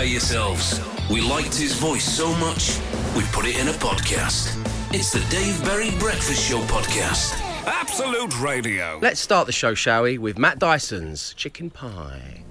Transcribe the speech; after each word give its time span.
prepare 0.00 0.12
yourselves. 0.12 0.80
We 1.10 1.20
liked 1.20 1.54
his 1.54 1.74
voice 1.74 2.04
so 2.04 2.34
much, 2.36 2.78
we 3.14 3.22
put 3.32 3.44
it 3.44 3.58
in 3.58 3.68
a 3.68 3.72
podcast. 3.72 4.56
It's 4.94 5.12
the 5.12 5.20
Dave 5.28 5.62
Berry 5.62 5.90
Breakfast 5.98 6.48
Show 6.48 6.60
podcast. 6.60 7.38
Absolute 7.66 8.40
Radio. 8.40 8.98
Let's 9.02 9.20
start 9.20 9.44
the 9.44 9.52
show, 9.52 9.74
shall 9.74 10.04
we, 10.04 10.16
with 10.16 10.38
Matt 10.38 10.58
Dyson's 10.58 11.34
chicken 11.34 11.68
pie. 11.68 12.42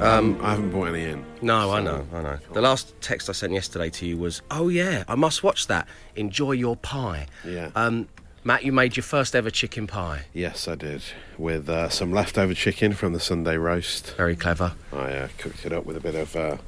Um, 0.00 0.38
I 0.42 0.50
haven't 0.50 0.72
bought 0.72 0.88
any 0.88 1.04
in. 1.04 1.24
No, 1.40 1.72
I 1.72 1.80
know, 1.80 2.06
I 2.12 2.22
know. 2.22 2.38
The 2.52 2.60
last 2.60 2.94
text 3.00 3.30
I 3.30 3.32
sent 3.32 3.54
yesterday 3.54 3.88
to 3.90 4.06
you 4.06 4.18
was, 4.18 4.42
"Oh 4.50 4.68
yeah, 4.68 5.04
I 5.08 5.14
must 5.14 5.42
watch 5.42 5.68
that. 5.68 5.88
Enjoy 6.16 6.52
your 6.52 6.76
pie." 6.76 7.28
Yeah. 7.46 7.70
Um, 7.76 8.08
Matt, 8.46 8.62
you 8.62 8.72
made 8.72 8.94
your 8.96 9.04
first 9.04 9.34
ever 9.34 9.50
chicken 9.50 9.86
pie. 9.86 10.26
Yes, 10.34 10.68
I 10.68 10.74
did. 10.74 11.02
With 11.38 11.68
uh, 11.68 11.88
some 11.88 12.12
leftover 12.12 12.52
chicken 12.52 12.92
from 12.92 13.14
the 13.14 13.20
Sunday 13.20 13.56
roast. 13.56 14.14
Very 14.16 14.36
clever. 14.36 14.72
I 14.92 15.12
uh, 15.14 15.28
cooked 15.38 15.64
it 15.64 15.72
up 15.72 15.86
with 15.86 15.96
a 15.96 16.00
bit 16.00 16.14
of 16.14 16.36
uh, 16.36 16.58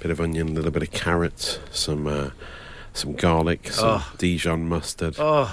bit 0.00 0.10
of 0.10 0.20
onion, 0.20 0.48
a 0.48 0.52
little 0.52 0.70
bit 0.70 0.82
of 0.82 0.90
carrot, 0.90 1.60
some 1.70 2.06
uh, 2.06 2.30
some 2.92 3.14
garlic, 3.14 3.68
some 3.72 3.88
Oh. 4.02 4.12
Dijon 4.18 4.68
mustard, 4.68 5.16
Oh, 5.18 5.50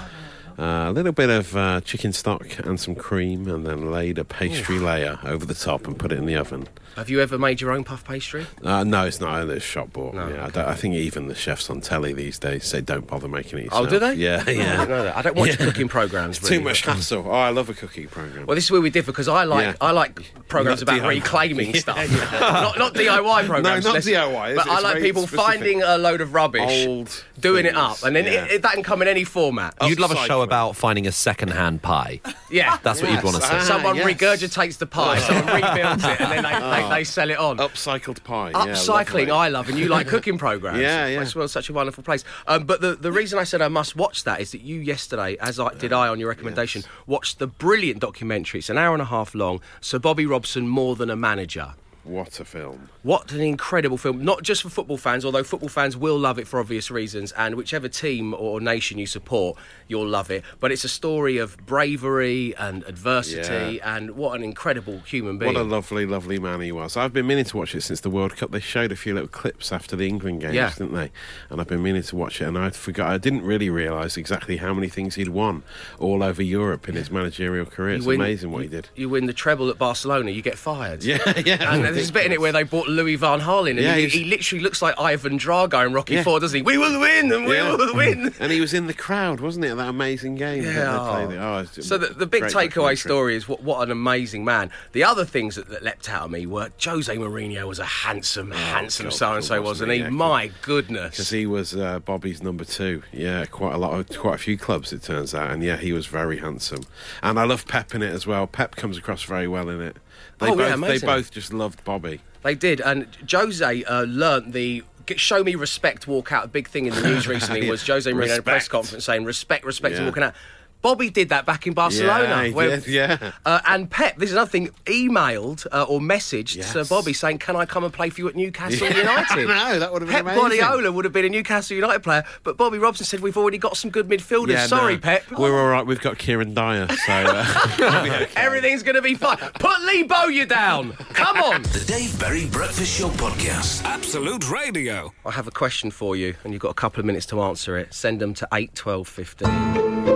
uh, 0.59 0.89
a 0.89 0.91
little 0.91 1.13
bit 1.13 1.29
of 1.29 1.55
uh, 1.55 1.79
chicken 1.81 2.11
stock 2.11 2.59
and 2.59 2.77
some 2.77 2.93
cream, 2.93 3.47
and 3.47 3.65
then 3.65 3.89
laid 3.91 4.17
a 4.17 4.25
pastry 4.25 4.77
layer 4.77 5.19
over 5.23 5.45
the 5.45 5.55
top 5.55 5.87
and 5.87 5.97
put 5.97 6.11
it 6.11 6.17
in 6.17 6.25
the 6.25 6.35
oven. 6.35 6.67
Have 6.95 7.09
you 7.09 7.21
ever 7.21 7.37
made 7.37 7.61
your 7.61 7.71
own 7.71 7.83
puff 7.83 8.03
pastry? 8.05 8.45
Uh, 8.63 8.83
no, 8.83 9.05
it's 9.05 9.19
not. 9.21 9.47
It's 9.49 9.63
shop 9.65 9.93
bought. 9.93 10.13
No, 10.13 10.27
yeah, 10.27 10.49
I, 10.55 10.71
I 10.71 10.75
think 10.75 10.95
even 10.95 11.27
the 11.27 11.35
chefs 11.35 11.69
on 11.69 11.81
telly 11.81 12.13
these 12.13 12.37
days 12.39 12.65
say 12.65 12.81
don't 12.81 13.07
bother 13.07 13.27
making 13.27 13.59
it 13.59 13.69
Oh, 13.71 13.85
do 13.85 13.99
they? 13.99 14.13
Yeah, 14.15 14.47
yeah. 14.49 14.77
don't 14.77 14.89
know 14.89 15.03
that. 15.03 15.15
I 15.17 15.21
don't 15.21 15.35
watch 15.35 15.49
Yeah. 15.59 15.65
cooking 15.65 15.87
programs. 15.87 16.37
It's 16.37 16.49
really, 16.49 16.57
too 16.59 16.63
much 16.63 16.81
hassle. 16.81 17.23
Oh, 17.27 17.31
I 17.31 17.49
love 17.49 17.69
a 17.69 17.73
cooking 17.73 18.07
program. 18.07 18.45
Well, 18.45 18.55
this 18.55 18.65
is 18.65 18.71
where 18.71 18.81
we 18.81 18.89
differ 18.89 19.11
because 19.11 19.27
I 19.27 19.43
like 19.43 19.65
Yeah. 19.65 19.75
I 19.81 19.91
like 19.91 20.19
programs 20.47 20.81
Not 20.85 20.95
about 20.97 21.01
DIY. 21.07 21.09
reclaiming 21.09 21.71
Yeah, 21.75 21.79
stuff, 21.79 22.31
not 22.41 22.77
not 22.77 22.93
DIY 22.93 23.45
programs. 23.47 23.83
No, 23.85 23.89
not 23.91 23.93
less- 23.95 24.05
DIY, 24.07 24.55
But 24.55 24.65
it's- 24.67 24.77
I 24.77 24.79
like 24.81 25.01
people 25.01 25.23
specific. 25.23 25.45
finding 25.45 25.83
a 25.83 25.97
load 25.97 26.21
of 26.21 26.33
rubbish, 26.33 26.85
Old 26.87 27.23
doing 27.39 27.65
it 27.65 27.75
up, 27.75 28.03
and 28.03 28.15
then 28.15 28.25
yeah. 28.25 28.45
it, 28.45 28.51
it, 28.51 28.61
that 28.63 28.73
can 28.73 28.83
come 28.83 29.01
in 29.01 29.07
any 29.07 29.23
format. 29.23 29.73
You'd 29.83 29.99
love 29.99 30.11
a 30.11 30.15
show 30.17 30.41
about 30.41 30.75
finding 30.75 31.07
a 31.07 31.11
second-hand 31.11 31.81
pie. 31.81 32.21
yeah, 32.49 32.77
That's 32.83 33.01
what 33.01 33.11
you'd 33.11 33.23
want 33.23 33.37
to 33.37 33.41
see. 33.41 33.47
Ah, 33.51 33.63
someone 33.63 33.95
regurgitates 33.97 34.77
the 34.77 34.85
pie, 34.85 35.19
someone 35.19 35.45
rebuilds 35.55 36.03
it, 36.03 36.21
and 36.21 36.31
then 36.31 36.43
they, 36.43 36.80
they, 36.89 36.95
they 36.95 37.03
sell 37.03 37.29
it 37.29 37.37
on. 37.37 37.57
Upcycled 37.57 38.23
pie. 38.23 38.51
Upcycling, 38.53 39.27
lovely. 39.27 39.31
I 39.31 39.47
love, 39.49 39.69
and 39.69 39.77
you 39.77 39.87
like 39.87 40.07
cooking 40.15 40.37
programs. 40.37 40.79
Yeah, 40.79 41.07
yeah. 41.07 41.21
It's 41.21 41.35
well, 41.35 41.47
such 41.47 41.69
a 41.69 41.73
wonderful 41.73 42.03
place. 42.03 42.23
Um, 42.47 42.65
but 42.65 42.81
the, 42.81 42.95
the 42.95 43.11
reason 43.11 43.39
I 43.39 43.43
said 43.43 43.61
I 43.61 43.67
must 43.67 43.95
watch 43.95 44.23
that 44.23 44.41
is 44.41 44.51
that 44.51 44.61
you 44.61 44.79
yesterday, 44.79 45.37
as 45.39 45.59
I 45.59 45.73
did 45.73 45.93
I 45.93 46.07
on 46.07 46.19
your 46.19 46.29
recommendation, 46.29 46.83
watched 47.07 47.39
the 47.39 47.47
brilliant 47.47 47.99
documentary. 47.99 48.59
It's 48.59 48.69
an 48.69 48.77
hour 48.77 48.93
and 48.93 49.01
a 49.01 49.05
half 49.05 49.35
long. 49.35 49.61
So 49.79 49.99
Bobby 49.99 50.25
Robson, 50.25 50.67
more 50.67 50.95
than 50.95 51.09
a 51.09 51.15
manager. 51.15 51.73
What 52.03 52.39
a 52.39 52.45
film. 52.45 52.89
What 53.03 53.31
an 53.31 53.41
incredible 53.41 53.97
film! 53.97 54.25
Not 54.25 54.41
just 54.41 54.63
for 54.63 54.69
football 54.69 54.97
fans, 54.97 55.23
although 55.23 55.43
football 55.43 55.69
fans 55.69 55.95
will 55.95 56.17
love 56.17 56.39
it 56.39 56.47
for 56.47 56.59
obvious 56.59 56.89
reasons, 56.89 57.31
and 57.33 57.53
whichever 57.55 57.87
team 57.87 58.33
or 58.33 58.59
nation 58.59 58.97
you 58.97 59.05
support, 59.05 59.55
you'll 59.87 60.07
love 60.07 60.31
it. 60.31 60.43
But 60.59 60.71
it's 60.71 60.83
a 60.83 60.89
story 60.89 61.37
of 61.37 61.57
bravery 61.65 62.55
and 62.57 62.83
adversity, 62.85 63.75
Yeah. 63.75 63.95
and 63.97 64.11
what 64.11 64.35
an 64.35 64.43
incredible 64.43 64.99
human 65.01 65.37
being. 65.37 65.53
What 65.53 65.61
a 65.61 65.63
lovely, 65.63 66.05
lovely 66.07 66.39
man 66.39 66.61
he 66.61 66.71
was. 66.71 66.97
I've 66.97 67.13
been 67.13 67.27
meaning 67.27 67.45
to 67.45 67.57
watch 67.57 67.75
it 67.75 67.81
since 67.81 67.99
the 68.01 68.09
World 68.09 68.35
Cup. 68.35 68.51
They 68.51 68.59
showed 68.59 68.91
a 68.91 68.95
few 68.95 69.13
little 69.13 69.29
clips 69.29 69.71
after 69.71 69.95
the 69.95 70.07
England 70.07 70.41
games, 70.41 70.55
Yeah. 70.55 70.69
didn't 70.71 70.93
they? 70.93 71.11
And 71.51 71.61
I've 71.61 71.67
been 71.67 71.83
meaning 71.83 72.01
to 72.03 72.15
watch 72.15 72.41
it, 72.41 72.45
and 72.45 72.57
I 72.57 72.71
forgot. 72.71 73.09
I 73.11 73.17
didn't 73.19 73.43
really 73.43 73.69
realise 73.69 74.17
exactly 74.17 74.57
how 74.57 74.73
many 74.73 74.89
things 74.89 75.15
he'd 75.15 75.27
won 75.29 75.61
all 75.99 76.23
over 76.23 76.41
Europe 76.41 76.89
in 76.89 76.95
his 76.95 77.11
managerial 77.11 77.65
career. 77.67 77.95
It's 77.95 78.05
win- 78.05 78.19
amazing 78.21 78.51
what 78.51 78.63
he 78.63 78.67
did. 78.69 78.89
You 78.95 79.09
win 79.09 79.27
the 79.27 79.33
treble 79.33 79.69
at 79.69 79.77
Barcelona, 79.77 80.31
you 80.31 80.41
get 80.41 80.57
fired. 80.57 81.03
Yeah, 81.11 81.17
yeah. 81.45 81.90
And 81.91 81.97
there's 81.97 82.09
a 82.09 82.13
bit 82.13 82.25
in 82.25 82.31
it 82.31 82.41
where 82.41 82.51
they 82.51 82.63
brought 82.63 82.87
Louis 82.87 83.15
Van 83.15 83.39
Gaal, 83.41 83.69
and 83.69 83.79
Yeah, 83.79 83.95
he, 83.95 84.07
he 84.07 84.23
literally 84.25 84.63
looks 84.63 84.81
like 84.81 84.99
Ivan 84.99 85.37
Drago 85.37 85.85
in 85.85 85.93
Rocky 85.93 86.15
Yeah. 86.15 86.23
Four, 86.23 86.39
doesn't 86.39 86.55
he? 86.57 86.61
We 86.61 86.77
will 86.77 86.99
win, 86.99 87.31
and 87.31 87.45
we 87.45 87.55
Yeah. 87.55 87.75
will 87.75 87.95
win. 87.95 88.33
And 88.39 88.51
he 88.51 88.59
was 88.61 88.73
in 88.73 88.87
the 88.87 88.93
crowd, 88.93 89.39
wasn't 89.39 89.65
it? 89.65 89.75
That 89.75 89.89
amazing 89.89 90.35
game. 90.35 90.63
Yeah. 90.63 90.91
they 91.19 91.25
played. 91.27 91.39
Oh, 91.39 91.65
So 91.81 91.97
the, 91.97 92.07
the 92.07 92.25
big 92.25 92.43
takeaway 92.43 92.97
story 92.97 93.35
is 93.35 93.47
what, 93.47 93.61
what 93.63 93.81
an 93.83 93.91
amazing 93.91 94.43
man. 94.45 94.71
The 94.93 95.03
other 95.03 95.25
things 95.25 95.55
that, 95.55 95.67
that 95.69 95.83
leapt 95.83 96.09
out 96.09 96.25
at 96.25 96.31
me 96.31 96.45
were 96.45 96.69
Jose 96.83 97.15
Mourinho 97.15 97.67
was 97.67 97.79
a 97.79 97.85
handsome, 97.85 98.51
handsome 98.51 99.07
Oh, 99.07 99.09
God, 99.09 99.15
so 99.15 99.33
and 99.33 99.43
so, 99.45 99.61
wasn't 99.61 99.91
he? 99.91 99.99
Yeah, 99.99 100.09
My 100.09 100.51
goodness, 100.61 101.11
because 101.11 101.29
he 101.29 101.45
was 101.45 101.75
uh, 101.75 101.99
Bobby's 101.99 102.41
number 102.41 102.63
two. 102.65 103.03
Yeah, 103.11 103.45
quite 103.45 103.73
a 103.73 103.77
lot, 103.77 103.93
of, 103.99 104.17
quite 104.19 104.35
a 104.35 104.39
few 104.39 104.57
clubs 104.57 104.93
it 104.93 105.03
turns 105.03 105.33
out, 105.35 105.51
and 105.51 105.63
yeah, 105.63 105.77
he 105.77 105.93
was 105.93 106.05
very 106.07 106.37
handsome. 106.37 106.83
And 107.21 107.39
I 107.39 107.43
love 107.43 107.67
Pep 107.67 107.93
in 107.95 108.01
it 108.01 108.11
as 108.13 108.25
well. 108.27 108.47
Pep 108.47 108.75
comes 108.75 108.97
across 108.97 109.23
very 109.23 109.47
well 109.47 109.69
in 109.69 109.81
it. 109.81 109.97
They 110.39 110.47
Oh, 110.47 110.57
yeah, 110.57 110.75
both, 110.75 110.87
they 110.87 111.05
both 111.05 111.31
just 111.31 111.53
loved 111.53 111.80
Bobby. 111.83 112.21
They 112.43 112.55
did, 112.55 112.81
and 112.81 113.07
Jose 113.29 113.83
uh, 113.83 114.03
learnt 114.03 114.53
the 114.53 114.83
show 115.15 115.43
me 115.43 115.55
respect 115.55 116.07
walk 116.07 116.31
out. 116.31 116.45
A 116.45 116.47
big 116.47 116.67
thing 116.67 116.85
in 116.85 116.95
the 116.95 117.01
news 117.01 117.27
recently 117.27 117.69
was 117.69 117.85
Jose 117.85 118.09
Mourinho 118.11 118.29
at 118.29 118.39
a 118.39 118.43
press 118.43 118.67
conference 118.67 119.05
saying 119.05 119.25
respect, 119.25 119.65
respect, 119.65 119.95
and 119.95 120.05
walking 120.05 120.23
out. 120.23 120.33
Bobby 120.81 121.09
did 121.09 121.29
that 121.29 121.45
back 121.45 121.67
in 121.67 121.73
Barcelona. 121.73 122.45
Yeah, 122.47 122.53
where- 122.53 122.77
did, 122.77 122.87
yeah. 122.87 123.31
Uh, 123.45 123.59
and 123.67 123.89
Pep, 123.89 124.17
this 124.17 124.29
is 124.29 124.33
another 124.35 124.49
thing, 124.49 124.69
emailed 124.85 125.65
uh, 125.71 125.83
or 125.83 125.99
messaged 125.99 126.55
Yes. 126.55 126.71
Sir 126.73 126.83
Bobby 126.85 127.13
saying, 127.13 127.37
"Can 127.39 127.55
I 127.55 127.65
come 127.65 127.83
and 127.83 127.93
play 127.93 128.09
for 128.09 128.21
you 128.21 128.27
at 128.27 128.35
Newcastle 128.35 128.87
United?" 128.87 129.47
No, 129.47 129.79
that 129.79 129.91
would 129.93 130.01
have 130.01 130.09
been 130.09 130.25
Pep 130.25 130.35
amazing. 130.37 130.59
Guardiola 130.59 130.91
would 130.91 131.05
have 131.05 131.13
been 131.13 131.25
a 131.25 131.29
Newcastle 131.29 131.75
United 131.75 132.01
player, 132.03 132.23
but 132.43 132.57
Bobby 132.57 132.77
Robson 132.77 133.05
said, 133.05 133.19
"We've 133.19 133.37
already 133.37 133.57
got 133.57 133.77
some 133.77 133.91
good 133.91 134.07
midfielders. 134.07 134.49
Yeah, 134.51 134.67
Sorry, 134.67 134.95
no, 134.95 134.99
Pep. 135.01 135.23
We're 135.31 135.59
all 135.59 135.67
right. 135.69 135.85
We've 135.85 135.99
got 136.01 136.17
Kieran 136.17 136.53
Dyer, 136.53 136.87
so 136.87 137.13
uh, 137.13 137.45
okay. 137.79 138.27
Everything's 138.35 138.83
going 138.83 138.95
to 138.95 139.01
be 139.01 139.15
fine. 139.15 139.37
Put 139.37 139.81
Lee 139.83 140.03
Bowyer 140.03 140.45
down. 140.45 140.93
Come 141.13 141.37
on." 141.37 141.61
The 141.71 141.85
Dave 141.87 142.19
Berry 142.19 142.45
Breakfast 142.47 142.99
Show 142.99 143.09
podcast. 143.09 143.83
Absolute 143.85 144.49
Radio. 144.51 145.13
I 145.25 145.31
have 145.31 145.47
a 145.47 145.51
question 145.51 145.89
for 145.91 146.15
you, 146.15 146.35
and 146.43 146.51
you've 146.53 146.61
got 146.61 146.69
a 146.69 146.73
couple 146.75 146.99
of 146.99 147.05
minutes 147.05 147.25
to 147.27 147.41
answer 147.41 147.77
it. 147.77 147.93
Send 147.93 148.19
them 148.19 148.33
to 148.35 148.47
8 148.53 148.73
12 148.75 149.07
15. 149.07 150.10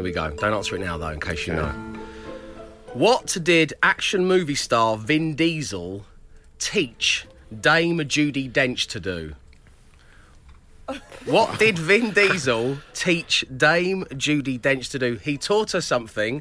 Here 0.00 0.04
we 0.06 0.12
go. 0.12 0.30
Don't 0.30 0.54
answer 0.54 0.76
it 0.76 0.78
now, 0.78 0.96
though, 0.96 1.08
in 1.10 1.20
case 1.20 1.46
you 1.46 1.52
know. 1.52 1.68
What 2.94 3.36
did 3.42 3.74
action 3.82 4.24
movie 4.24 4.54
star 4.54 4.96
Vin 4.96 5.34
Diesel 5.34 6.06
teach 6.58 7.26
Dame 7.60 7.98
Judi 7.98 8.50
Dench 8.50 8.86
to 8.86 8.98
do? 8.98 9.34
What 11.26 11.58
did 11.58 11.78
Vin 11.78 12.12
Diesel 12.12 12.78
teach 12.94 13.44
Dame 13.54 14.06
Judi 14.12 14.58
Dench 14.58 14.90
to 14.92 14.98
do? 14.98 15.16
He 15.16 15.36
taught 15.36 15.72
her 15.72 15.82
something 15.82 16.40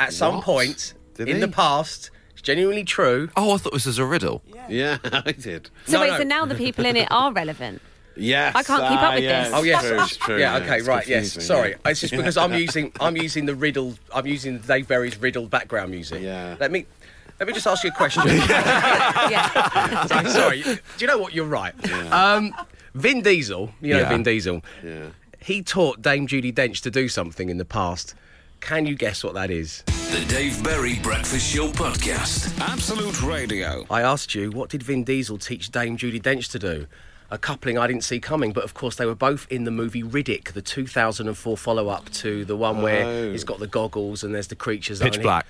at 0.00 0.12
some 0.12 0.34
What? 0.36 0.44
point 0.44 0.94
Did 1.14 1.28
in 1.28 1.36
he? 1.36 1.40
the 1.42 1.46
past. 1.46 2.10
It's 2.32 2.42
genuinely 2.42 2.82
true. 2.82 3.30
Oh, 3.36 3.54
I 3.54 3.58
thought 3.58 3.74
this 3.74 3.86
was 3.86 3.98
a 4.00 4.04
riddle. 4.04 4.42
Yeah, 4.68 4.98
I 5.04 5.30
did. 5.30 5.70
So 5.86 5.92
No, 5.92 6.00
wait, 6.00 6.10
no. 6.10 6.16
so 6.18 6.24
now 6.24 6.44
the 6.46 6.56
people 6.56 6.84
in 6.84 6.96
it 6.96 7.06
are 7.12 7.32
relevant. 7.32 7.80
Yes, 8.18 8.54
I 8.54 8.62
can't 8.62 8.82
keep 8.82 8.98
ah, 8.98 9.08
up 9.08 9.14
with 9.14 9.24
yeah, 9.24 9.44
this. 9.44 9.52
Oh 9.54 9.62
yes, 9.62 9.86
true, 9.86 10.26
true, 10.26 10.38
yeah, 10.38 10.56
okay, 10.58 10.78
it's 10.78 10.86
right, 10.86 11.06
yes. 11.06 11.44
Sorry, 11.44 11.70
yeah. 11.70 11.90
it's 11.90 12.00
just 12.00 12.14
because 12.14 12.36
I'm 12.36 12.52
using 12.54 12.92
I'm 13.00 13.16
using 13.16 13.46
the 13.46 13.54
riddle. 13.54 13.94
I'm 14.14 14.26
using 14.26 14.58
Dave 14.58 14.88
Berry's 14.88 15.16
riddle 15.18 15.46
background 15.46 15.90
music. 15.90 16.22
Yeah. 16.22 16.56
Let 16.58 16.72
me 16.72 16.86
let 17.38 17.46
me 17.46 17.52
just 17.52 17.66
ask 17.66 17.84
you 17.84 17.90
a 17.90 17.92
question. 17.92 18.22
yeah. 18.26 20.06
I'm 20.10 20.28
sorry. 20.28 20.62
Do 20.62 20.78
you 20.98 21.06
know 21.06 21.18
what? 21.18 21.32
You're 21.32 21.46
right. 21.46 21.72
Um, 22.12 22.52
Vin 22.94 23.22
Diesel, 23.22 23.70
you 23.80 23.94
know 23.94 24.00
Yeah. 24.00 24.08
Vin 24.08 24.22
Diesel. 24.24 24.64
Yeah. 24.82 25.06
He 25.40 25.62
taught 25.62 26.02
Dame 26.02 26.26
Judi 26.26 26.52
Dench 26.52 26.80
to 26.82 26.90
do 26.90 27.08
something 27.08 27.48
in 27.48 27.58
the 27.58 27.64
past. 27.64 28.14
Can 28.60 28.86
you 28.86 28.96
guess 28.96 29.22
what 29.22 29.34
that 29.34 29.52
is? 29.52 29.82
The 29.86 30.24
Dave 30.28 30.62
Berry 30.64 30.98
Breakfast 30.98 31.54
Show 31.54 31.68
podcast. 31.68 32.58
Absolute 32.60 33.22
Radio. 33.22 33.86
I 33.88 34.02
asked 34.02 34.34
you, 34.34 34.50
what 34.50 34.68
did 34.68 34.82
Vin 34.82 35.04
Diesel 35.04 35.38
teach 35.38 35.70
Dame 35.70 35.96
Judi 35.96 36.20
Dench 36.20 36.50
to 36.50 36.58
do? 36.58 36.86
A 37.30 37.36
coupling 37.36 37.76
I 37.76 37.86
didn't 37.86 38.04
see 38.04 38.20
coming, 38.20 38.52
but 38.52 38.64
of 38.64 38.72
course 38.72 38.96
they 38.96 39.04
were 39.04 39.14
both 39.14 39.46
in 39.50 39.64
the 39.64 39.70
movie 39.70 40.02
Riddick, 40.02 40.52
the 40.52 40.62
2004 40.62 41.56
follow-up 41.58 42.08
to 42.12 42.44
the 42.46 42.56
one 42.56 42.80
where 42.80 43.04
Oh. 43.04 43.32
he's 43.32 43.44
got 43.44 43.58
the 43.58 43.66
goggles 43.66 44.24
and 44.24 44.34
there's 44.34 44.46
the 44.46 44.56
creatures. 44.56 45.00
Pitch 45.00 45.20
Black. 45.20 45.46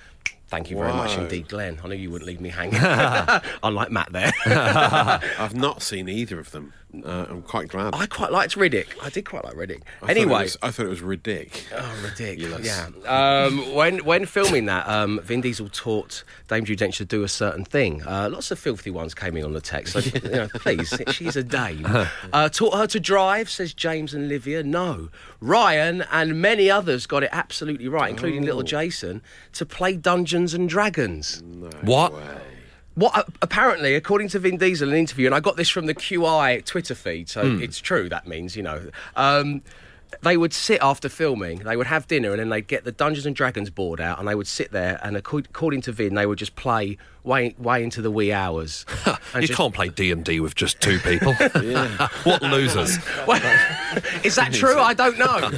Thank 0.49 0.71
you 0.71 0.77
very 0.77 0.91
much 0.93 1.15
indeed, 1.17 1.47
Glenn. 1.47 1.79
I 1.83 1.87
knew 1.87 1.95
you 1.95 2.09
wouldn't 2.09 2.27
leave 2.27 2.41
me 2.41 2.49
hanging. 2.49 2.79
Unlike 3.63 3.91
Matt 3.91 4.11
there. 4.11 4.31
I've 4.45 5.55
not 5.55 5.81
seen 5.83 6.09
either 6.09 6.39
of 6.39 6.51
them. 6.51 6.73
Uh, 7.05 7.27
I'm 7.29 7.43
quite 7.43 7.67
glad. 7.67 7.93
I 7.93 8.07
quite 8.07 8.31
liked 8.31 8.55
Riddick. 8.55 8.87
I 9.03 9.11
did 9.11 9.23
quite 9.23 9.43
like 9.43 9.53
Riddick. 9.53 9.83
I 10.01 10.07
thought 10.07 10.09
anyway, 10.09 10.41
was- 10.43 10.57
I 10.63 10.71
thought 10.71 10.87
it 10.87 10.89
was 10.89 11.03
ridiculous. 11.03 11.67
Oh, 11.71 12.01
ridiculous! 12.03 12.57
Ridiculous. 12.57 13.03
Yeah. 13.05 13.43
Um, 13.45 13.75
when 13.75 13.99
when 13.99 14.25
filming 14.25 14.65
that, 14.65 14.87
um, 14.89 15.19
Vin 15.23 15.41
Diesel 15.41 15.69
taught 15.69 16.23
Dame 16.47 16.65
Judi 16.65 16.77
Dench 16.77 16.95
to 16.97 17.05
do 17.05 17.21
a 17.23 17.27
certain 17.27 17.63
thing. 17.63 18.01
Uh, 18.01 18.29
lots 18.31 18.49
of 18.49 18.57
filthy 18.57 18.89
ones 18.89 19.13
came 19.13 19.37
in 19.37 19.45
on 19.45 19.53
the 19.53 19.61
text. 19.61 19.93
So, 19.93 19.99
you 19.99 20.29
know, 20.31 20.47
please, 20.47 20.91
she's 21.11 21.35
a 21.35 21.43
dame. 21.43 21.85
Uh, 22.33 22.49
taught 22.49 22.73
her 22.75 22.87
to 22.87 22.99
drive, 22.99 23.51
says 23.51 23.71
James 23.75 24.15
and 24.15 24.27
Livia. 24.27 24.63
No, 24.63 25.09
Ryan 25.41 26.03
and 26.11 26.41
many 26.41 26.69
others 26.69 27.05
got 27.05 27.23
it 27.23 27.29
absolutely 27.31 27.87
right, 27.87 28.09
including 28.09 28.43
little 28.43 28.63
Jason, 28.63 29.21
to 29.53 29.65
play 29.65 29.95
Dungeons 29.95 30.53
and 30.53 30.67
Dragons. 30.67 31.41
What? 31.81 32.13
What 32.95 33.17
uh, 33.17 33.23
apparently, 33.41 33.95
according 33.95 34.27
to 34.29 34.39
Vin 34.39 34.57
Diesel 34.57 34.89
in 34.89 34.93
an 34.93 34.99
interview, 34.99 35.25
and 35.27 35.35
I 35.35 35.39
got 35.39 35.55
this 35.55 35.69
from 35.69 35.85
the 35.85 35.95
QI 35.95 36.65
Twitter 36.65 36.95
feed, 36.95 37.29
so 37.29 37.41
it's 37.61 37.79
true. 37.79 38.09
That 38.09 38.27
means 38.27 38.57
you 38.57 38.63
know. 38.63 38.89
Um, 39.15 39.61
they 40.21 40.37
would 40.37 40.53
sit 40.53 40.79
after 40.81 41.07
filming, 41.09 41.59
they 41.59 41.75
would 41.77 41.87
have 41.87 42.07
dinner, 42.07 42.31
and 42.31 42.39
then 42.39 42.49
they'd 42.49 42.67
get 42.67 42.83
the 42.83 42.91
Dungeons 42.91 43.25
and 43.25 43.35
Dragons 43.35 43.69
board 43.69 44.01
out, 44.01 44.19
and 44.19 44.27
they 44.27 44.35
would 44.35 44.47
sit 44.47 44.71
there, 44.71 44.99
and 45.03 45.15
according 45.15 45.81
to 45.81 45.91
Vin, 45.91 46.15
they 46.15 46.25
would 46.25 46.37
just 46.39 46.55
play 46.55 46.97
way 47.23 47.53
way 47.59 47.83
into 47.83 48.01
the 48.01 48.09
wee 48.11 48.31
hours. 48.31 48.85
You 49.35 49.41
just- 49.41 49.53
can't 49.53 49.73
play 49.75 49.89
D 49.89 50.11
and 50.11 50.25
D 50.25 50.39
with 50.39 50.55
just 50.55 50.81
two 50.81 50.97
people. 50.99 51.33
what 52.23 52.41
losers? 52.41 52.97
Well, 53.27 53.39
is 54.23 54.35
that 54.35 54.51
true? 54.53 54.79
I 54.79 54.93
don't 54.95 55.17
know. 55.19 55.51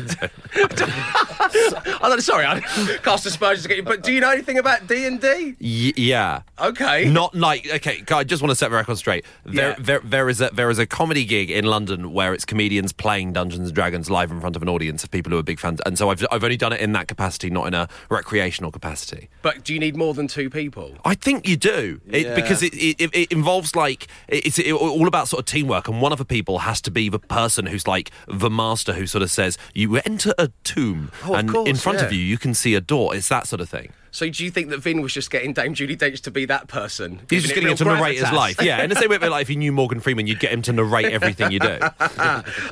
I 0.83 2.09
don't, 2.09 2.21
sorry, 2.21 2.45
I 2.45 2.59
cast 3.03 3.25
aspersions 3.25 3.67
you. 3.67 3.83
But 3.83 4.03
do 4.03 4.11
you 4.11 4.19
know 4.19 4.29
anything 4.31 4.57
about 4.57 4.87
D 4.87 5.05
and 5.05 5.19
D? 5.21 5.55
yeah. 5.59 6.41
Okay. 6.59 7.09
Not 7.09 7.33
like 7.35 7.67
okay. 7.75 8.03
I 8.11 8.23
just 8.23 8.41
want 8.41 8.51
to 8.51 8.55
set 8.55 8.69
the 8.69 8.75
record 8.75 8.97
straight. 8.97 9.25
There, 9.45 9.69
Yeah. 9.69 9.75
there, 9.79 9.99
there 10.03 10.29
is 10.29 10.41
a 10.41 10.49
there 10.53 10.69
is 10.69 10.79
a 10.79 10.85
comedy 10.85 11.25
gig 11.25 11.49
in 11.49 11.65
London 11.65 12.11
where 12.13 12.33
it's 12.33 12.45
comedians 12.45 12.91
playing 12.91 13.33
Dungeons 13.33 13.67
and 13.67 13.75
Dragons 13.75 14.09
live 14.09 14.31
in 14.41 14.43
front 14.43 14.55
of 14.55 14.61
an 14.63 14.69
audience 14.69 15.03
of 15.03 15.11
people 15.11 15.31
who 15.31 15.37
are 15.37 15.43
big 15.43 15.59
fans, 15.59 15.79
and 15.85 15.97
so 15.97 16.09
I've 16.09 16.25
I've 16.31 16.43
only 16.43 16.57
done 16.57 16.73
it 16.73 16.81
in 16.81 16.91
that 16.93 17.07
capacity, 17.07 17.49
not 17.49 17.67
in 17.67 17.73
a 17.73 17.87
recreational 18.09 18.71
capacity. 18.71 19.29
But 19.41 19.63
do 19.63 19.73
you 19.73 19.79
need 19.79 19.95
more 19.95 20.13
than 20.13 20.27
two 20.27 20.49
people? 20.49 20.95
I 21.05 21.13
think 21.15 21.47
you 21.47 21.57
do 21.57 22.01
it, 22.09 22.25
Yeah. 22.25 22.35
because 22.35 22.63
it, 22.63 22.73
it, 22.73 23.09
it 23.13 23.31
involves 23.31 23.75
like 23.75 24.07
it's 24.27 24.57
it, 24.59 24.71
all 24.73 25.07
about 25.07 25.27
sort 25.27 25.39
of 25.41 25.45
teamwork, 25.45 25.87
and 25.87 26.01
one 26.01 26.11
of 26.11 26.17
the 26.17 26.25
people 26.25 26.59
has 26.59 26.81
to 26.81 26.91
be 26.91 27.07
the 27.09 27.19
person 27.19 27.67
who's 27.67 27.87
like 27.87 28.11
the 28.27 28.49
master 28.49 28.93
who 28.93 29.05
sort 29.07 29.21
of 29.21 29.29
says 29.31 29.57
you 29.73 29.97
enter 29.97 30.33
a 30.37 30.49
tomb, 30.63 31.11
Oh, 31.25 31.35
and 31.35 31.47
in 31.49 31.53
course, 31.53 31.81
front 31.83 32.01
of 32.01 32.11
you 32.11 32.19
you 32.19 32.37
can 32.37 32.53
see 32.53 32.73
a 32.75 32.81
door. 32.81 33.15
It's 33.15 33.29
that 33.29 33.47
sort 33.47 33.61
of 33.61 33.69
thing. 33.69 33.91
So 34.11 34.29
do 34.29 34.43
you 34.43 34.51
think 34.51 34.69
that 34.69 34.79
Vin 34.79 35.01
was 35.01 35.13
just 35.13 35.31
getting 35.31 35.53
Dame 35.53 35.73
Judi 35.73 35.97
Dench 35.97 36.19
to 36.21 36.31
be 36.31 36.45
that 36.45 36.67
person? 36.67 37.21
He's 37.29 37.43
just 37.43 37.55
getting 37.55 37.69
him 37.69 37.77
to 37.77 37.85
narrate 37.85 38.17
his 38.17 38.31
life. 38.31 38.61
Yeah, 38.61 38.83
in 38.83 38.89
the 38.89 38.95
same 38.95 39.09
way, 39.09 39.17
like 39.17 39.43
if 39.43 39.49
you 39.49 39.55
knew 39.55 39.71
Morgan 39.71 40.01
Freeman, 40.01 40.27
you'd 40.27 40.39
get 40.39 40.51
him 40.51 40.61
to 40.63 40.73
narrate 40.73 41.05
everything 41.05 41.51
you 41.51 41.59
do. 41.59 41.79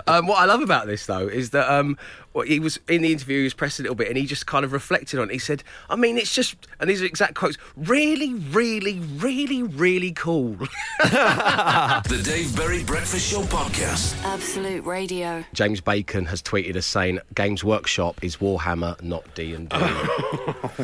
um, 0.07 0.27
what 0.27 0.37
I 0.37 0.45
love 0.45 0.61
about 0.61 0.85
this 0.85 1.05
though 1.05 1.27
is 1.27 1.51
that 1.51 1.71
um, 1.71 1.97
well, 2.33 2.45
he 2.45 2.59
was 2.59 2.79
in 2.87 3.01
the 3.01 3.11
interview, 3.11 3.37
he 3.39 3.43
was 3.43 3.53
pressed 3.53 3.79
a 3.79 3.83
little 3.83 3.95
bit, 3.95 4.07
and 4.07 4.17
he 4.17 4.25
just 4.25 4.45
kind 4.45 4.63
of 4.63 4.71
reflected 4.71 5.19
on 5.19 5.29
it. 5.29 5.33
He 5.33 5.39
said, 5.39 5.63
I 5.89 5.95
mean, 5.95 6.17
it's 6.17 6.33
just, 6.33 6.55
and 6.79 6.89
these 6.89 7.01
are 7.01 7.05
exact 7.05 7.33
quotes, 7.33 7.57
really, 7.75 8.35
really, 8.35 8.99
really, 9.17 9.63
really 9.63 10.11
cool. 10.11 10.53
the 10.99 12.21
Dave 12.23 12.55
Berry 12.55 12.83
Breakfast 12.83 13.31
Show 13.31 13.41
Podcast. 13.41 14.21
Absolute 14.23 14.85
radio. 14.85 15.43
James 15.53 15.81
Bacon 15.81 16.25
has 16.25 16.41
tweeted 16.41 16.75
us 16.75 16.85
saying, 16.85 17.19
Games 17.33 17.63
Workshop 17.63 18.23
is 18.23 18.37
Warhammer, 18.37 19.01
not 19.01 19.23
D&D. 19.33 19.75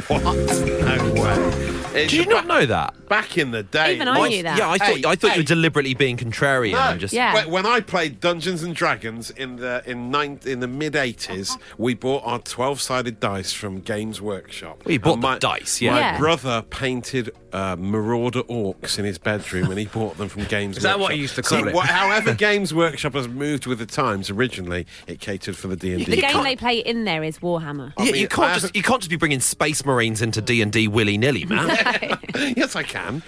what? 0.08 0.24
No 0.24 1.14
way. 1.22 1.76
It's 2.02 2.12
Do 2.12 2.18
you 2.18 2.26
not 2.26 2.48
know 2.48 2.66
that? 2.66 3.08
Back 3.08 3.38
in 3.38 3.52
the 3.52 3.62
day. 3.62 3.96
Even 3.96 4.08
I, 4.08 4.28
knew 4.28 4.44
that. 4.44 4.58
Yeah, 4.58 4.70
I 4.70 4.78
thought, 4.80 4.98
hey, 4.98 5.04
I 5.06 5.16
thought 5.16 5.32
hey. 5.32 5.36
you 5.38 5.42
were 5.42 5.48
deliberately 5.48 5.94
being 5.94 6.18
contrarian. 6.18 6.72
No, 6.72 6.98
just... 6.98 7.14
yeah. 7.14 7.46
When 7.46 7.68
I 7.68 7.82
played 7.82 8.20
Dungeons 8.20 8.64
and 8.64 8.76
Dragons 8.76 9.30
in 9.30 9.58
the, 9.58 9.84
in, 9.86 10.14
in 10.46 10.60
the 10.60 10.68
mid-80s, 10.68 11.35
is 11.36 11.58
we 11.78 11.94
bought 11.94 12.24
our 12.26 12.40
12 12.40 12.82
sided 12.82 13.20
dice 13.20 13.54
from 13.54 13.80
Games 13.82 14.22
Workshop. 14.22 14.78
Oh, 14.82 14.90
we 14.90 14.98
bought 14.98 15.20
my, 15.20 15.38
dice, 15.38 15.82
yeah. 15.82 15.92
My 15.92 16.00
yeah. 16.00 16.18
brother 16.18 16.62
painted 16.70 17.32
uh, 17.54 17.76
marauder 17.78 18.44
orcs 18.44 19.00
in 19.00 19.06
his 19.06 19.18
bedroom 19.18 19.70
and 19.70 19.80
he 19.80 19.86
bought 19.86 20.18
them 20.18 20.30
from 20.30 20.44
Games 20.46 20.78
Is 20.78 20.84
Workshop. 20.84 21.00
that 21.00 21.02
what 21.02 21.16
you 21.16 21.22
used 21.22 21.36
to 21.36 21.42
call 21.42 21.62
so, 21.62 21.68
it? 21.68 21.76
However, 21.86 22.34
Games 22.34 22.74
Workshop 22.74 23.14
has 23.14 23.28
moved 23.28 23.66
with 23.66 23.80
the 23.80 23.86
times. 23.86 24.30
Originally, 24.30 24.86
it 25.08 25.20
catered 25.20 25.56
for 25.56 25.68
the 25.68 25.76
D&D. 25.76 26.04
The 26.04 26.22
game 26.22 26.44
they 26.44 26.56
play 26.56 26.80
in 26.80 27.06
there 27.06 27.24
is 27.24 27.40
Warhammer. 27.40 27.94
I 27.98 28.04
yeah, 28.04 28.12
mean, 28.12 28.22
you, 28.22 28.28
can't 28.28 28.60
just, 28.60 28.76
you 28.76 28.84
can't 28.84 29.02
just 29.02 29.10
be 29.10 29.16
bringing 29.16 29.40
Space 29.40 29.86
Marines 29.86 30.22
into 30.22 30.42
D&D 30.42 30.88
willy-nilly, 30.88 31.46
man. 31.46 31.68
yes, 32.58 32.76
I 32.76 32.84
can. 32.84 33.24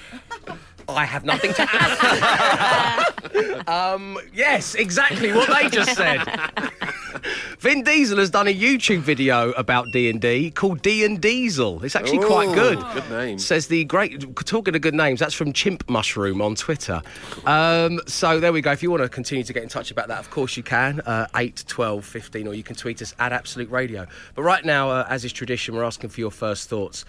I 0.90 1.06
have 1.06 1.26
nothing 1.26 1.54
to 1.54 1.68
add. 1.70 3.68
um, 3.68 4.18
yes, 4.34 4.76
exactly 4.76 5.34
what 5.34 5.50
they 5.50 5.70
just 5.70 5.96
said. 5.96 6.24
Vin 7.60 7.84
Diesel 7.84 8.20
has 8.20 8.30
done 8.30 8.48
a 8.48 8.54
YouTube 8.54 9.00
video 9.00 9.52
about 9.52 9.92
D 9.92 10.10
and 10.10 10.22
D 10.22 10.52
called 10.52 10.82
D 10.82 11.04
and 11.04 11.22
Diesel. 11.22 11.84
It's 11.84 11.96
actually 11.96 12.26
quite 12.26 12.54
good. 12.54 12.80
good 12.94 13.10
name. 13.10 13.40
Says 13.40 13.68
the 13.68 13.84
great. 13.86 14.36
Talking 14.46 14.76
of 14.76 14.82
good 14.82 14.94
names, 14.94 15.20
that's 15.20 15.34
from 15.34 15.54
Chimp 15.54 15.90
Mushroom 15.90 16.42
on 16.42 16.56
Twitter. 16.56 17.02
Um, 17.46 18.00
so 18.08 18.40
there 18.40 18.54
we 18.54 18.62
go. 18.62 18.72
If 18.72 18.84
you 18.84 18.92
want 18.92 19.04
to 19.04 19.10
continue 19.10 19.44
to 19.44 19.54
get 19.54 19.64
in 19.64 19.70
touch 19.70 19.92
about 19.92 20.08
that, 20.08 20.20
of 20.20 20.30
course 20.30 20.56
you 20.56 20.64
can. 20.64 21.02
Uh, 21.02 21.28
8, 21.36 21.66
12, 21.68 22.06
15, 22.06 22.48
or 22.48 22.54
you 22.54 22.64
can 22.64 22.76
tweet 22.76 23.02
us 23.02 23.14
at 23.20 23.34
Absolute 23.34 23.70
Radio. 23.72 24.06
But 24.36 24.44
right 24.44 24.64
now, 24.64 24.90
uh, 24.90 25.08
as 25.10 25.26
is 25.26 25.34
tradition, 25.34 25.76
we're 25.76 25.84
asking 25.84 26.12
for 26.12 26.20
your 26.20 26.32
first 26.32 26.70
thoughts. 26.70 27.06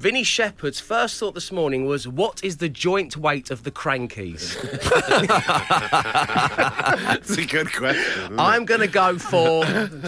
Vinnie 0.00 0.24
Shepherd's 0.24 0.80
first 0.80 1.20
thought 1.20 1.34
this 1.34 1.52
morning 1.52 1.84
was, 1.84 2.08
"What 2.08 2.42
is 2.42 2.56
the 2.56 2.70
joint 2.70 3.18
weight 3.18 3.50
of 3.50 3.64
the 3.64 3.70
Krankies?" 3.70 4.58
That's 7.04 7.36
a 7.36 7.44
good 7.44 7.70
question. 7.70 8.22
isn't 8.22 8.32
it? 8.32 8.40
I'm 8.40 8.64
going 8.64 8.80
to 8.80 8.86
go 8.86 9.18
for. 9.18 9.62
I'm 9.66 10.00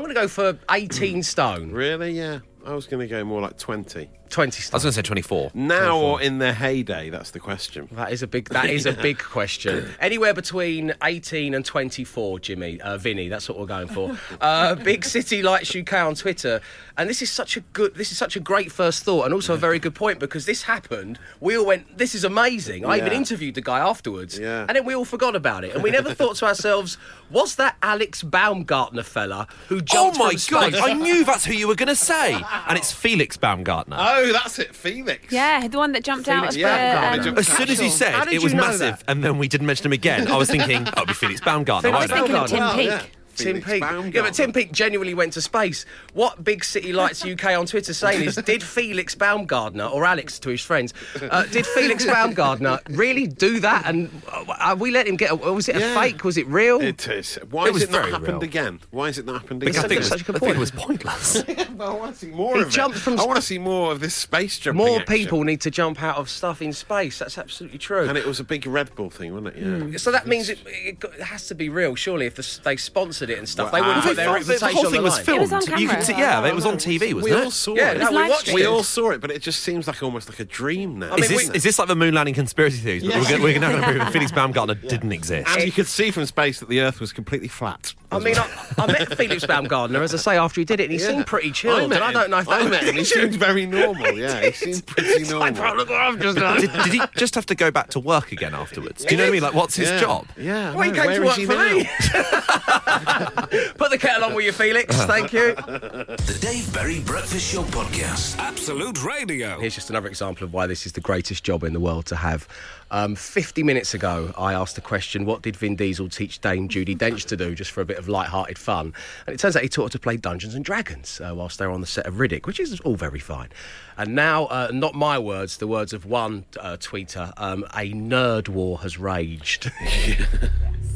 going 0.00 0.08
to 0.08 0.14
go 0.14 0.28
for 0.28 0.58
18 0.70 1.22
stone. 1.24 1.72
Really? 1.72 2.12
Yeah. 2.12 2.38
I 2.64 2.72
was 2.72 2.86
going 2.86 3.00
to 3.00 3.06
go 3.06 3.22
more 3.22 3.42
like 3.42 3.58
20. 3.58 4.08
20 4.30 4.62
I 4.72 4.76
was 4.76 4.82
going 4.82 4.90
to 4.90 4.92
say 4.92 5.02
twenty 5.02 5.22
four. 5.22 5.50
Now 5.54 5.98
or 5.98 6.20
in 6.20 6.38
their 6.38 6.52
heyday? 6.52 7.10
That's 7.10 7.30
the 7.30 7.40
question. 7.40 7.88
That 7.92 8.12
is 8.12 8.22
a 8.22 8.26
big. 8.26 8.48
That 8.50 8.70
is 8.70 8.86
a 8.86 8.92
big 9.08 9.18
question. 9.18 9.90
Anywhere 10.00 10.34
between 10.34 10.94
18 11.02 11.54
and 11.54 11.64
24, 11.64 12.38
Jimmy, 12.40 12.80
uh, 12.80 12.98
Vinny. 12.98 13.28
That's 13.28 13.48
what 13.48 13.58
we're 13.58 13.66
going 13.66 13.88
for. 13.88 14.16
Uh, 14.40 14.74
big 14.74 15.04
City 15.04 15.42
Lights 15.42 15.74
UK 15.74 15.92
on 15.94 16.14
Twitter, 16.14 16.60
and 16.96 17.08
this 17.08 17.22
is 17.22 17.30
such 17.30 17.56
a 17.56 17.60
good. 17.60 17.94
This 17.94 18.12
is 18.12 18.18
such 18.18 18.36
a 18.36 18.40
great 18.40 18.70
first 18.72 19.02
thought, 19.04 19.24
and 19.24 19.34
also 19.34 19.54
a 19.54 19.58
very 19.58 19.78
good 19.78 19.94
point 19.94 20.18
because 20.18 20.46
this 20.46 20.62
happened. 20.62 21.18
We 21.40 21.56
all 21.56 21.66
went. 21.66 21.98
This 21.98 22.14
is 22.14 22.24
amazing. 22.24 22.84
I 22.86 22.98
even 22.98 23.12
interviewed 23.12 23.54
the 23.54 23.60
guy 23.62 23.78
afterwards, 23.78 24.38
Yeah. 24.38 24.66
and 24.68 24.76
then 24.76 24.84
we 24.84 24.94
all 24.94 25.04
forgot 25.04 25.36
about 25.36 25.64
it, 25.64 25.74
and 25.74 25.82
we 25.82 25.90
never 25.90 26.14
thought 26.14 26.36
to 26.36 26.46
ourselves, 26.46 26.98
was 27.30 27.56
that 27.56 27.76
Alex 27.82 28.22
Baumgartner 28.22 29.02
fella 29.02 29.46
who 29.68 29.80
jumped? 29.80 30.18
Oh 30.20 30.24
my 30.24 30.34
from 30.34 30.60
god! 30.60 30.74
I 30.74 30.92
knew 30.92 31.24
that's 31.24 31.44
who 31.44 31.52
you 31.54 31.68
were 31.68 31.74
going 31.74 31.88
to 31.88 31.96
say, 31.96 32.34
and 32.68 32.76
it's 32.78 32.92
Felix 32.92 33.36
Baumgartner. 33.36 33.96
Oh, 33.98 34.15
that's 34.32 34.58
it, 34.58 34.74
Phoenix. 34.74 35.32
Yeah, 35.32 35.66
the 35.68 35.78
one 35.78 35.92
that 35.92 36.04
jumped 36.04 36.28
out 36.28 36.48
of 36.48 36.56
Baumgartner 36.56 36.56
the. 36.56 37.16
jumped 37.16 37.28
Um, 37.28 37.38
As 37.38 37.46
soon 37.48 37.68
as 37.68 37.78
you 37.80 37.86
How 37.88 38.24
said 38.24 38.28
it 38.32 38.42
was 38.42 38.54
massive, 38.54 38.98
that? 38.98 39.04
and 39.08 39.22
then 39.24 39.38
we 39.38 39.48
didn't 39.48 39.66
mention 39.66 39.86
him 39.86 39.92
again, 39.92 40.28
I 40.28 40.36
was 40.36 40.50
thinking, 40.50 40.82
oh, 40.86 40.90
it'll 40.92 41.06
be 41.06 41.12
Felix 41.14 41.40
Baumgartner. 41.40 41.90
Felix 41.90 42.10
I 42.12 42.20
won't 42.20 42.32
was 42.32 42.52
it? 42.52 42.54
thinking 42.54 42.60
of 42.62 42.74
Tim 42.74 42.88
Well, 42.88 43.00
Peake. 43.02 43.12
Yeah. 43.38 43.52
Tim 43.52 43.62
Felix 43.62 43.86
Peake. 44.04 44.14
Yeah, 44.14 44.22
but 44.22 44.34
Tim 44.34 44.52
Peake 44.52 44.72
genuinely 44.72 45.14
went 45.14 45.32
to 45.34 45.40
space. 45.40 45.84
What 46.12 46.42
Big 46.44 46.64
City 46.64 46.92
Lights 46.92 47.24
UK 47.24 47.44
on 47.58 47.66
Twitter 47.66 47.92
saying 47.94 48.22
is, 48.24 48.36
did 48.36 48.62
Felix 48.62 49.14
Baumgartner, 49.14 49.84
or 49.86 50.04
Alex 50.04 50.38
to 50.40 50.50
his 50.50 50.62
friends, 50.62 50.94
uh, 51.20 51.44
did 51.44 51.66
Felix 51.66 52.04
Baumgartner 52.14 52.80
really 52.90 53.26
do 53.26 53.60
that? 53.60 53.84
And 53.86 54.10
uh, 54.28 54.76
we 54.78 54.90
let 54.90 55.06
him 55.06 55.16
get? 55.16 55.30
A, 55.30 55.34
was 55.36 55.68
it 55.68 55.76
a 55.76 55.80
Yeah. 55.80 56.00
fake? 56.00 56.24
Was 56.24 56.36
it 56.36 56.46
real? 56.46 56.80
It 56.80 57.06
is. 57.08 57.38
Why 57.50 57.68
It 57.68 57.74
has 57.74 57.82
it 57.82 57.90
not 57.90 58.08
happened 58.10 58.28
real. 58.28 58.42
again? 58.42 58.80
Why 58.90 59.06
has 59.06 59.18
it 59.18 59.26
not 59.26 59.40
happened 59.42 59.60
Because 59.60 59.76
I 59.76 59.80
again? 59.80 59.88
think, 59.88 59.96
it 59.96 60.00
was, 60.00 60.08
Such 60.08 60.20
a 60.20 60.24
good 60.24 60.36
I 60.36 60.38
think 60.38 60.56
it 60.56 60.58
was 60.58 60.70
pointless. 60.70 61.36
I 61.78 61.92
want 61.94 62.14
to 62.14 62.18
see 62.18 62.30
more 62.30 62.56
He 62.56 62.62
of 62.62 62.70
jumped 62.70 62.96
it. 62.96 63.00
from 63.00 63.14
I 63.14 63.22
s- 63.22 63.26
want 63.26 63.36
to 63.36 63.42
see 63.42 63.58
more 63.58 63.92
of 63.92 64.00
this 64.00 64.14
space 64.14 64.58
jumping. 64.58 64.78
More 64.84 65.00
action. 65.00 65.16
people 65.16 65.44
need 65.44 65.60
to 65.62 65.70
jump 65.70 66.02
out 66.02 66.16
of 66.16 66.28
stuff 66.30 66.62
in 66.62 66.72
space. 66.72 67.18
That's 67.18 67.36
absolutely 67.38 67.78
true. 67.78 68.08
And 68.08 68.16
it 68.16 68.26
was 68.26 68.40
a 68.40 68.44
big 68.44 68.66
Red 68.66 68.94
Bull 68.94 69.10
thing, 69.10 69.32
wasn't 69.34 69.56
it? 69.56 69.90
Yeah. 69.92 69.98
so 69.98 70.10
that 70.12 70.26
means 70.26 70.48
it, 70.48 70.58
it, 70.66 71.00
got- 71.00 71.14
it 71.14 71.22
has 71.22 71.46
to 71.48 71.54
be 71.54 71.68
real, 71.68 71.94
surely. 71.94 72.26
If 72.26 72.36
the, 72.36 72.60
they 72.64 72.76
sponsored 72.76 73.25
it 73.30 73.38
and 73.38 73.48
stuff, 73.48 73.72
Well, 73.72 73.82
they 73.82 73.86
wouldn't 73.86 74.04
I 74.04 74.08
put 74.08 74.16
their 74.16 74.26
thought 74.26 74.32
the, 74.32 74.52
reputation 74.52 74.76
whole 74.76 74.86
on 74.86 74.92
thing 74.92 75.00
the 75.00 75.04
was 75.04 75.18
filmed. 75.18 75.38
It 75.38 75.40
was 75.42 75.52
on 75.52 75.60
You 75.62 75.66
camera. 75.88 75.96
could 75.96 76.04
see, 76.06 76.12
yeah, 76.12 76.46
it 76.46 76.54
was 76.54 76.66
on 76.66 76.74
TV, 76.76 77.14
wasn't 77.14 77.22
we 77.24 77.30
it? 77.32 77.44
all 77.44 77.50
saw 77.50 77.74
Yeah, 77.74 77.90
it. 77.92 77.98
no, 77.98 78.10
we 78.10 78.16
live 78.16 78.28
watched 78.30 78.40
streamed. 78.42 78.60
We 78.60 78.66
all 78.66 78.82
saw 78.82 79.10
it, 79.10 79.20
but 79.20 79.30
it 79.30 79.42
just 79.42 79.60
seems 79.62 79.86
like 79.86 80.02
almost 80.02 80.28
like 80.28 80.40
a 80.40 80.44
dream 80.44 80.98
now. 80.98 81.08
I 81.12 81.14
mean, 81.16 81.24
Is 81.24 81.28
this, 81.30 81.48
we- 81.50 81.56
is 81.56 81.62
this 81.62 81.78
like 81.78 81.88
the 81.88 81.96
moon 81.96 82.14
landing 82.14 82.34
conspiracy 82.34 82.78
theories? 82.78 83.02
But 83.04 83.14
Yes. 83.14 83.24
We're, 83.24 83.30
gonna, 83.30 83.42
we're 83.44 83.58
now 83.60 83.68
going 83.70 83.80
to 83.82 83.86
prove 83.88 83.98
that 83.98 84.12
Felix 84.12 84.32
Baumgartner 84.32 84.74
didn't 84.74 85.12
exist. 85.12 85.48
and 85.56 85.64
you 85.64 85.72
could 85.72 85.86
see 85.86 86.10
from 86.10 86.26
space 86.26 86.60
that 86.60 86.68
the 86.68 86.80
Earth 86.80 87.00
was 87.00 87.12
completely 87.12 87.48
flat. 87.48 87.94
I 88.12 88.20
mean, 88.20 88.36
I, 88.38 88.48
I 88.78 88.86
met 88.86 89.16
Felix 89.16 89.44
Baumgartner, 89.44 90.00
as 90.00 90.14
I 90.14 90.18
say, 90.18 90.36
after 90.38 90.60
he 90.60 90.64
did 90.64 90.78
it, 90.78 90.84
and 90.84 90.92
he 90.92 90.98
Yeah. 91.00 91.08
seemed 91.12 91.26
pretty 91.26 91.50
chilled. 91.50 91.80
I 91.80 91.86
met 91.88 91.96
and 92.02 92.04
I 92.04 92.12
don't 92.12 92.30
know 92.30 92.38
if 92.38 92.46
that 92.46 92.62
I 92.62 92.68
met 92.68 92.84
him. 92.84 92.94
He 92.94 93.04
seemed 93.04 93.34
very 93.34 93.66
normal. 93.66 94.12
Yeah, 94.16 94.40
he 94.44 94.52
seemed 94.52 94.86
pretty 94.86 95.24
normal. 95.28 95.76
Look 95.76 95.88
what 95.90 96.00
I've 96.00 96.20
just 96.20 96.38
done. 96.38 96.60
did, 96.60 96.72
did 96.72 96.92
he 96.92 97.00
just 97.16 97.34
have 97.34 97.46
to 97.46 97.54
go 97.56 97.70
back 97.72 97.90
to 97.90 98.00
work 98.00 98.30
again 98.30 98.54
afterwards? 98.54 99.04
Do 99.04 99.10
you 99.12 99.16
know 99.18 99.24
what 99.24 99.28
I 99.28 99.32
mean? 99.32 99.42
Like, 99.42 99.54
what's 99.54 99.74
his 99.74 99.90
job? 100.00 100.26
Yeah. 100.36 100.72
Well, 100.74 100.82
he 100.84 100.92
came 100.92 101.10
to 101.10 101.24
work 101.24 101.34
for 101.34 101.40
me. 101.74 101.88
Put 103.76 103.90
the 103.90 103.98
kettle 103.98 104.24
on 104.24 104.34
with 104.34 104.44
you, 104.44 104.52
Felix. 104.52 104.94
Thank 105.04 105.32
you. 105.32 105.54
The 105.54 106.38
Dave 106.40 106.70
Berry 106.74 107.00
Breakfast 107.00 107.50
Show 107.50 107.62
podcast. 107.62 108.38
Absolute 108.38 109.02
Radio. 109.02 109.58
Here's 109.58 109.74
just 109.74 109.88
another 109.88 110.08
example 110.08 110.44
of 110.44 110.52
why 110.52 110.66
this 110.66 110.84
is 110.84 110.92
the 110.92 111.00
greatest 111.00 111.42
job 111.42 111.64
in 111.64 111.72
the 111.72 111.80
world 111.80 112.04
to 112.06 112.16
have. 112.16 112.46
Um, 112.90 113.14
50 113.14 113.62
minutes 113.62 113.94
ago, 113.94 114.34
I 114.36 114.52
asked 114.52 114.74
the 114.74 114.82
question, 114.82 115.24
what 115.24 115.40
did 115.40 115.56
Vin 115.56 115.76
Diesel 115.76 116.10
teach 116.10 116.40
Dame 116.40 116.68
Judi 116.68 116.96
Dench 116.96 117.24
to 117.26 117.36
do, 117.38 117.54
just 117.54 117.70
for 117.70 117.80
a 117.80 117.86
bit 117.86 117.96
of 117.96 118.06
light-hearted 118.06 118.58
fun? 118.58 118.92
And 119.26 119.34
it 119.34 119.38
turns 119.38 119.56
out 119.56 119.62
he 119.62 119.68
taught 119.70 119.84
her 119.84 119.90
to 119.90 119.98
play 119.98 120.18
Dungeons 120.18 120.54
and 120.54 120.64
Dragons 120.64 121.18
uh, 121.20 121.34
whilst 121.34 121.58
they 121.58 121.66
were 121.66 121.72
on 121.72 121.80
the 121.80 121.86
set 121.86 122.04
of 122.04 122.14
Riddick, 122.14 122.46
which 122.46 122.60
is 122.60 122.78
all 122.80 122.96
very 122.96 123.18
fine. 123.18 123.48
And 123.96 124.14
now, 124.14 124.44
uh, 124.46 124.70
not 124.74 124.94
my 124.94 125.18
words, 125.18 125.56
the 125.56 125.66
words 125.66 125.94
of 125.94 126.04
one 126.04 126.44
uh, 126.60 126.76
tweeter, 126.78 127.32
um, 127.38 127.64
a 127.74 127.90
nerd 127.92 128.50
war 128.50 128.80
has 128.80 128.98
raged. 128.98 129.72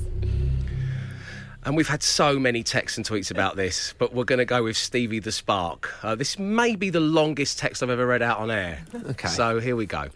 And 1.64 1.76
we've 1.76 1.88
had 1.88 2.02
so 2.02 2.38
many 2.38 2.62
texts 2.62 2.96
and 2.96 3.06
tweets 3.06 3.30
about 3.30 3.54
this, 3.56 3.94
but 3.98 4.14
we're 4.14 4.24
going 4.24 4.38
to 4.38 4.46
go 4.46 4.62
with 4.62 4.76
Stevie 4.78 5.18
the 5.18 5.30
Spark. 5.32 5.92
Uh, 6.02 6.14
this 6.14 6.38
may 6.38 6.74
be 6.74 6.88
the 6.88 7.00
longest 7.00 7.58
text 7.58 7.82
I've 7.82 7.90
ever 7.90 8.06
read 8.06 8.22
out 8.22 8.38
on 8.38 8.50
air. 8.50 8.82
Okay. 9.10 9.28
So 9.28 9.60
here 9.60 9.76
we 9.76 9.84
go. 9.84 10.08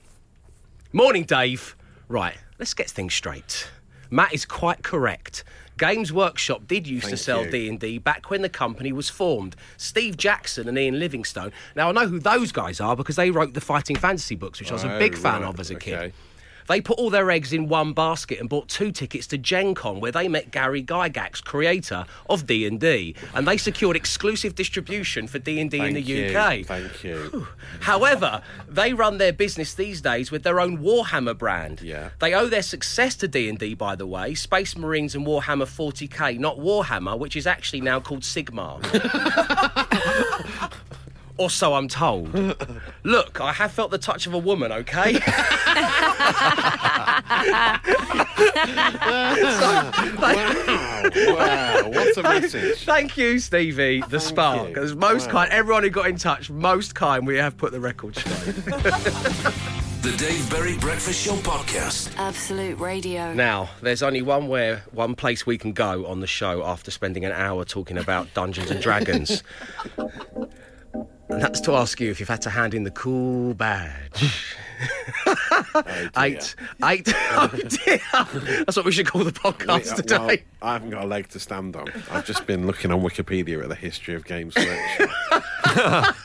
Morning, 0.92 1.24
Dave. 1.24 1.76
Right, 2.08 2.36
let's 2.58 2.72
get 2.72 2.88
things 2.88 3.12
straight. 3.14 3.68
Matt 4.10 4.32
is 4.32 4.44
quite 4.46 4.82
correct. 4.82 5.44
Games 5.76 6.12
Workshop 6.12 6.66
did 6.68 6.86
used 6.86 7.08
to 7.08 7.16
sell. 7.16 7.44
D&D 7.50 7.98
back 7.98 8.30
when 8.30 8.42
the 8.42 8.48
company 8.48 8.92
was 8.92 9.10
formed. 9.10 9.56
Steve 9.76 10.16
Jackson 10.16 10.68
and 10.68 10.78
Ian 10.78 10.98
Livingstone. 11.00 11.50
Now 11.74 11.88
I 11.88 11.92
know 11.92 12.06
who 12.06 12.20
those 12.20 12.52
guys 12.52 12.80
are 12.80 12.94
because 12.94 13.16
they 13.16 13.30
wrote 13.32 13.54
the 13.54 13.60
Fighting 13.60 13.96
Fantasy 13.96 14.36
books, 14.36 14.60
which 14.60 14.70
I 14.70 14.74
was 14.74 14.84
a 14.84 14.94
Oh, 14.94 14.98
big 15.00 15.16
fan 15.16 15.42
right, 15.42 15.48
of 15.48 15.58
as 15.58 15.70
a 15.72 15.74
okay. 15.76 16.12
They 16.68 16.80
put 16.80 16.98
all 16.98 17.10
their 17.10 17.30
eggs 17.30 17.52
in 17.52 17.68
one 17.68 17.92
basket 17.92 18.40
and 18.40 18.48
bought 18.48 18.68
two 18.68 18.92
tickets 18.92 19.26
to 19.28 19.38
Gen 19.38 19.74
Con, 19.74 20.00
where 20.00 20.12
they 20.12 20.28
met 20.28 20.50
Gary 20.50 20.82
Gygax, 20.82 21.44
creator 21.44 22.06
of 22.28 22.46
D&D, 22.46 23.14
and 23.34 23.46
they 23.46 23.56
secured 23.56 23.96
exclusive 23.96 24.54
distribution 24.54 25.26
for 25.26 25.38
D&D 25.38 25.78
in 25.78 25.94
the 25.94 26.00
you, 26.00 26.36
UK. 26.36 26.64
Thank 26.64 27.04
you. 27.04 27.46
However, 27.80 28.42
they 28.68 28.92
run 28.92 29.18
their 29.18 29.32
business 29.32 29.74
these 29.74 30.00
days 30.00 30.30
with 30.30 30.42
their 30.42 30.60
own 30.60 30.78
Warhammer 30.78 31.36
brand. 31.36 31.82
Yeah. 31.82 32.10
They 32.20 32.34
owe 32.34 32.48
their 32.48 32.62
success 32.62 33.14
to 33.16 33.28
D&D, 33.28 33.74
by 33.74 33.96
the 33.96 34.06
way, 34.06 34.34
Space 34.34 34.76
Marines 34.76 35.14
and 35.14 35.26
Warhammer 35.26 35.66
40k, 35.66 36.38
not 36.38 36.58
Warhammer, 36.58 37.18
which 37.18 37.36
is 37.36 37.46
actually 37.46 37.80
now 37.80 38.00
called 38.00 38.22
Sigmar. 38.22 38.82
or 41.36 41.50
so 41.50 41.74
I'm 41.74 41.88
told. 41.88 42.32
Look, 43.04 43.40
I 43.40 43.52
have 43.52 43.72
felt 43.72 43.90
the 43.90 43.98
touch 43.98 44.26
of 44.26 44.34
a 44.34 44.38
woman, 44.38 44.70
okay? 44.72 45.14
wow, 49.74 51.10
wow, 51.14 51.88
what 51.88 52.16
a 52.16 52.22
message. 52.40 52.84
Thank 52.84 53.16
you, 53.16 53.38
Stevie, 53.38 54.02
the 54.08 54.20
spark. 54.20 54.70
you. 54.76 54.82
As 54.82 54.94
most 54.94 55.26
Wow. 55.26 55.32
kind, 55.32 55.52
everyone 55.52 55.82
who 55.82 55.90
got 55.90 56.06
in 56.08 56.16
touch, 56.16 56.50
most 56.50 56.94
kind, 56.94 57.26
we 57.26 57.36
have 57.36 57.56
put 57.56 57.72
the 57.72 57.80
record 57.80 58.16
straight. 58.16 58.54
The 60.02 60.14
Dave 60.18 60.50
Berry 60.50 60.76
Breakfast 60.78 61.24
Show 61.24 61.34
podcast. 61.36 62.14
Absolute 62.18 62.78
Radio. 62.78 63.32
Now, 63.32 63.70
there's 63.80 64.02
only 64.02 64.20
one 64.20 64.48
where 64.48 64.82
one 64.92 65.14
place 65.14 65.46
we 65.46 65.56
can 65.56 65.72
go 65.72 66.04
on 66.06 66.20
the 66.20 66.26
show 66.26 66.62
after 66.64 66.90
spending 66.90 67.24
an 67.24 67.32
hour 67.32 67.64
talking 67.64 67.96
about 67.96 68.32
Dungeons 68.34 68.70
and 68.70 68.82
Dragons. 68.82 69.42
And 71.34 71.42
that's 71.42 71.60
to 71.62 71.72
ask 71.74 72.00
you 72.00 72.10
if 72.10 72.20
you've 72.20 72.28
had 72.28 72.42
to 72.42 72.50
hand 72.50 72.74
in 72.74 72.84
the 72.84 72.90
cool 72.90 73.54
badge. 73.54 74.46
Oh, 75.76 75.82
eight, 76.18 76.54
eight. 76.84 77.12
Oh 77.32 77.48
dear. 77.48 78.00
That's 78.64 78.76
what 78.76 78.84
we 78.84 78.92
should 78.92 79.06
call 79.06 79.22
the 79.24 79.32
podcast 79.32 79.68
Wait, 79.68 79.92
uh, 79.92 79.96
today. 79.96 80.16
well, 80.18 80.38
I 80.62 80.72
haven't 80.74 80.90
got 80.90 81.04
a 81.04 81.06
leg 81.06 81.28
to 81.28 81.40
stand 81.40 81.76
on. 81.76 81.86
I've 82.10 82.26
just 82.26 82.46
been 82.46 82.66
looking 82.66 82.90
on 82.92 83.00
Wikipedia 83.00 83.62
at 83.62 83.68
the 83.68 83.74
history 83.74 84.14
of 84.14 84.24
Games 84.24 84.54
Workshop. 84.98 86.16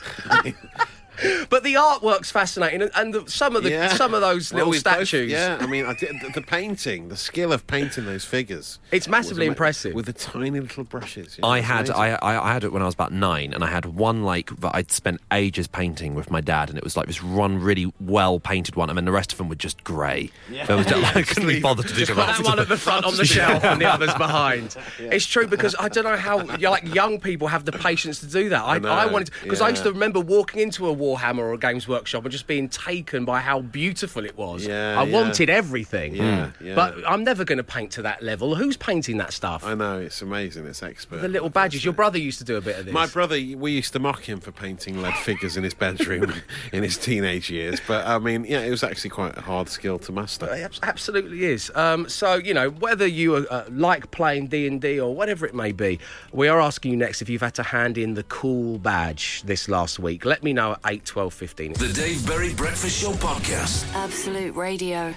But 1.48 1.62
the 1.64 1.74
artwork's 1.74 2.30
fascinating, 2.30 2.82
and, 2.82 2.90
and 2.94 3.14
the, 3.14 3.30
some 3.30 3.56
of 3.56 3.62
the 3.62 3.70
Yeah. 3.70 3.88
some 3.94 4.14
of 4.14 4.20
those 4.20 4.52
little 4.52 4.70
we've 4.70 4.82
both- 4.82 4.94
statues. 5.08 5.30
yeah, 5.30 5.58
I 5.60 5.66
mean, 5.66 5.84
I 5.86 5.94
did, 5.94 6.16
the, 6.20 6.30
the 6.40 6.42
painting, 6.42 7.08
the 7.08 7.16
skill 7.16 7.52
of 7.52 7.66
painting 7.66 8.06
those 8.06 8.24
figures. 8.24 8.78
It's 8.90 9.08
massively 9.08 9.46
ama- 9.46 9.52
impressive. 9.52 9.94
With 9.94 10.06
the 10.06 10.12
tiny 10.12 10.60
little 10.60 10.84
brushes. 10.84 11.36
yeah, 11.38 11.46
I 11.46 11.60
had. 11.60 11.90
I, 11.90 12.10
I 12.22 12.50
I 12.50 12.52
had 12.52 12.64
it 12.64 12.72
when 12.72 12.82
I 12.82 12.86
was 12.86 12.94
about 12.94 13.12
nine, 13.12 13.52
and 13.52 13.62
I 13.64 13.68
had 13.68 13.84
one 13.86 14.22
like 14.22 14.50
that 14.60 14.74
I'd 14.74 14.90
spent 14.90 15.20
ages 15.32 15.66
painting 15.66 16.14
with 16.14 16.30
my 16.30 16.40
dad, 16.40 16.68
and 16.68 16.78
it 16.78 16.84
was 16.84 16.96
like 16.96 17.06
this 17.06 17.22
one 17.22 17.58
really 17.58 17.92
well 18.00 18.40
painted 18.40 18.76
one. 18.76 18.90
I 18.90 18.92
mean, 18.92 19.04
the 19.04 19.12
rest 19.12 19.32
of 19.32 19.38
them 19.38 19.48
were 19.48 19.54
just 19.54 19.84
grey. 19.84 20.30
There 20.66 20.76
was 20.76 20.86
I 20.86 21.22
couldn't 21.22 21.48
be 21.48 21.60
bothered 21.60 21.88
to 21.88 21.94
do 21.94 22.06
Put 22.06 22.14
the 22.16 22.22
that 22.22 22.42
one 22.44 22.58
at 22.58 22.68
the 22.68 22.76
front 22.76 23.04
on 23.04 23.16
the 23.16 23.24
shelf 23.24 23.64
and 23.64 23.80
the 23.80 23.86
others 23.86 24.14
behind. 24.14 24.76
It's 24.98 25.26
true 25.26 25.46
because 25.46 25.74
I 25.78 25.88
don't 25.88 26.04
know 26.04 26.16
how 26.16 26.44
like 26.44 26.94
young 26.94 27.20
people 27.20 27.48
have 27.48 27.64
the 27.64 27.72
patience 27.72 28.20
to 28.20 28.26
do 28.26 28.48
that. 28.50 28.62
I, 28.62 28.74
I, 28.76 28.78
know, 28.78 29.12
wanted 29.12 29.30
because 29.42 29.60
I 29.60 29.68
used 29.70 29.82
to 29.84 29.92
remember 29.92 30.20
walking 30.20 30.60
into 30.60 30.86
a 30.86 30.92
Warhammer 31.16 31.38
or 31.38 31.54
a 31.54 31.58
Games 31.58 31.88
Workshop 31.88 32.24
and 32.24 32.32
just 32.32 32.46
being 32.46 32.68
taken 32.68 33.24
by 33.24 33.40
how 33.40 33.60
beautiful 33.60 34.24
it 34.24 34.36
was. 34.36 34.66
Yeah, 34.66 35.00
I 35.00 35.04
yeah. 35.04 35.12
wanted 35.12 35.50
everything. 35.50 36.14
Yeah, 36.14 36.50
yeah. 36.60 36.74
But 36.74 36.96
I'm 37.06 37.24
never 37.24 37.44
going 37.44 37.58
to 37.58 37.64
paint 37.64 37.92
to 37.92 38.02
that 38.02 38.22
level. 38.22 38.54
Who's 38.54 38.76
painting 38.76 39.18
that 39.18 39.32
stuff? 39.32 39.64
I 39.64 39.74
know, 39.74 39.98
it's 39.98 40.22
amazing. 40.22 40.66
It's 40.66 40.82
expert. 40.82 41.22
the 41.22 41.28
little 41.28 41.50
badges. 41.50 41.84
Your 41.84 41.94
brother 41.94 42.18
used 42.18 42.38
to 42.38 42.44
do 42.44 42.56
a 42.56 42.60
bit 42.60 42.78
of 42.78 42.84
this. 42.86 42.94
My 42.94 43.06
brother, 43.06 43.34
we 43.34 43.72
used 43.72 43.92
to 43.94 43.98
mock 43.98 44.28
him 44.28 44.40
for 44.40 44.52
painting 44.52 45.00
lead 45.00 45.14
figures 45.14 45.56
in 45.56 45.64
his 45.64 45.74
bedroom 45.74 46.32
in 46.72 46.82
his 46.82 46.96
teenage 46.96 47.50
years. 47.50 47.80
But 47.86 48.06
I 48.06 48.18
mean, 48.18 48.44
yeah, 48.44 48.60
it 48.60 48.70
was 48.70 48.82
actually 48.82 49.10
quite 49.10 49.36
a 49.36 49.42
hard 49.42 49.68
skill 49.68 49.98
to 50.00 50.12
master. 50.12 50.52
It 50.52 50.78
absolutely 50.82 51.44
is. 51.44 51.70
Um, 51.74 52.08
so 52.08 52.34
you 52.34 52.54
know 52.54 52.70
whether 52.70 53.06
you 53.06 53.36
uh, 53.36 53.64
like 53.70 54.10
playing 54.10 54.48
D 54.48 54.66
and 54.66 54.80
D 54.80 55.00
or 55.00 55.14
whatever 55.14 55.46
it 55.46 55.54
may 55.54 55.72
be, 55.72 55.98
we 56.32 56.48
are 56.48 56.60
asking 56.60 56.92
you 56.92 56.96
next 56.96 57.22
if 57.22 57.28
you've 57.28 57.40
had 57.40 57.54
to 57.54 57.62
hand 57.62 57.98
in 57.98 58.14
the 58.14 58.22
cool 58.24 58.78
badge 58.78 59.42
this 59.42 59.68
last 59.68 59.98
week. 59.98 60.24
Let 60.24 60.42
me 60.42 60.52
know 60.52 60.72
at 60.72 60.80
eight, 60.86 60.99
twelve, 61.04 61.34
fifteen. 61.34 61.72
The 61.74 61.92
Dave 61.92 62.26
Berry 62.26 62.54
Breakfast 62.54 63.00
Show 63.02 63.12
podcast. 63.12 63.92
Absolute 63.94 64.54
Radio. 64.54 65.14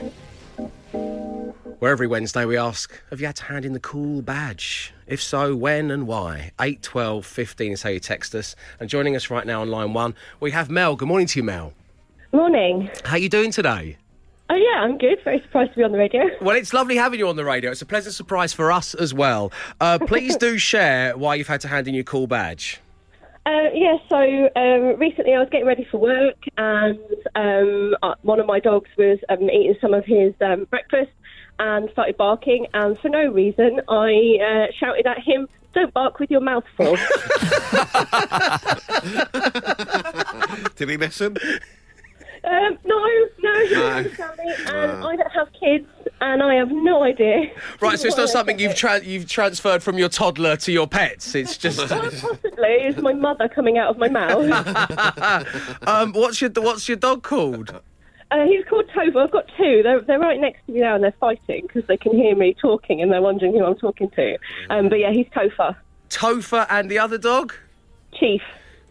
Where 1.80 1.92
every 1.92 2.08
Wednesday 2.08 2.46
we 2.46 2.56
ask, 2.58 2.98
have 3.10 3.20
you 3.20 3.26
had 3.26 3.36
to 3.38 3.44
hand 3.44 3.66
in 3.66 3.74
the 3.74 3.80
cool 3.80 4.22
badge? 4.22 4.94
If 5.06 5.22
so, 5.22 5.54
when 5.56 5.92
and 5.92 6.08
why? 6.08 6.52
8, 6.62 6.82
12, 6.82 7.26
15 7.26 7.72
is 7.74 7.82
how 7.82 7.90
you 7.90 8.00
text 8.00 8.34
us. 8.36 8.56
And 8.80 8.90
joining 8.90 9.18
us 9.18 9.30
right 9.30 9.46
now 9.46 9.62
on 9.62 9.70
line 9.70 9.94
one, 9.94 10.16
we 10.40 10.52
have 10.52 10.70
Mel. 10.70 10.96
Good 10.96 11.10
morning 11.10 11.28
to 11.28 11.40
you, 11.40 11.44
Mel. 11.44 11.74
Morning. 12.32 12.90
How 13.04 13.16
are 13.16 13.18
you 13.18 13.28
doing 13.28 13.52
today? 13.52 13.98
Oh 14.50 14.56
yeah, 14.56 14.82
I'm 14.82 14.98
good. 14.98 15.18
Very 15.24 15.42
surprised 15.42 15.72
to 15.72 15.78
be 15.78 15.84
on 15.84 15.92
the 15.92 15.98
radio. 15.98 16.24
Well, 16.42 16.56
it's 16.56 16.74
lovely 16.74 16.96
having 16.96 17.20
you 17.20 17.28
on 17.28 17.36
the 17.36 17.46
radio. 17.46 17.72
It's 17.72 17.82
a 17.82 17.86
pleasant 17.86 18.16
surprise 18.16 18.54
for 18.54 18.72
us 18.72 18.94
as 18.94 19.14
well. 19.14 19.52
Uh, 19.82 20.00
please 20.00 20.38
do 20.48 20.58
share 20.58 21.18
why 21.18 21.36
you've 21.36 21.48
had 21.48 21.62
to 21.62 21.68
hand 21.68 21.88
in 21.88 21.96
your 21.96 22.04
cool 22.04 22.28
badge. 22.28 22.80
Uh, 23.46 23.70
yeah, 23.74 23.98
so 24.08 24.50
um, 24.56 24.98
recently 25.00 25.34
I 25.34 25.40
was 25.40 25.50
getting 25.52 25.68
ready 25.68 25.86
for 25.92 25.98
work, 25.98 26.38
and 26.58 26.98
um, 27.36 27.94
uh, 28.02 28.16
one 28.22 28.40
of 28.40 28.46
my 28.46 28.62
dogs 28.62 28.90
was 28.98 29.20
um, 29.28 29.50
eating 29.50 29.76
some 29.82 29.94
of 29.94 30.06
his 30.06 30.34
um, 30.40 30.64
breakfast 30.70 31.12
and 31.60 31.90
started 31.92 32.16
barking. 32.16 32.68
And 32.74 32.98
for 33.00 33.10
no 33.10 33.30
reason, 33.32 33.82
I 33.90 34.38
uh, 34.42 34.68
shouted 34.80 35.06
at 35.06 35.20
him, 35.20 35.50
"Don't 35.74 35.94
bark 35.94 36.20
with 36.20 36.32
your 36.32 36.40
mouth 36.40 36.64
full." 36.78 36.96
Did 40.76 40.90
he 40.90 40.96
listen? 40.98 41.36
um, 42.46 42.78
no, 42.86 43.06
no, 43.42 43.54
he 43.60 43.68
didn't 43.68 43.94
understand 43.94 44.38
me, 44.38 44.54
and 44.68 44.92
I 44.92 45.16
don't 45.18 45.32
have 45.34 45.50
kids, 45.60 45.88
and 46.24 46.42
I 46.42 46.56
have 46.56 46.72
no 46.72 47.04
idea. 47.04 47.52
Right, 47.82 48.00
so 48.00 48.08
it's 48.08 48.18
not 48.18 48.30
something 48.30 48.58
you've 48.58 48.76
tra- 48.76 49.04
you've 49.04 49.28
transferred 49.28 49.84
from 49.84 49.98
your 49.98 50.10
toddler 50.10 50.56
to 50.58 50.72
your 50.72 50.88
pets. 50.88 51.36
It's 51.36 51.58
just 51.58 51.78
Well, 51.90 52.00
possibly 52.00 52.42
it's 52.54 53.02
my 53.02 53.14
mother 53.14 53.50
coming 53.50 53.78
out 53.78 53.90
of 53.90 53.98
my 53.98 54.08
mouth. 54.08 54.46
um, 55.88 56.14
what's 56.14 56.40
your 56.42 56.50
what's 56.52 56.88
your 56.88 56.98
dog 56.98 57.24
called? 57.24 57.82
Uh, 58.32 58.46
he's 58.46 58.66
called 58.66 58.88
Tova. 58.88 59.26
I've 59.26 59.32
got 59.32 59.46
two. 59.58 59.82
They're, 59.84 60.02
they're 60.02 60.20
right 60.20 60.40
next 60.40 60.66
to 60.66 60.72
me 60.72 60.80
now 60.80 60.96
and 60.96 61.04
they're 61.04 61.14
fighting 61.20 61.68
because 61.68 61.86
they 61.88 61.98
can 61.98 62.14
hear 62.14 62.36
me 62.36 62.56
talking 62.60 63.02
and 63.02 63.12
they're 63.12 63.22
wondering 63.22 63.54
who 63.54 63.64
I'm 63.64 63.76
talking 63.76 64.10
to. 64.12 64.38
Um, 64.72 64.90
but 64.90 64.98
yeah, 64.98 65.12
he's 65.12 65.28
Topher. 65.28 65.76
Topher 66.10 66.66
and 66.70 66.90
the 66.90 66.98
other 66.98 67.20
dog. 67.20 67.54
Chief. 68.14 68.42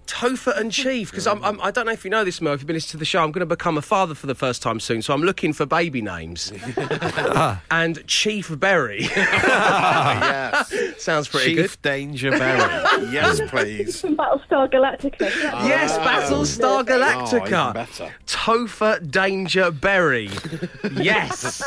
Topher 0.06 0.56
and 0.58 0.70
Chief, 0.72 1.10
because 1.10 1.26
I'm, 1.26 1.42
I'm, 1.44 1.60
I 1.60 1.70
don't 1.70 1.86
know 1.86 1.92
if 1.92 2.04
you 2.04 2.10
know 2.10 2.24
this, 2.24 2.40
Mel. 2.40 2.52
If 2.54 2.60
you've 2.60 2.66
been 2.66 2.74
listening 2.74 2.92
to 2.92 2.96
the 2.98 3.04
show, 3.04 3.22
I'm 3.22 3.32
going 3.32 3.40
to 3.40 3.46
become 3.46 3.78
a 3.78 3.82
father 3.82 4.14
for 4.14 4.26
the 4.26 4.34
first 4.34 4.60
time 4.62 4.78
soon, 4.80 5.00
so 5.02 5.14
I'm 5.14 5.22
looking 5.22 5.52
for 5.52 5.64
baby 5.66 6.02
names. 6.02 6.52
and 7.70 8.06
Chief 8.06 8.58
Berry 8.58 9.02
yes. 9.02 10.72
sounds 10.98 11.28
pretty 11.28 11.56
Chief 11.56 11.80
Danger 11.82 12.30
Berry. 12.30 13.10
yes, 13.12 13.40
please. 13.48 14.00
From 14.00 14.16
Battlestar 14.16 14.70
Galactica. 14.70 15.18
good. 15.18 15.32
Yes, 15.66 15.96
Battlestar 15.98 16.80
Oh, 16.80 16.84
Galactica. 16.84 17.74
better. 17.74 18.14
Topher 18.26 19.10
Danger 19.10 19.70
Berry. 19.70 20.30
yes. 20.94 21.62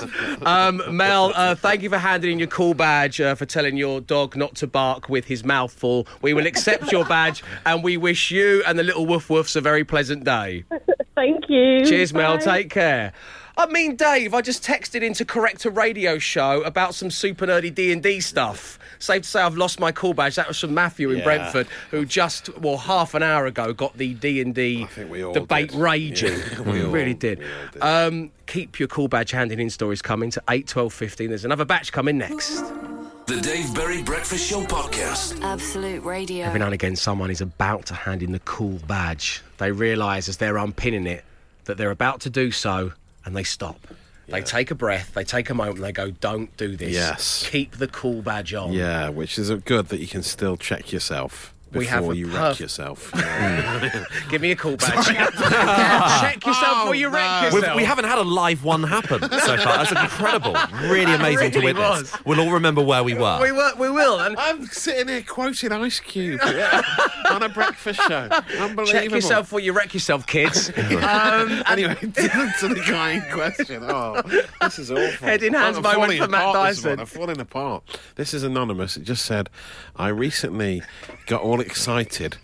Um, 0.46 0.82
Mel, 0.96 1.32
uh, 1.36 1.56
thank 1.56 1.82
you 1.82 1.90
for 1.90 1.98
handing 1.98 2.34
in 2.34 2.40
your 2.40 2.48
cool 2.48 2.74
badge 2.74 3.20
uh, 3.22 3.36
for 3.36 3.46
telling 3.46 3.78
your 3.78 4.02
dog 4.02 4.36
not 4.36 4.56
to 4.56 4.68
bark 4.68 5.10
with 5.10 5.26
his 5.26 5.44
mouth 5.44 5.72
full. 5.72 6.08
We 6.22 6.34
will 6.34 6.48
accept 6.48 6.92
your 6.92 7.06
badge 7.06 7.44
and 7.66 7.84
we 7.84 7.98
wish 7.98 8.25
you 8.32 8.64
and 8.66 8.78
the 8.80 8.84
little 8.84 9.06
woof 9.06 9.28
woofs 9.28 9.56
a 9.56 9.62
very 9.62 9.84
pleasant 9.84 10.24
day. 10.24 10.64
Thank 11.16 11.46
you. 11.50 11.86
Cheers, 11.86 12.14
Mel. 12.14 12.38
Take 12.38 12.70
care. 12.70 13.14
I 13.58 13.68
mean, 13.68 13.96
Dave, 13.96 14.34
I 14.34 14.42
just 14.42 14.64
texted 14.66 15.02
in 15.02 15.14
to 15.14 15.24
correct 15.24 15.64
a 15.64 15.70
radio 15.70 16.20
show 16.20 16.62
about 16.64 16.94
some 16.94 17.10
super 17.10 17.48
nerdy 17.48 17.74
D 17.74 17.94
and 17.94 18.04
D 18.04 18.20
stuff. 18.20 18.78
Safe 19.00 19.22
to 19.22 19.28
say, 19.30 19.42
I've 19.42 19.56
lost 19.56 19.80
my 19.80 19.94
call 19.94 20.14
badge. 20.14 20.36
That 20.36 20.50
was 20.50 20.60
from 20.60 20.74
Matthew 20.74 21.10
in 21.12 21.20
Yeah. 21.20 21.24
Brentford, 21.24 21.68
who 21.90 22.06
just 22.06 22.50
well 22.60 22.76
half 22.76 23.14
an 23.14 23.24
hour 23.24 23.46
ago 23.46 23.72
got 23.72 23.96
the 23.98 24.14
D 24.14 24.42
and 24.42 24.54
D 24.54 24.86
think 24.88 25.10
we 25.10 25.24
all 25.24 25.32
debate 25.34 25.70
did. 25.72 25.80
raging. 25.80 26.38
Yeah, 26.38 26.60
we 26.66 26.72
we 26.74 26.84
all- 26.84 26.92
really 26.92 27.14
did. 27.14 27.40
we 27.40 27.46
all 27.46 27.52
did. 27.72 27.82
Um, 28.14 28.32
keep 28.46 28.78
your 28.78 28.90
call 28.90 29.08
badge 29.08 29.32
handing 29.32 29.62
in 29.62 29.70
stories 29.70 30.02
coming 30.02 30.32
to 30.32 30.44
eight, 30.50 30.68
twelve, 30.68 30.92
fifteen. 30.94 31.30
There's 31.30 31.46
another 31.46 31.64
batch 31.66 31.94
coming 31.94 32.18
next. 32.18 32.62
The 33.28 33.42
Dave 33.42 33.74
Berry 33.74 34.04
Breakfast 34.04 34.48
Show 34.48 34.62
podcast. 34.66 35.42
Absolute 35.42 36.04
Radio. 36.04 36.46
Every 36.46 36.60
now 36.60 36.66
and 36.66 36.76
again, 36.76 36.96
someone 36.96 37.32
is 37.32 37.42
about 37.42 37.88
to 37.88 37.96
hand 37.96 38.22
in 38.22 38.32
the 38.32 38.40
cool 38.40 38.78
badge. 38.88 39.42
They 39.58 39.72
realise 39.72 40.30
as 40.30 40.38
they're 40.38 40.58
unpinning 40.58 41.08
it 41.08 41.26
that 41.64 41.78
they're 41.78 41.90
about 41.90 42.22
to 42.22 42.30
do 42.30 42.52
so, 42.52 42.94
and 43.26 43.36
they 43.36 43.44
stop. 43.44 43.80
They 44.28 44.44
take 44.44 44.70
a 44.70 44.76
breath, 44.76 45.16
they 45.16 45.24
take 45.24 45.50
a 45.50 45.56
moment, 45.56 45.80
they 45.80 45.92
go, 45.92 46.12
Don't 46.12 46.56
do 46.56 46.76
this. 46.78 46.94
Yes. 46.94 47.48
Keep 47.50 47.78
the 47.78 47.88
cool 47.88 48.22
badge 48.22 48.54
on. 48.54 48.74
Yeah, 48.74 49.10
which 49.10 49.40
is 49.40 49.50
good 49.50 49.90
that 49.90 50.00
you 50.00 50.08
can 50.08 50.22
still 50.22 50.56
check 50.56 50.92
yourself 50.92 51.55
We 51.80 51.86
have 51.88 52.02
before 52.02 52.14
a 52.14 52.16
you 52.16 52.28
perf- 52.28 52.50
wreck 52.50 52.60
yourself. 52.60 53.12
Give 54.30 54.42
me 54.42 54.52
a 54.52 54.56
call 54.56 54.78
badge. 54.78 55.06
Check 56.22 56.46
yourself 56.46 56.66
Oh, 56.68 56.82
before 56.86 56.96
you 56.96 57.10
wreck 57.10 57.24
no. 57.24 57.42
We've, 57.46 57.54
yourself. 57.62 57.78
we 57.78 57.84
haven't 57.84 58.06
had 58.06 58.18
a 58.18 58.24
live 58.24 58.64
one 58.64 58.84
happen 58.84 59.22
so 59.22 59.58
far. 59.58 59.84
That's 59.86 59.92
incredible. 59.92 60.56
Really 60.86 61.14
amazing 61.14 61.52
to 61.52 61.60
witness. 61.62 62.12
was. 62.14 62.14
We'll 62.26 62.40
all 62.40 62.52
remember 62.52 62.82
where 62.82 63.04
we 63.04 63.14
were. 63.16 63.40
We 63.42 63.52
will. 63.52 63.76
We 63.78 63.90
will. 63.90 64.20
And 64.20 64.38
I'm 64.38 64.66
sitting 64.68 65.08
here 65.08 65.24
quoting 65.28 65.72
Ice 65.72 66.00
Cube 66.00 66.40
on 67.32 67.44
a 67.44 67.50
breakfast 67.50 68.00
show. 68.08 68.30
Unbelievable. 68.60 68.86
check 68.86 69.10
yourself 69.10 69.46
before 69.48 69.60
you 69.62 69.74
wreck 69.74 69.94
yourself, 69.94 70.28
kids. 70.28 70.70
um, 70.78 71.64
Anyway, 71.68 71.96
to 71.96 72.08
the, 72.68 72.84
guy 72.88 73.12
in 73.14 73.22
question. 73.32 73.84
Oh, 73.84 74.22
this 74.62 74.78
is 74.80 74.92
awful. 74.92 75.28
Head 75.28 75.44
in 75.44 75.54
hands 75.54 75.78
I'm 75.78 75.84
moment 75.84 76.02
falling 76.04 76.22
for 76.22 76.28
Matt 76.28 76.42
apart 76.50 76.68
this 76.68 76.82
Dyson. 76.84 77.00
I'm 77.00 77.06
falling 77.06 77.40
apart. 77.40 78.00
This 78.16 78.34
is 78.34 78.44
anonymous. 78.44 78.98
It 78.98 79.04
just 79.04 79.26
said, 79.26 79.50
I 79.96 80.10
recently 80.10 80.84
got 81.26 81.42
all 81.42 81.60
excited 81.66 82.38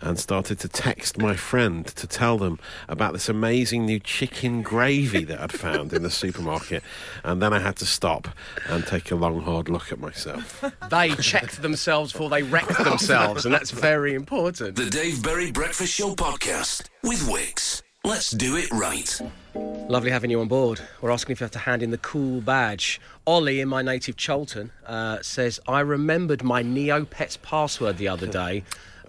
and 0.00 0.18
started 0.18 0.58
to 0.60 0.68
text 0.68 1.18
my 1.18 1.34
friend 1.34 1.86
to 1.86 2.06
tell 2.06 2.38
them 2.38 2.58
about 2.88 3.12
this 3.12 3.28
amazing 3.28 3.84
new 3.84 3.98
chicken 3.98 4.62
gravy 4.62 5.24
that 5.24 5.40
I'd 5.40 5.52
found 5.52 5.92
in 5.92 6.02
the 6.02 6.10
supermarket. 6.10 6.82
And 7.24 7.42
then 7.42 7.52
I 7.52 7.58
had 7.58 7.76
to 7.76 7.86
stop 7.86 8.28
and 8.68 8.86
take 8.86 9.10
a 9.10 9.16
long, 9.16 9.40
hard 9.40 9.68
look 9.68 9.90
at 9.90 9.98
myself. 9.98 10.64
they 10.88 11.10
checked 11.16 11.62
themselves 11.62 12.12
before 12.12 12.30
they 12.30 12.42
wrecked 12.42 12.78
themselves, 12.84 13.44
and 13.44 13.52
that's 13.52 13.70
very 13.70 14.14
important. 14.14 14.76
The 14.76 14.86
Dave 14.86 15.22
Berry 15.22 15.50
Breakfast 15.50 15.92
Show 15.92 16.14
podcast 16.14 16.88
with 17.02 17.20
Wickes. 17.28 17.82
Let's 18.04 18.30
do 18.30 18.56
it 18.56 18.70
right. 18.70 19.20
Lovely 19.88 20.10
having 20.10 20.30
you 20.30 20.38
on 20.40 20.48
board. 20.48 20.82
We're 21.00 21.10
asking 21.10 21.32
if 21.32 21.40
you 21.40 21.44
have 21.44 21.50
to 21.52 21.58
hand 21.60 21.82
in 21.82 21.90
the 21.90 21.98
cool 21.98 22.42
badge. 22.42 23.00
Ollie 23.26 23.60
in 23.60 23.68
my 23.68 23.80
native 23.80 24.16
Chorlton 24.18 24.70
uh, 24.86 25.22
says, 25.22 25.58
I 25.66 25.80
remembered 25.80 26.44
my 26.44 26.62
Neopets 26.62 27.40
password 27.40 27.96
the 27.96 28.06
other 28.06 28.26
day 28.26 28.64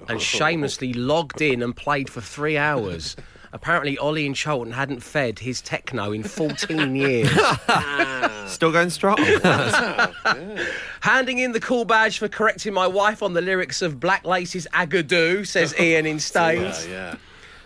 and 0.08 0.22
shamelessly 0.38 0.94
logged 0.94 1.42
in 1.42 1.62
and 1.62 1.76
played 1.76 2.10
for 2.10 2.22
three 2.22 2.58
hours. 2.58 3.18
Apparently, 3.52 3.98
Ollie 3.98 4.26
in 4.26 4.34
Chorlton 4.34 4.72
hadn't 4.72 5.02
fed 5.02 5.40
his 5.40 5.62
Techo 5.62 6.16
in 6.16 6.24
14 6.24 6.96
years. 6.96 7.30
Still 8.50 8.72
going 8.72 8.90
strong. 8.90 9.18
Handing 11.02 11.40
in 11.40 11.52
the 11.52 11.60
cool 11.60 11.84
badge 11.84 12.20
for 12.20 12.30
correcting 12.30 12.74
my 12.74 12.88
wife 12.88 13.22
on 13.22 13.34
the 13.34 13.42
lyrics 13.42 13.82
of 13.82 14.00
Black 14.00 14.24
Lace's 14.24 14.66
Agadoo, 14.74 15.46
says 15.46 15.78
Ian 15.78 16.06
in 16.06 16.20
Staines. 16.20 16.88
Yeah, 16.88 16.94
yeah. 17.12 17.16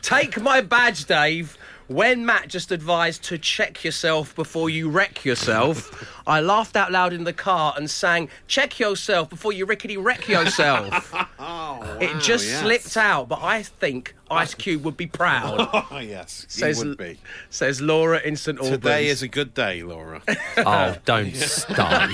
Take 0.02 0.42
my 0.42 0.62
badge, 0.62 1.06
Dave. 1.06 1.58
When 1.88 2.26
Matt 2.26 2.48
just 2.48 2.72
advised 2.72 3.24
to 3.26 3.38
check 3.38 3.84
yourself 3.84 4.34
before 4.36 4.70
you 4.70 4.90
wreck 4.90 5.26
yourself, 5.26 6.10
I 6.26 6.40
laughed 6.40 6.76
out 6.78 6.92
loud 6.92 7.12
in 7.14 7.24
the 7.26 7.34
car 7.34 7.74
and 7.76 7.90
sang, 7.90 8.30
Check 8.48 8.80
yourself 8.80 9.30
before 9.30 9.52
you 9.54 9.66
rickety 9.66 9.98
wreck 9.98 10.28
yourself. 10.28 11.14
Oh, 11.46 11.98
it 12.00 12.22
just 12.22 12.48
yes. 12.48 12.62
slipped 12.62 12.96
out, 12.96 13.28
but 13.28 13.42
I 13.44 13.64
think 13.64 14.16
Ice 14.32 14.54
Cube 14.54 14.86
would 14.86 14.96
be 14.96 15.08
proud, 15.08 15.70
Oh, 15.92 15.98
yes. 16.00 16.46
He 16.50 16.62
Says- 16.62 16.84
would 16.84 16.98
be. 16.98 17.20
says 17.50 17.82
Laura 17.82 18.20
in 18.22 18.38
St 18.38 18.58
Albans. 18.58 18.78
Today 18.78 19.08
is 19.08 19.22
a 19.24 19.28
good 19.28 19.54
day, 19.54 19.84
Laura. 19.84 20.22
oh, 20.58 20.96
don't 21.04 21.36
start. 21.36 22.10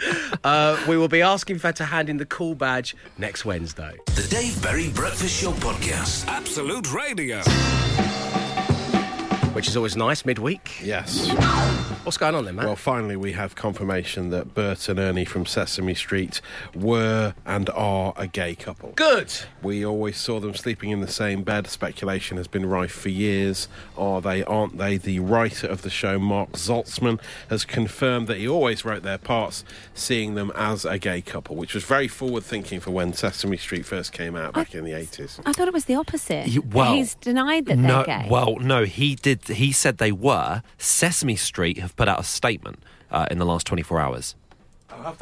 Uh, 0.44 0.80
we 0.86 0.96
will 0.96 1.08
be 1.08 1.22
asking 1.22 1.56
if 1.56 1.62
you 1.64 1.66
had 1.66 1.74
to 1.76 1.84
hand 1.84 2.08
in 2.08 2.18
the 2.18 2.26
cool 2.26 2.54
badge 2.54 2.94
next 3.18 3.44
Wednesday. 3.44 3.96
The 4.06 4.26
Dave 4.30 4.62
Berry 4.62 4.90
Breakfast 4.90 5.40
Show 5.42 5.50
podcast. 5.52 6.24
Absolute 6.28 6.92
Radio. 6.92 7.42
Which 9.56 9.68
is 9.68 9.76
always 9.76 9.96
nice 9.96 10.26
midweek. 10.26 10.82
yes. 10.82 11.30
What's 12.04 12.18
going 12.18 12.34
on 12.34 12.44
then, 12.44 12.56
Matt? 12.56 12.66
Well, 12.66 12.76
finally, 12.76 13.16
we 13.16 13.32
have 13.32 13.54
confirmation 13.54 14.28
that 14.28 14.52
Bert 14.52 14.86
and 14.90 14.98
Ernie 14.98 15.24
from 15.24 15.46
Sesame 15.46 15.94
Street 15.94 16.42
were 16.74 17.32
and 17.46 17.70
are 17.70 18.12
a 18.18 18.26
gay 18.26 18.54
couple. 18.54 18.92
Good. 18.96 19.32
We 19.62 19.84
always 19.84 20.18
saw 20.18 20.38
them 20.40 20.54
sleeping 20.54 20.90
in 20.90 21.00
the 21.00 21.08
same 21.08 21.42
bed. 21.42 21.66
Speculation 21.68 22.36
has 22.36 22.46
been 22.46 22.66
rife 22.66 22.92
for 22.92 23.08
years. 23.08 23.66
Are 23.96 24.20
they, 24.20 24.44
aren't 24.44 24.76
they? 24.76 24.98
The 24.98 25.20
writer 25.20 25.66
of 25.66 25.80
the 25.80 25.90
show, 25.90 26.18
Mark 26.18 26.52
Saltzman, 26.52 27.18
has 27.48 27.64
confirmed 27.64 28.28
that 28.28 28.36
he 28.36 28.46
always 28.46 28.84
wrote 28.84 29.02
their 29.04 29.18
parts, 29.18 29.64
seeing 29.94 30.34
them 30.34 30.52
as 30.54 30.84
a 30.84 30.98
gay 30.98 31.22
couple, 31.22 31.56
which 31.56 31.72
was 31.74 31.82
very 31.82 32.08
forward 32.08 32.44
thinking 32.44 32.78
for 32.78 32.90
when 32.90 33.14
Sesame 33.14 33.56
Street 33.56 33.86
first 33.86 34.12
came 34.12 34.36
out 34.36 34.52
back 34.52 34.74
in 34.74 34.84
the 34.84 34.92
80s. 34.92 35.40
I 35.46 35.52
thought 35.54 35.66
it 35.66 35.74
was 35.74 35.86
the 35.86 35.94
opposite. 35.94 36.46
You- 36.48 36.60
well, 36.62 36.92
He's 36.94 37.14
denied 37.14 37.64
that 37.66 37.78
no, 37.78 38.04
they're 38.04 38.20
gay. 38.20 38.28
well, 38.30 38.56
no, 38.56 38.84
he 38.84 39.14
did. 39.14 39.45
He 39.48 39.72
said 39.72 39.98
they 39.98 40.12
were. 40.12 40.62
Sesame 40.78 41.36
Street 41.36 41.78
have 41.78 41.96
put 41.96 42.08
out 42.08 42.20
a 42.20 42.24
statement 42.24 42.82
uh, 43.10 43.26
in 43.30 43.38
the 43.38 43.46
last 43.46 43.66
24 43.66 44.00
hours. 44.00 44.34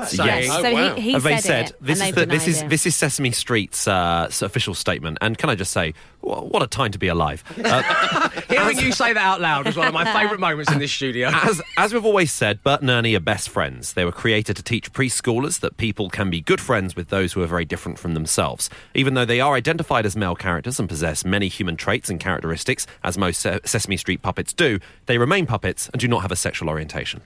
Saying, 0.07 0.51
so 0.51 0.73
wow. 0.73 0.95
he, 0.95 1.01
he 1.01 1.15
Uh, 1.15 1.19
they 1.19 1.37
said, 1.39 1.43
said 1.43 1.67
it, 1.71 1.77
this 1.81 2.01
and 2.01 2.09
is 2.11 2.15
the, 2.15 2.27
this 2.27 2.49
is 2.49 2.63
it. 2.63 2.69
this 2.71 2.87
is 2.87 2.97
Sesame 2.97 3.31
Street's 3.33 3.87
uh, 3.89 4.29
official 4.43 4.75
statement. 4.75 5.19
And 5.21 5.37
can 5.39 5.51
I 5.51 5.55
just 5.55 5.73
say, 5.73 5.95
wha- 6.21 6.41
what 6.43 6.63
a 6.63 6.67
time 6.67 6.91
to 6.93 6.99
be 6.99 7.09
alive. 7.09 7.43
Uh, 7.65 8.29
Hearing 8.49 8.79
you 8.79 8.93
say 8.93 9.13
that 9.13 9.23
out 9.23 9.41
loud 9.41 9.67
was 9.67 9.77
one 9.77 9.87
of 9.89 9.95
my 9.95 10.05
favourite 10.13 10.39
moments 10.39 10.71
in 10.71 10.79
this 10.79 10.93
studio. 10.93 11.29
as 11.33 11.61
as 11.77 11.93
we've 11.93 12.05
always 12.05 12.31
said, 12.33 12.63
Bert 12.63 12.83
and 12.83 12.91
Ernie 12.91 13.15
are 13.15 13.21
best 13.21 13.49
friends. 13.49 13.95
They 13.95 14.05
were 14.05 14.13
created 14.13 14.57
to 14.57 14.63
teach 14.63 14.93
preschoolers 14.93 15.61
that 15.61 15.77
people 15.77 16.09
can 16.11 16.31
be 16.31 16.41
good 16.41 16.61
friends 16.61 16.95
with 16.95 17.09
those 17.09 17.33
who 17.33 17.43
are 17.43 17.47
very 17.47 17.65
different 17.65 17.99
from 17.99 18.15
themselves. 18.15 18.71
Even 18.95 19.15
though 19.15 19.25
they 19.25 19.41
are 19.41 19.55
identified 19.55 20.07
as 20.07 20.15
male 20.17 20.35
characters 20.37 20.79
and 20.79 20.89
possess 20.89 21.25
many 21.25 21.49
human 21.49 21.77
traits 21.77 22.09
and 22.11 22.21
characteristics, 22.21 22.87
as 23.03 23.17
most 23.19 23.41
Se- 23.41 23.61
Sesame 23.65 23.97
Street 23.97 24.23
puppets 24.23 24.53
do, 24.53 24.79
they 25.07 25.19
remain 25.19 25.47
puppets 25.47 25.89
and 25.89 26.01
do 26.01 26.07
not 26.09 26.23
have 26.23 26.33
a 26.33 26.37
sexual 26.37 26.69
orientation. 26.69 27.23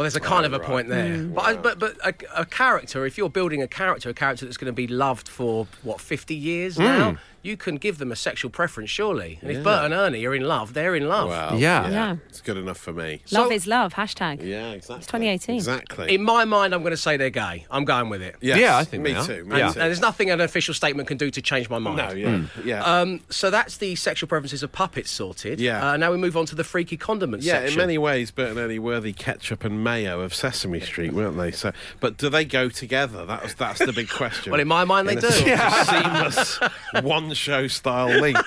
Well, 0.00 0.04
there's 0.04 0.16
a 0.16 0.20
kind 0.20 0.46
of 0.46 0.54
a 0.54 0.58
point 0.58 0.88
there. 0.88 1.04
Mm. 1.14 1.34
But, 1.34 1.44
I, 1.44 1.56
but 1.56 1.78
but 1.78 1.94
a, 2.02 2.14
a 2.40 2.46
character, 2.46 3.04
if 3.04 3.18
you're 3.18 3.28
building 3.28 3.60
a 3.60 3.68
character, 3.68 4.08
a 4.08 4.14
character 4.14 4.46
that's 4.46 4.56
going 4.56 4.64
to 4.64 4.72
be 4.72 4.86
loved 4.86 5.28
for 5.28 5.66
what 5.82 6.00
50 6.00 6.34
years 6.34 6.78
Mm. 6.78 6.84
now, 6.84 7.16
you 7.42 7.56
can 7.56 7.76
give 7.76 7.98
them 7.98 8.12
a 8.12 8.16
sexual 8.16 8.50
preference, 8.50 8.90
surely. 8.90 9.38
And 9.42 9.50
if 9.50 9.64
Bert 9.64 9.84
and 9.86 9.94
Ernie 9.94 10.24
are 10.26 10.34
in 10.34 10.42
love, 10.42 10.74
they're 10.74 10.94
in 10.94 11.08
love. 11.08 11.28
Well, 11.28 11.58
Yeah. 11.58 11.88
Yeah. 11.90 12.16
It's 12.28 12.40
good 12.40 12.56
enough 12.56 12.76
for 12.78 12.92
me. 12.92 13.22
love 13.30 13.48
So- 13.48 13.52
is 13.52 13.66
love, 13.66 13.94
hashtag. 13.94 14.42
Yeah, 14.42 14.70
exactly. 14.72 14.96
It's 14.98 15.06
2018. 15.06 15.56
Exactly. 15.56 16.14
In 16.14 16.22
my 16.22 16.44
mind, 16.44 16.74
I'm 16.74 16.82
going 16.82 16.90
to 16.92 16.96
say 16.96 17.16
they're 17.16 17.30
gay. 17.30 17.66
I'm 17.70 17.84
going 17.84 18.08
with 18.10 18.20
it. 18.22 18.36
Yes, 18.40 18.58
Yeah, 18.58 18.76
I 18.76 18.84
think 18.84 19.02
me 19.02 19.12
they 19.12 19.18
are. 19.18 19.26
too. 19.26 19.44
Me 19.44 19.58
Yeah. 19.58 19.66
And, 19.66 19.74
too. 19.74 19.80
and 19.80 19.88
there's 19.88 20.00
nothing 20.00 20.30
an 20.30 20.40
official 20.40 20.74
statement 20.74 21.08
can 21.08 21.16
do 21.16 21.30
to 21.30 21.40
change 21.42 21.70
my 21.70 21.78
mind. 21.78 21.96
no, 21.96 22.10
yeah, 22.12 22.42
yeah. 22.64 22.82
Um, 22.84 23.20
so 23.30 23.50
that's 23.50 23.78
the 23.78 23.94
sexual 23.96 24.28
preferences 24.28 24.62
of 24.62 24.72
puppets 24.72 25.10
sorted. 25.10 25.60
Yeah. 25.60 25.92
Uh, 25.92 25.96
now 25.96 26.10
we 26.12 26.18
move 26.18 26.36
on 26.36 26.46
to 26.46 26.54
the 26.54 26.64
freaky 26.64 26.96
condiments 26.96 27.46
Yeah, 27.46 27.54
section. 27.60 27.72
in 27.72 27.78
many 27.86 27.98
ways, 27.98 28.30
Bert 28.30 28.50
and 28.50 28.58
Ernie 28.58 28.78
were 28.78 29.00
the 29.00 29.12
ketchup 29.14 29.64
and 29.64 29.82
mayo 29.82 30.20
of 30.20 30.34
Sesame 30.34 30.80
Street, 30.80 31.12
weren't 31.12 31.36
they? 31.38 31.50
So, 31.52 31.72
but 32.00 32.16
do 32.18 32.28
they 32.28 32.44
go 32.44 32.68
together? 32.68 33.24
That 33.24 33.42
was 33.42 33.54
that's 33.54 33.78
the 33.78 33.92
big 33.92 34.08
question. 34.10 34.50
Well, 34.52 34.60
in 34.60 34.68
my 34.68 34.84
mind, 34.84 35.08
they 35.08 35.16
a 35.16 35.20
do. 35.20 35.30
sort 35.30 35.50
of 35.58 35.72
seamless 35.86 36.58
one 37.02 37.29
show 37.34 37.66
style 37.66 38.08
link, 38.20 38.38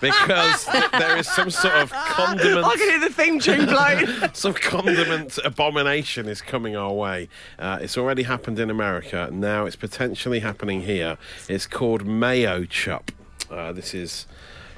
because 0.00 0.66
there 0.92 1.16
is 1.16 1.28
some 1.28 1.50
sort 1.50 1.74
of 1.74 1.92
condiment. 1.92 2.64
I 2.64 2.76
can 2.76 2.90
hear 2.90 3.00
the 3.00 3.14
theme 3.14 3.40
tune 3.40 3.66
playing. 3.66 4.06
some 4.32 4.54
condiment 4.54 5.38
abomination 5.44 6.28
is 6.28 6.40
coming 6.42 6.76
our 6.76 6.92
way. 6.92 7.28
Uh, 7.58 7.78
it's 7.80 7.96
already 7.98 8.22
happened 8.22 8.58
in 8.58 8.70
America. 8.70 9.28
Now 9.32 9.66
it's 9.66 9.76
potentially 9.76 10.40
happening 10.40 10.82
here. 10.82 11.18
It's 11.48 11.66
called 11.66 12.04
Mayochup. 12.04 13.08
Uh, 13.50 13.72
this 13.72 13.94
is 13.94 14.26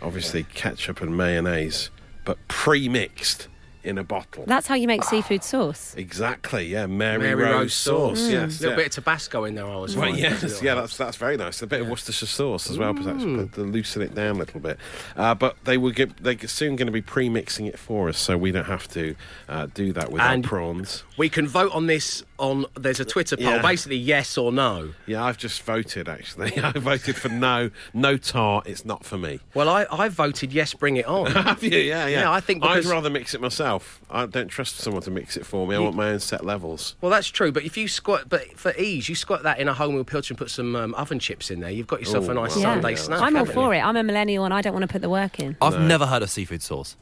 obviously 0.00 0.44
ketchup 0.44 1.00
and 1.00 1.16
mayonnaise, 1.16 1.90
but 2.24 2.38
pre-mixed 2.48 3.48
in 3.84 3.98
a 3.98 4.04
bottle. 4.04 4.44
That's 4.46 4.66
how 4.66 4.74
you 4.74 4.86
make 4.86 5.04
seafood 5.04 5.42
sauce. 5.44 5.94
Exactly. 6.02 6.66
Yeah, 6.66 6.86
Mary, 6.86 7.18
Mary 7.18 7.34
Rose, 7.42 7.52
Rose 7.54 7.74
sauce. 7.74 8.18
sauce. 8.20 8.30
Yes. 8.30 8.58
A 8.60 8.62
little 8.62 8.70
yeah. 8.70 8.76
bit 8.76 8.86
of 8.86 8.92
Tabasco 8.92 9.44
in 9.44 9.54
there, 9.54 9.66
I 9.66 9.76
was 9.76 9.96
Well, 9.96 10.06
finding. 10.06 10.22
yes, 10.22 10.62
yeah, 10.62 10.74
that's 10.74 10.96
that's 10.96 11.16
very 11.16 11.36
nice. 11.36 11.62
A 11.62 11.66
bit 11.66 11.80
of 11.80 11.88
Worcestershire 11.88 12.26
sauce 12.26 12.70
as 12.70 12.78
well, 12.78 12.92
perhaps, 12.94 13.22
to 13.22 13.60
loosen 13.62 14.02
it 14.02 14.14
down 14.14 14.36
a 14.36 14.38
little 14.40 14.60
bit. 14.60 14.78
Uh, 15.16 15.34
but 15.34 15.56
they 15.64 15.78
will 15.78 15.90
get 15.92 16.16
they're 16.18 16.38
soon 16.46 16.76
going 16.76 16.86
to 16.86 16.92
be 16.92 17.02
pre-mixing 17.02 17.66
it 17.66 17.78
for 17.78 18.08
us, 18.08 18.18
so 18.18 18.36
we 18.36 18.52
don't 18.52 18.66
have 18.66 18.86
to 18.88 19.14
uh, 19.48 19.66
do 19.74 19.92
that 19.92 20.12
with 20.12 20.20
And- 20.22 20.44
our 20.44 20.48
prawns. 20.48 21.04
We 21.16 21.28
can 21.28 21.46
vote 21.46 21.72
on 21.72 21.86
this 21.86 22.24
on. 22.38 22.66
There's 22.74 23.00
a 23.00 23.04
Twitter 23.04 23.36
poll, 23.36 23.46
Yeah. 23.46 23.62
basically 23.62 23.96
yes 23.98 24.36
or 24.36 24.52
no. 24.52 24.92
Yeah, 25.06 25.24
I've 25.24 25.38
just 25.38 25.62
voted 25.62 26.08
actually. 26.08 26.56
I 26.62 26.72
voted 26.72 27.16
for 27.16 27.28
no, 27.28 27.70
no 27.94 28.16
tar. 28.16 28.62
It's 28.66 28.84
not 28.84 29.04
for 29.04 29.16
me. 29.18 29.40
Well, 29.54 29.68
I, 29.68 29.86
I 29.90 30.08
voted 30.08 30.52
yes, 30.52 30.74
bring 30.74 30.96
it 30.96 31.06
on. 31.06 31.26
Have 31.32 31.62
you? 31.62 31.70
Yeah, 31.78 32.06
yeah. 32.06 32.20
Yeah, 32.22 32.32
I 32.32 32.40
think 32.40 32.64
I'd 32.64 32.84
rather 32.84 33.10
mix 33.10 33.34
it 33.34 33.40
myself. 33.40 33.71
I 34.10 34.26
don't 34.26 34.48
trust 34.48 34.76
someone 34.76 35.02
to 35.02 35.10
mix 35.10 35.36
it 35.36 35.46
for 35.46 35.66
me. 35.66 35.76
I 35.76 35.78
want 35.78 35.94
my 35.96 36.10
own 36.10 36.20
set 36.20 36.44
levels. 36.44 36.96
well, 37.00 37.10
that's 37.10 37.28
true, 37.28 37.52
but 37.52 37.64
if 37.64 37.76
you 37.76 37.88
squat, 37.88 38.28
but 38.28 38.58
for 38.58 38.74
ease, 38.76 39.08
you 39.08 39.14
squat 39.14 39.42
that 39.44 39.58
in 39.58 39.68
a 39.68 39.74
whole 39.74 39.92
meal 39.92 40.04
pilcher 40.04 40.32
and 40.32 40.38
put 40.38 40.50
some 40.50 40.74
um, 40.76 40.94
oven 40.94 41.18
chips 41.18 41.50
in 41.50 41.60
there. 41.60 41.70
You've 41.70 41.86
got 41.86 42.00
yourself 42.00 42.28
a 42.28 42.34
nice 42.34 42.56
wow. 42.56 42.62
Sunday 42.62 42.90
Yeah, 42.90 42.96
snack. 42.96 43.20
I'm 43.20 43.34
all 43.36 43.40
haven't 43.44 43.54
for 43.54 43.74
you? 43.74 43.80
it. 43.80 43.84
I'm 43.84 43.96
a 43.96 44.02
millennial 44.02 44.44
and 44.44 44.52
I 44.54 44.60
don't 44.62 44.72
want 44.72 44.82
to 44.82 44.88
put 44.88 45.02
the 45.02 45.10
work 45.10 45.38
in. 45.40 45.56
I've 45.60 45.80
never 45.80 46.06
heard 46.06 46.22
of 46.22 46.30
seafood 46.30 46.62
sauce. 46.62 46.96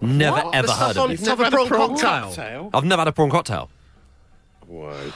Never 0.00 0.36
What? 0.36 0.54
ever 0.54 0.66
The 0.68 0.72
heard 0.74 0.92
stuff 0.92 0.96
of 0.96 1.02
on 1.04 1.10
it. 1.10 1.24
top 1.24 1.40
of 1.40 1.68
prawn 1.68 1.98
cocktail. 1.98 2.70
I've 2.72 2.84
never 2.84 3.00
had 3.00 3.08
a 3.08 3.12
prawn 3.12 3.30
cocktail. 3.30 3.68
Whoa. 4.72 5.12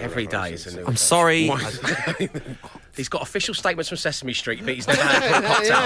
Every 0.00 0.26
day 0.26 0.54
is 0.54 0.66
a 0.66 0.76
new. 0.76 0.84
I'm 0.84 0.96
sorry. 0.96 1.48
He's 2.96 3.08
got 3.08 3.22
official 3.22 3.54
statements 3.54 3.88
from 3.88 3.96
Sesame 3.96 4.32
Street, 4.34 4.60
but 4.64 4.74
he's 4.74 4.88
never 4.88 5.00
had 5.00 5.22
a 5.22 5.28
prawn 5.30 5.42
cocktail. 5.46 5.76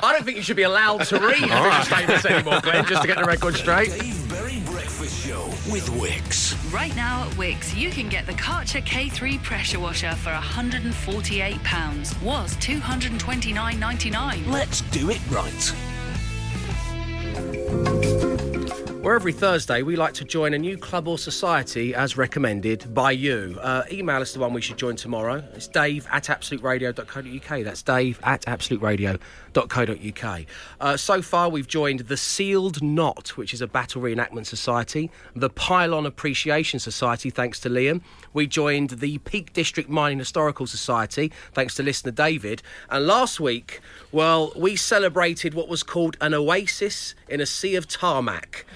I 0.02 0.12
don't 0.12 0.24
think 0.24 0.36
you 0.36 0.42
should 0.42 0.56
be 0.56 0.64
allowed 0.64 1.04
to 1.04 1.20
read 1.20 1.44
official 1.44 1.84
statements 1.84 2.24
anymore, 2.26 2.60
Glenn, 2.60 2.84
just 2.84 3.02
to 3.02 3.08
get 3.08 3.16
the 3.16 3.24
record 3.24 3.54
straight. 3.54 3.90
Dave 3.90 4.28
Berry 4.28 4.60
Breakfast 4.66 5.24
Show 5.24 5.46
with 5.72 5.88
Wickes. 5.92 6.56
Right 6.74 6.94
now 6.96 7.26
at 7.26 7.30
Wickes, 7.34 7.74
you 7.76 7.90
can 7.90 8.08
get 8.08 8.26
the 8.26 8.34
Karcher 8.34 8.82
K3 8.82 9.40
pressure 9.42 9.78
washer 9.78 10.14
for 10.16 10.30
£148. 10.30 12.22
Was 12.22 12.56
$229.99. 12.56 14.46
Let's 14.50 14.80
do 14.80 15.10
it 15.10 15.20
right. 15.30 15.74
Where 19.04 19.14
every 19.14 19.34
Thursday 19.34 19.82
we 19.82 19.96
like 19.96 20.14
to 20.14 20.24
join 20.24 20.54
a 20.54 20.58
new 20.58 20.78
club 20.78 21.08
or 21.08 21.18
society 21.18 21.94
as 21.94 22.16
recommended 22.16 22.94
by 22.94 23.10
you. 23.10 23.58
Uh, 23.60 23.82
email 23.92 24.22
us 24.22 24.32
the 24.32 24.38
one 24.38 24.54
we 24.54 24.62
should 24.62 24.78
join 24.78 24.96
tomorrow. 24.96 25.44
It's 25.52 25.68
dave 25.68 26.08
at 26.10 26.24
absoluteradio.co.uk. 26.24 27.64
That's 27.64 27.82
dave 27.82 28.18
at 28.22 28.40
absoluteradio.co.uk. 28.46 29.20
Uh, 30.80 30.96
so 30.96 31.22
far, 31.22 31.48
we've 31.48 31.68
joined 31.68 32.00
the 32.00 32.16
Sealed 32.16 32.82
Knot, 32.82 33.36
which 33.36 33.54
is 33.54 33.62
a 33.62 33.66
battle 33.66 34.02
reenactment 34.02 34.46
society, 34.46 35.10
the 35.34 35.48
Pylon 35.48 36.04
Appreciation 36.04 36.78
Society, 36.78 37.30
thanks 37.30 37.60
to 37.60 37.70
Liam. 37.70 38.02
We 38.32 38.46
joined 38.46 38.90
the 38.90 39.18
Peak 39.18 39.52
District 39.52 39.88
Mining 39.88 40.18
Historical 40.18 40.66
Society, 40.66 41.32
thanks 41.52 41.74
to 41.76 41.82
listener 41.82 42.12
David. 42.12 42.62
And 42.90 43.06
last 43.06 43.40
week, 43.40 43.80
well, 44.12 44.52
we 44.56 44.76
celebrated 44.76 45.54
what 45.54 45.68
was 45.68 45.82
called 45.82 46.16
an 46.20 46.34
oasis 46.34 47.14
in 47.28 47.40
a 47.40 47.46
sea 47.46 47.76
of 47.76 47.88
tarmac. 47.88 48.66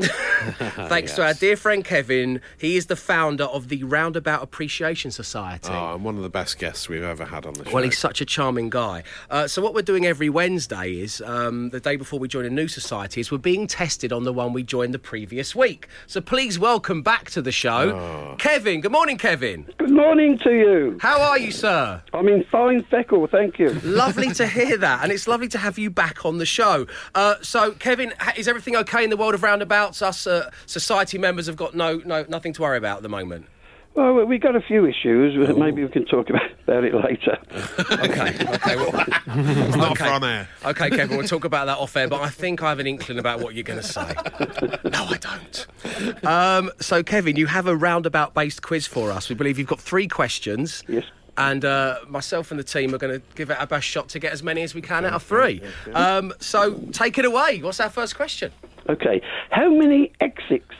Thanks 0.88 1.12
to 1.14 1.22
our 1.22 1.34
dear 1.34 1.56
friend 1.56 1.84
Kevin, 1.84 2.40
he 2.58 2.76
is 2.76 2.86
the 2.86 2.96
founder 2.96 3.44
of 3.44 3.68
the 3.68 3.84
Roundabout 3.84 4.42
Appreciation 4.42 5.10
Society. 5.10 5.68
Oh, 5.70 5.94
I'm 5.94 6.04
one 6.04 6.16
of 6.16 6.22
the 6.22 6.30
best 6.30 6.58
guests 6.58 6.88
we've 6.88 7.02
ever 7.02 7.24
had 7.26 7.44
on 7.44 7.54
the 7.54 7.64
show. 7.64 7.72
Well, 7.72 7.84
he's 7.84 7.98
such 7.98 8.20
a 8.20 8.24
charming 8.24 8.70
guy. 8.70 9.02
Uh, 9.28 9.46
so 9.46 9.60
what 9.60 9.74
we're 9.74 9.82
doing 9.82 10.06
every 10.06 10.30
Wednesday 10.30 10.92
is 11.00 11.20
um, 11.20 11.70
the 11.70 11.80
day 11.80 11.96
before 11.96 12.18
we 12.18 12.28
join 12.28 12.46
a 12.46 12.50
new 12.50 12.68
society 12.68 13.20
is 13.20 13.30
we're 13.30 13.38
being 13.38 13.66
tested 13.66 14.12
on 14.12 14.24
the 14.24 14.32
one 14.32 14.52
we 14.52 14.62
joined 14.62 14.94
the 14.94 14.98
previous 14.98 15.54
week. 15.54 15.88
So 16.06 16.20
please 16.20 16.58
welcome 16.58 17.02
back 17.02 17.30
to 17.30 17.42
the 17.42 17.52
show, 17.52 18.36
Kevin. 18.38 18.80
Good 18.80 18.92
morning, 18.92 19.18
Kevin. 19.18 19.68
Good 19.76 19.90
morning 19.90 20.38
to 20.38 20.50
you. 20.50 20.98
How 21.00 21.20
are 21.20 21.38
you, 21.38 21.50
sir? 21.50 22.02
I'm 22.14 22.28
in 22.28 22.44
fine 22.44 22.82
feckle, 22.84 23.30
thank 23.30 23.58
you. 23.58 23.70
Lovely 23.84 24.32
to 24.34 24.46
hear 24.46 24.78
that, 24.78 25.02
and 25.02 25.12
it's 25.12 25.28
lovely 25.28 25.48
to 25.48 25.58
have 25.58 25.78
you 25.78 25.90
back 25.90 26.24
on 26.24 26.38
the 26.38 26.46
show. 26.46 26.86
Uh, 27.14 27.34
so, 27.42 27.72
Kevin, 27.72 28.14
is 28.36 28.48
everything 28.48 28.76
okay 28.76 29.04
in 29.04 29.10
the 29.10 29.16
world 29.16 29.34
of 29.34 29.42
roundabouts? 29.90 30.02
Us 30.02 30.26
uh, 30.26 30.50
society 30.66 31.18
members 31.18 31.46
have 31.46 31.56
got 31.56 31.74
no, 31.74 32.00
no, 32.04 32.24
nothing 32.28 32.52
to 32.54 32.62
worry 32.62 32.78
about 32.78 32.98
at 32.98 33.02
the 33.02 33.08
moment. 33.08 33.46
Well, 33.94 34.24
we've 34.24 34.40
got 34.40 34.54
a 34.54 34.60
few 34.60 34.86
issues. 34.86 35.36
but 35.36 35.58
Maybe 35.58 35.82
we 35.82 35.88
can 35.88 36.04
talk 36.06 36.30
about, 36.30 36.48
about 36.62 36.84
it 36.84 36.94
later. 36.94 37.38
Okay, 37.90 38.36
okay, 38.54 38.76
well, 38.76 38.92
It's 38.94 39.76
not 39.76 39.92
okay. 39.92 40.04
for 40.04 40.10
on 40.10 40.22
air. 40.24 40.48
Okay, 40.64 40.90
Kevin, 40.90 41.16
we'll 41.18 41.26
talk 41.26 41.44
about 41.44 41.66
that 41.66 41.78
off 41.78 41.96
air, 41.96 42.06
but 42.08 42.20
I 42.20 42.28
think 42.28 42.62
I 42.62 42.68
have 42.68 42.78
an 42.78 42.86
inkling 42.86 43.18
about 43.18 43.40
what 43.40 43.54
you're 43.54 43.64
going 43.64 43.80
to 43.80 43.86
say. 43.86 44.14
No, 44.90 45.04
I 45.06 45.18
don't. 45.18 46.24
Um, 46.24 46.70
so, 46.80 47.02
Kevin, 47.02 47.36
you 47.36 47.46
have 47.46 47.66
a 47.66 47.74
roundabout 47.76 48.32
based 48.34 48.62
quiz 48.62 48.86
for 48.86 49.10
us. 49.10 49.28
We 49.28 49.34
believe 49.34 49.58
you've 49.58 49.68
got 49.68 49.80
three 49.80 50.06
questions. 50.08 50.82
Yes. 50.88 51.04
And 51.36 51.64
uh, 51.64 51.98
myself 52.08 52.50
and 52.50 52.58
the 52.60 52.64
team 52.64 52.94
are 52.94 52.98
going 52.98 53.20
to 53.20 53.26
give 53.34 53.50
it 53.50 53.58
our 53.58 53.66
best 53.66 53.86
shot 53.86 54.08
to 54.10 54.18
get 54.18 54.32
as 54.32 54.42
many 54.42 54.62
as 54.62 54.74
we 54.74 54.82
can 54.82 55.04
out 55.04 55.14
of 55.14 55.22
three. 55.22 55.62
Um, 55.94 56.32
so, 56.40 56.74
take 56.92 57.18
it 57.18 57.24
away. 57.24 57.60
What's 57.62 57.80
our 57.80 57.90
first 57.90 58.14
question? 58.16 58.52
Okay. 58.90 59.22
How 59.50 59.70
many 59.70 60.12
exits 60.20 60.74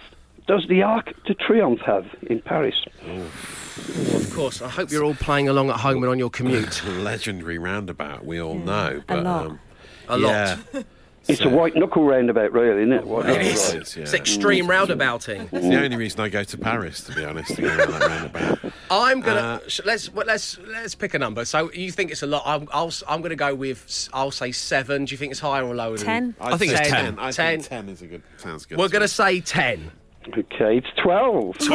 does 0.46 0.66
the 0.68 0.82
Arc 0.82 1.12
de 1.24 1.34
Triomphe 1.34 1.80
have 1.82 2.06
in 2.22 2.40
Paris? 2.40 2.74
Of 3.06 4.32
course, 4.34 4.60
I 4.60 4.68
hope 4.68 4.90
you're 4.90 5.04
all 5.04 5.14
playing 5.14 5.48
along 5.48 5.70
at 5.70 5.76
home 5.76 6.02
and 6.02 6.10
on 6.10 6.18
your 6.18 6.30
commute. 6.30 6.84
Legendary 6.86 7.58
roundabout, 7.58 8.24
we 8.24 8.40
all 8.40 8.56
know. 8.56 9.02
But, 9.06 9.18
a 9.18 9.22
lot. 9.22 9.46
Um, 9.46 9.60
A 10.08 10.18
lot. 10.18 10.58
yeah. 11.26 11.32
It's 11.34 11.42
a 11.44 11.48
white 11.48 11.74
knuckle 11.76 12.04
roundabout, 12.04 12.52
really, 12.52 12.82
isn't 12.82 12.92
it? 12.92 13.06
White 13.06 13.26
It 13.26 13.28
knuckle 13.28 13.46
is. 13.46 13.72
road. 13.72 13.80
It's, 13.82 13.96
yeah. 13.96 14.02
It's 14.02 14.14
extreme 14.14 14.68
roundabouting. 14.68 15.42
It's 15.52 15.66
the 15.68 15.82
only 15.82 15.96
reason 15.96 16.20
I 16.20 16.28
go 16.28 16.42
to 16.44 16.58
Paris, 16.58 17.02
to 17.04 17.12
be 17.14 17.24
honest, 17.24 17.54
to 17.56 17.62
go 17.62 17.68
around 17.68 17.90
that 17.90 18.34
roundabout. 18.34 18.72
I'm 18.90 19.20
gonna 19.20 19.40
Uh, 19.40 19.58
sh- 19.68 19.80
let's 19.84 20.10
let's 20.14 20.58
let's 20.66 20.94
pick 20.94 21.14
a 21.14 21.18
number. 21.18 21.44
So 21.44 21.70
you 21.72 21.92
think 21.92 22.10
it's 22.10 22.22
a 22.22 22.26
lot? 22.26 22.42
I'm 22.46 22.68
I'll, 22.72 22.88
s- 22.88 23.04
I'm 23.08 23.22
gonna 23.22 23.36
go 23.36 23.54
with 23.54 24.08
I'll 24.12 24.30
say 24.32 24.50
seven. 24.52 25.04
Do 25.04 25.12
you 25.12 25.16
think 25.18 25.30
it's 25.30 25.40
higher 25.40 25.64
or 25.64 25.74
lower? 25.74 25.96
than- 25.96 26.06
Ten. 26.06 26.34
I'd 26.40 26.58
think 26.58 26.72
it's 26.72 26.88
10. 26.88 27.18
I 27.18 27.30
Ten. 27.30 27.58
think 27.60 27.68
10 27.68 27.88
is 27.90 28.02
a 28.02 28.06
good, 28.06 28.22
sounds 28.36 28.66
good. 28.66 28.78
We're 28.78 28.88
gonna 28.88 29.04
me. 29.04 29.08
say 29.08 29.40
ten. 29.40 29.92
Okay, 30.28 30.76
it's 30.76 30.86
12. 31.02 31.56
Close. 31.58 31.66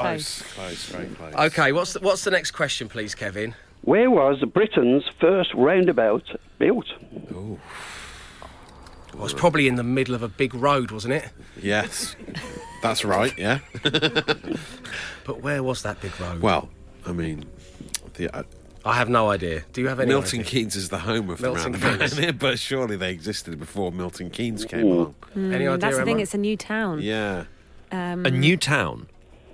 Close, 0.00 0.42
close, 0.54 0.84
very 0.86 1.06
close. 1.08 1.34
Okay. 1.34 1.72
What's 1.72 1.92
the, 1.92 2.00
what's 2.00 2.24
the 2.24 2.30
next 2.30 2.52
question, 2.52 2.88
please, 2.88 3.14
Kevin? 3.14 3.54
Where 3.86 4.10
was 4.10 4.42
Britain's 4.52 5.04
first 5.20 5.54
roundabout 5.54 6.24
built? 6.58 6.86
Well, 7.30 7.58
was 9.14 9.32
probably 9.32 9.68
in 9.68 9.76
the 9.76 9.84
middle 9.84 10.12
of 10.14 10.24
a 10.24 10.28
big 10.28 10.54
road, 10.54 10.90
wasn't 10.90 11.14
it? 11.14 11.30
Yes, 11.62 12.16
that's 12.82 13.04
right, 13.04 13.32
yeah. 13.38 13.60
But 15.24 15.40
where 15.42 15.62
was 15.62 15.82
that 15.82 16.00
big 16.00 16.18
road? 16.20 16.40
Well, 16.42 16.68
I 17.04 17.12
mean, 17.12 17.44
the, 18.14 18.28
uh, 18.36 18.42
I 18.84 18.94
have 18.94 19.08
no 19.08 19.30
idea. 19.30 19.62
Do 19.72 19.80
you 19.80 19.88
have 19.88 20.00
any? 20.00 20.08
Milton 20.08 20.40
idea? 20.40 20.50
Keynes 20.50 20.76
is 20.76 20.88
the 20.88 20.98
home 20.98 21.30
of 21.30 21.40
Milton 21.40 21.72
the 21.72 21.78
roundabout, 21.78 22.38
but 22.38 22.58
surely 22.58 22.96
they 22.96 23.10
existed 23.12 23.58
before 23.58 23.90
Milton 23.92 24.30
Keynes 24.30 24.64
came 24.64 24.86
along. 24.86 25.14
Any 25.34 25.66
idea? 25.66 25.68
Mm, 25.68 25.80
That's 25.80 25.96
the 25.96 26.04
thing, 26.04 26.14
Emma? 26.14 26.22
it's 26.22 26.34
a 26.34 26.38
new 26.38 26.56
town. 26.56 27.00
Yeah. 27.02 27.44
A 27.92 28.30
new 28.30 28.56
town. 28.56 29.06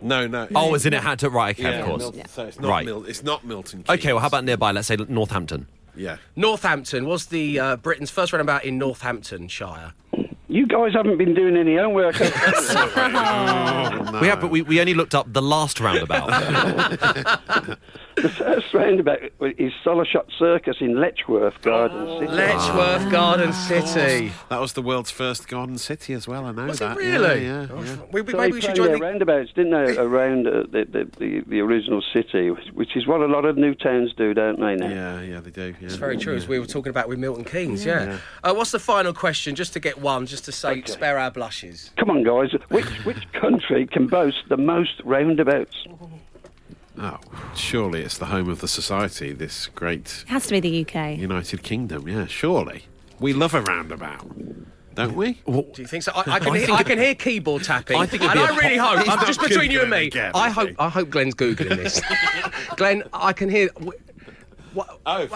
No, 0.02 0.26
no. 0.26 0.48
Oh, 0.54 0.74
as 0.74 0.84
in 0.86 0.92
it 0.92 1.02
had 1.02 1.18
to. 1.20 1.30
Right, 1.30 1.54
okay, 1.58 1.70
yeah, 1.70 1.78
of 1.80 1.86
course. 1.86 2.00
Milton, 2.00 2.28
so 2.28 2.44
it's 2.46 2.58
not, 2.60 2.68
Right. 2.68 2.84
Mil- 2.84 3.04
it's 3.06 3.22
not 3.22 3.44
Milton 3.44 3.82
Keynes. 3.84 3.98
Okay, 4.00 4.12
well, 4.12 4.20
how 4.20 4.26
about 4.28 4.44
nearby? 4.44 4.72
Let's 4.72 4.88
say 4.88 4.96
Northampton. 5.08 5.66
Yeah. 5.94 6.16
Northampton 6.36 7.06
was 7.06 7.26
the 7.26 7.58
uh, 7.58 7.76
Britain's 7.76 8.10
first 8.10 8.32
roundabout 8.32 8.64
in 8.64 8.78
Northamptonshire. 8.78 9.92
You 10.48 10.66
guys 10.66 10.92
haven't 10.92 11.16
been 11.16 11.34
doing 11.34 11.56
any 11.56 11.76
homework. 11.76 12.16
have 12.16 12.32
you? 14.12 14.12
We 14.20 14.26
have, 14.28 14.40
but 14.40 14.50
we, 14.50 14.60
we 14.62 14.80
only 14.80 14.92
looked 14.94 15.14
up 15.14 15.32
the 15.32 15.40
last 15.42 15.80
roundabout. 15.80 16.28
the 18.22 18.28
first 18.28 18.72
roundabout 18.72 19.20
is 19.58 19.72
Sollershott 19.84 20.26
Circus 20.38 20.76
in 20.80 21.00
Letchworth 21.00 21.60
Garden 21.62 22.20
City. 22.20 22.32
Letchworth 22.32 23.10
Garden 23.10 23.52
City. 23.52 24.32
That 24.48 24.60
was 24.60 24.72
the 24.72 24.82
world's 24.82 25.10
first 25.10 25.48
garden 25.48 25.78
city 25.78 26.14
as 26.14 26.26
well, 26.28 26.44
I 26.46 26.52
know 26.52 26.66
Was 26.66 26.78
that. 26.78 26.96
it 26.96 27.00
really? 27.00 27.44
Yeah, 27.44 27.62
yeah, 27.62 27.66
Oh, 27.70 27.82
yeah. 27.82 27.96
We, 28.12 28.20
we, 28.22 28.32
So 28.32 28.38
maybe 28.38 28.50
they 28.50 28.54
we 28.54 28.60
should 28.60 28.74
join 28.76 28.86
their 28.88 28.96
the. 28.98 29.02
roundabouts, 29.02 29.52
didn't 29.54 29.72
they, 29.72 29.96
around 29.98 30.46
uh, 30.46 30.62
the, 30.70 30.84
the, 30.90 31.10
the, 31.18 31.40
the 31.46 31.60
original 31.60 32.02
city, 32.12 32.48
which 32.72 32.96
is 32.96 33.06
what 33.06 33.20
a 33.20 33.26
lot 33.26 33.44
of 33.44 33.56
new 33.56 33.74
towns 33.74 34.12
do, 34.16 34.32
don't 34.34 34.60
they, 34.60 34.76
now? 34.76 34.88
Yeah, 34.88 35.20
yeah, 35.20 35.40
they 35.40 35.50
do. 35.50 35.74
Yeah. 35.80 35.86
It's 35.86 35.96
very 35.96 36.16
true, 36.16 36.34
as 36.36 36.46
we 36.48 36.58
were 36.58 36.66
talking 36.66 36.90
about 36.90 37.08
with 37.08 37.18
Milton 37.18 37.44
Keynes, 37.44 37.84
yeah. 37.84 38.18
Uh, 38.42 38.54
what's 38.54 38.70
the 38.70 38.78
final 38.78 39.12
question, 39.12 39.54
just 39.54 39.72
to 39.74 39.80
get 39.80 39.98
one, 40.00 40.26
just 40.26 40.44
to 40.46 40.52
say, 40.52 40.82
spare 40.84 41.18
our 41.18 41.30
blushes? 41.30 41.90
Come 41.96 42.10
on, 42.10 42.22
guys. 42.22 42.52
Which, 42.68 42.86
which 43.04 43.30
country 43.32 43.86
can 43.86 44.06
boast 44.06 44.44
the 44.48 44.56
most 44.56 45.00
roundabouts? 45.04 45.86
Oh, 46.98 47.18
surely 47.54 48.02
it's 48.02 48.18
the 48.18 48.26
home 48.26 48.48
of 48.48 48.60
the 48.60 48.68
society, 48.68 49.32
this 49.32 49.66
great 49.68 50.24
It 50.26 50.28
has 50.30 50.46
to 50.48 50.52
be 50.52 50.60
the 50.60 50.82
UK. 50.86 51.18
United 51.18 51.62
Kingdom. 51.62 52.06
Yeah, 52.06 52.26
surely. 52.26 52.84
We 53.18 53.32
love 53.32 53.54
a 53.54 53.62
roundabout, 53.62 54.26
don't 54.94 55.14
we? 55.14 55.40
Do 55.46 55.64
you 55.78 55.86
think 55.86 56.02
so? 56.02 56.12
I, 56.14 56.20
I, 56.20 56.38
can, 56.38 56.52
I 56.52 56.56
hear, 56.58 56.66
think 56.66 56.78
I 56.80 56.82
can 56.82 56.98
hear 56.98 57.14
keyboard 57.14 57.64
tapping. 57.64 57.96
I 57.96 58.04
think 58.04 58.22
it'd 58.22 58.36
and 58.36 58.46
be 58.46 58.52
I 58.52 58.56
a 58.56 58.60
really 58.60 58.76
hope, 58.76 59.08
I'm 59.08 59.26
just 59.26 59.40
between 59.40 59.70
you 59.70 59.80
and 59.80 59.90
me, 59.90 59.96
Googling 59.96 60.06
again, 60.08 60.32
I 60.34 60.48
is 60.48 60.54
hope, 60.54 60.68
he? 60.68 60.76
I 60.78 60.88
hope 60.90 61.10
Glenn's 61.10 61.34
Googling 61.34 61.76
this. 61.76 62.02
Glenn, 62.76 63.04
I 63.12 63.32
can 63.32 63.48
hear. 63.48 63.68
What, 64.74 64.98
Oh, 65.06 65.28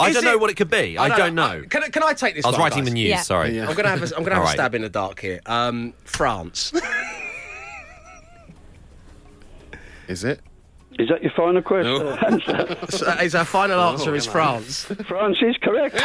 I 0.00 0.08
Is 0.08 0.14
don't 0.14 0.24
know 0.24 0.38
what 0.38 0.50
it 0.50 0.54
could 0.56 0.70
be. 0.70 0.96
I, 0.98 1.08
don't 1.16 1.34
know. 1.34 1.62
I- 1.64 1.66
can, 1.68 1.82
I- 1.84 1.88
can 1.88 2.02
I 2.02 2.12
take 2.12 2.34
this? 2.34 2.44
I 2.44 2.48
was 2.48 2.56
one, 2.58 2.64
writing 2.64 2.84
the 2.84 2.90
guys? 2.90 2.94
news. 2.94 3.08
Yeah. 3.08 3.20
Sorry. 3.22 3.56
Yeah. 3.56 3.68
I'm 3.68 3.74
gonna 3.74 3.88
have 3.88 4.02
a, 4.02 4.16
I'm 4.16 4.22
gonna 4.22 4.34
have 4.36 4.42
All 4.42 4.48
a 4.48 4.50
right. 4.50 4.54
stab 4.54 4.74
in 4.74 4.82
the 4.82 4.88
dark 4.88 5.20
here. 5.20 5.40
Um, 5.46 5.94
France. 6.04 6.72
is 10.08 10.24
it? 10.24 10.40
Is 10.98 11.08
that 11.10 11.22
your 11.22 11.32
final 11.36 11.62
question? 11.62 11.98
No. 11.98 12.10
answer? 12.26 12.76
So, 12.90 13.10
is 13.22 13.34
our 13.34 13.44
final 13.44 13.78
oh, 13.78 13.92
answer 13.92 14.14
is 14.14 14.26
France. 14.26 14.84
France 15.06 15.38
is 15.42 15.56
correct. 15.58 16.00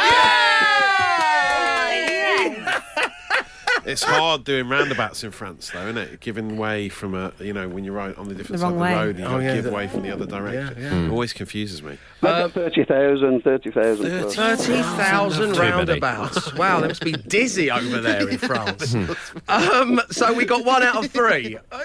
It's 3.86 4.02
hard 4.02 4.44
doing 4.44 4.68
roundabouts 4.68 5.24
in 5.24 5.30
France, 5.30 5.70
though, 5.72 5.82
isn't 5.86 5.98
it? 5.98 6.20
Giving 6.20 6.56
way 6.56 6.88
from 6.88 7.14
a, 7.14 7.32
you 7.38 7.52
know, 7.52 7.68
when 7.68 7.84
you're 7.84 7.94
right 7.94 8.16
on 8.16 8.28
the 8.28 8.34
different 8.34 8.60
The 8.60 8.66
side 8.66 8.68
of 8.72 8.74
the 8.74 8.80
way. 8.82 8.94
road, 8.94 9.18
you 9.18 9.24
Oh, 9.24 9.28
got 9.30 9.38
yeah, 9.42 9.54
give 9.56 9.64
the- 9.64 9.72
way 9.72 9.88
from 9.88 10.02
the 10.02 10.10
other 10.10 10.26
direction. 10.26 10.82
Yeah, 10.82 10.90
yeah. 10.92 11.06
It 11.06 11.10
always 11.10 11.32
confuses 11.32 11.82
me. 11.82 11.98
Maybe 12.22 12.50
30,000, 12.52 13.42
30,000. 13.42 14.30
Thirty 14.30 14.80
thousand 14.82 15.52
Too 15.54 15.58
many. 15.60 15.70
roundabouts. 15.72 16.54
Wow, 16.54 16.80
they 16.80 16.88
must 16.88 17.04
be 17.04 17.12
dizzy 17.12 17.70
over 17.70 18.00
there 18.00 18.26
in 18.28 18.38
France. 18.50 18.94
um, 19.48 20.00
so 20.10 20.32
we 20.32 20.46
got 20.46 20.64
one 20.64 20.82
out 20.82 21.04
of 21.04 21.10
three. 21.10 21.58
Uh, 21.70 21.80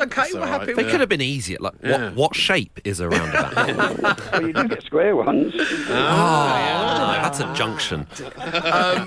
okay, 0.00 0.22
we're 0.32 0.40
all 0.40 0.46
happy. 0.46 0.66
They 0.72 0.74
with 0.84 0.90
could 0.90 1.00
have 1.00 1.08
been 1.10 1.20
easier. 1.20 1.58
Like, 1.60 1.74
Yeah. 1.82 2.04
what, 2.10 2.14
what 2.16 2.34
shape 2.34 2.80
is 2.84 3.00
a 3.00 3.08
roundabout? 3.10 4.20
Well, 4.32 4.46
you 4.46 4.52
do 4.54 4.68
get 4.68 4.82
square 4.84 5.14
ones. 5.16 5.52
oh, 5.58 7.18
that's 7.22 7.40
a 7.40 7.52
junction. 7.54 8.06
Um, 8.38 9.06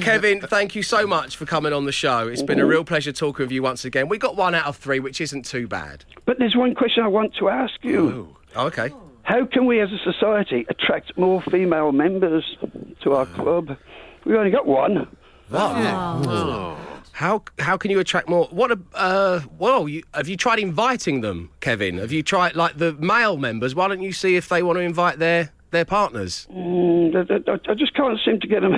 Kevin, 0.00 0.40
thank 0.42 0.74
you 0.74 0.82
so 0.82 1.06
much 1.06 1.36
for 1.36 1.46
coming 1.46 1.72
on 1.72 1.77
the 1.84 1.92
show. 1.92 2.28
It's 2.28 2.42
been 2.42 2.60
a 2.60 2.66
real 2.66 2.84
pleasure 2.84 3.12
talking 3.12 3.44
with 3.44 3.52
you 3.52 3.62
once 3.62 3.84
again. 3.84 4.08
We 4.08 4.18
got 4.18 4.36
one 4.36 4.54
out 4.54 4.66
of 4.66 4.76
three, 4.76 5.00
which 5.00 5.20
isn't 5.20 5.44
too 5.44 5.66
bad. 5.66 6.04
But 6.26 6.38
there's 6.38 6.56
one 6.56 6.74
question 6.74 7.02
I 7.04 7.08
want 7.08 7.34
to 7.36 7.48
ask 7.48 7.74
you. 7.82 8.34
Oh, 8.56 8.66
okay. 8.66 8.90
How 9.22 9.44
can 9.46 9.66
we 9.66 9.80
as 9.80 9.90
a 9.92 9.98
society 10.12 10.64
attract 10.68 11.16
more 11.18 11.42
female 11.50 11.92
members 11.92 12.56
to 13.02 13.12
our 13.12 13.26
club? 13.26 13.76
We've 14.24 14.36
only 14.36 14.50
got 14.50 14.66
one. 14.66 15.06
How 15.50 16.76
How 17.12 17.42
how 17.58 17.76
can 17.76 17.90
you 17.90 17.98
attract 17.98 18.28
more? 18.28 18.46
What 18.50 18.70
a 18.70 18.78
uh, 18.94 19.40
well, 19.58 19.88
you, 19.88 20.02
have 20.14 20.28
you 20.28 20.36
tried 20.36 20.58
inviting 20.60 21.20
them, 21.20 21.50
Kevin? 21.60 21.98
Have 21.98 22.12
you 22.12 22.22
tried 22.22 22.54
like 22.54 22.78
the 22.78 22.92
male 22.94 23.36
members? 23.36 23.74
Why 23.74 23.88
don't 23.88 24.00
you 24.02 24.12
see 24.12 24.36
if 24.36 24.48
they 24.48 24.62
want 24.62 24.76
to 24.76 24.82
invite 24.82 25.18
their 25.18 25.50
their 25.70 25.84
partners? 25.84 26.46
Mm, 26.54 27.14
I, 27.30 27.50
I- 27.52 27.72
I 27.72 27.74
just 27.74 27.94
can't 27.94 28.18
seem 28.24 28.40
to 28.40 28.46
get 28.46 28.60
them 28.62 28.74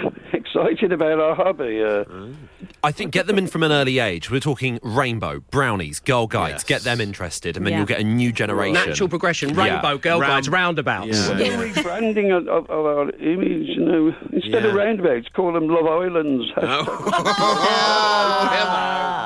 excited 0.54 0.92
about 0.92 1.20
our 1.20 1.34
hobby. 1.34 1.82
Uh, 1.82 2.04
I 2.82 2.92
think 2.92 3.12
get 3.12 3.26
them 3.26 3.38
in 3.38 3.46
from 3.46 3.62
an 3.62 3.72
early 3.72 3.98
age. 3.98 4.30
We're 4.30 4.40
talking 4.40 4.78
rainbow, 4.82 5.40
brownies, 5.50 6.00
girl 6.00 6.26
guides. 6.26 6.64
Get 6.64 6.82
them 6.82 7.00
interested, 7.00 7.56
and 7.56 7.66
then 7.66 7.72
Yeah. 7.72 7.78
you'll 7.78 7.86
get 7.86 8.00
a 8.00 8.04
new 8.04 8.32
generation. 8.32 8.74
Natural 8.74 9.08
progression, 9.08 9.50
Yeah. 9.54 9.74
rainbow, 9.74 9.98
girl 9.98 10.20
Round- 10.20 10.32
guides, 10.32 10.48
roundabouts. 10.48 11.28
Yeah. 11.28 11.34
the 11.34 11.44
rebranding 11.44 12.36
of, 12.36 12.48
of, 12.48 12.70
of 12.70 12.86
our 12.86 13.10
image, 13.20 13.68
you 13.68 13.84
know, 13.84 14.14
instead 14.32 14.64
of 14.64 14.74
roundabouts, 14.74 15.28
call 15.34 15.52
them 15.52 15.68
Love 15.68 15.86
Islands. 15.86 16.50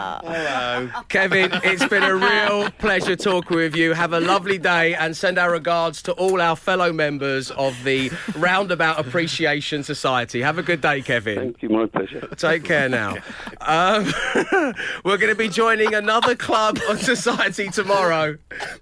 Kevin, 1.09 1.51
it's 1.65 1.87
been 1.87 2.03
a 2.03 2.15
real 2.15 2.71
pleasure 2.73 3.17
talking 3.17 3.57
with 3.57 3.77
you. 3.77 3.93
Have 3.93 4.13
a 4.13 4.21
lovely 4.21 4.59
day 4.59 4.95
and 4.95 5.17
send 5.17 5.39
our 5.39 5.51
regards 5.51 6.03
to 6.03 6.13
all 6.13 6.41
our 6.41 6.57
fellow 6.57 6.93
members 6.93 7.51
of 7.53 7.83
the 7.85 8.11
Roundabout 8.37 8.99
Appreciation 8.99 9.83
Society. 9.83 10.43
Have 10.43 10.59
a 10.59 10.63
good 10.63 10.81
day, 10.81 11.03
Kevin. 11.03 11.37
Thank 11.37 11.63
you, 11.63 11.69
my 11.69 11.87
pleasure. 11.87 12.27
Take 12.37 12.65
care 12.65 12.89
now. 12.89 13.17
Um, 13.61 14.13
we're 15.05 15.19
going 15.19 15.33
to 15.33 15.35
be 15.35 15.49
joining 15.49 15.95
another 15.95 16.35
club 16.35 16.79
on 16.89 16.99
society 16.99 17.69
tomorrow. 17.69 18.37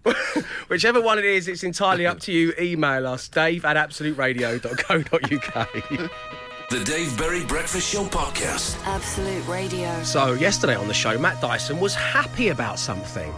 Whichever 0.68 1.00
one 1.00 1.18
it 1.18 1.24
is, 1.24 1.48
it's 1.48 1.64
entirely 1.64 2.06
up 2.06 2.20
to 2.20 2.32
you. 2.32 2.52
Email 2.58 3.06
us, 3.06 3.28
dave 3.28 3.64
at 3.64 3.76
absoluteradio.co.uk. 3.76 6.12
The 6.72 6.82
Dave 6.84 7.18
Berry 7.18 7.44
Breakfast 7.44 7.92
Show 7.92 8.04
podcast. 8.04 8.82
Absolute 8.86 9.46
Radio. 9.46 10.02
So, 10.04 10.32
yesterday 10.32 10.74
on 10.74 10.88
the 10.88 10.94
show, 10.94 11.18
Matt 11.18 11.38
Dyson 11.38 11.78
was 11.78 11.94
happy 11.94 12.48
about 12.48 12.78
something. 12.78 13.30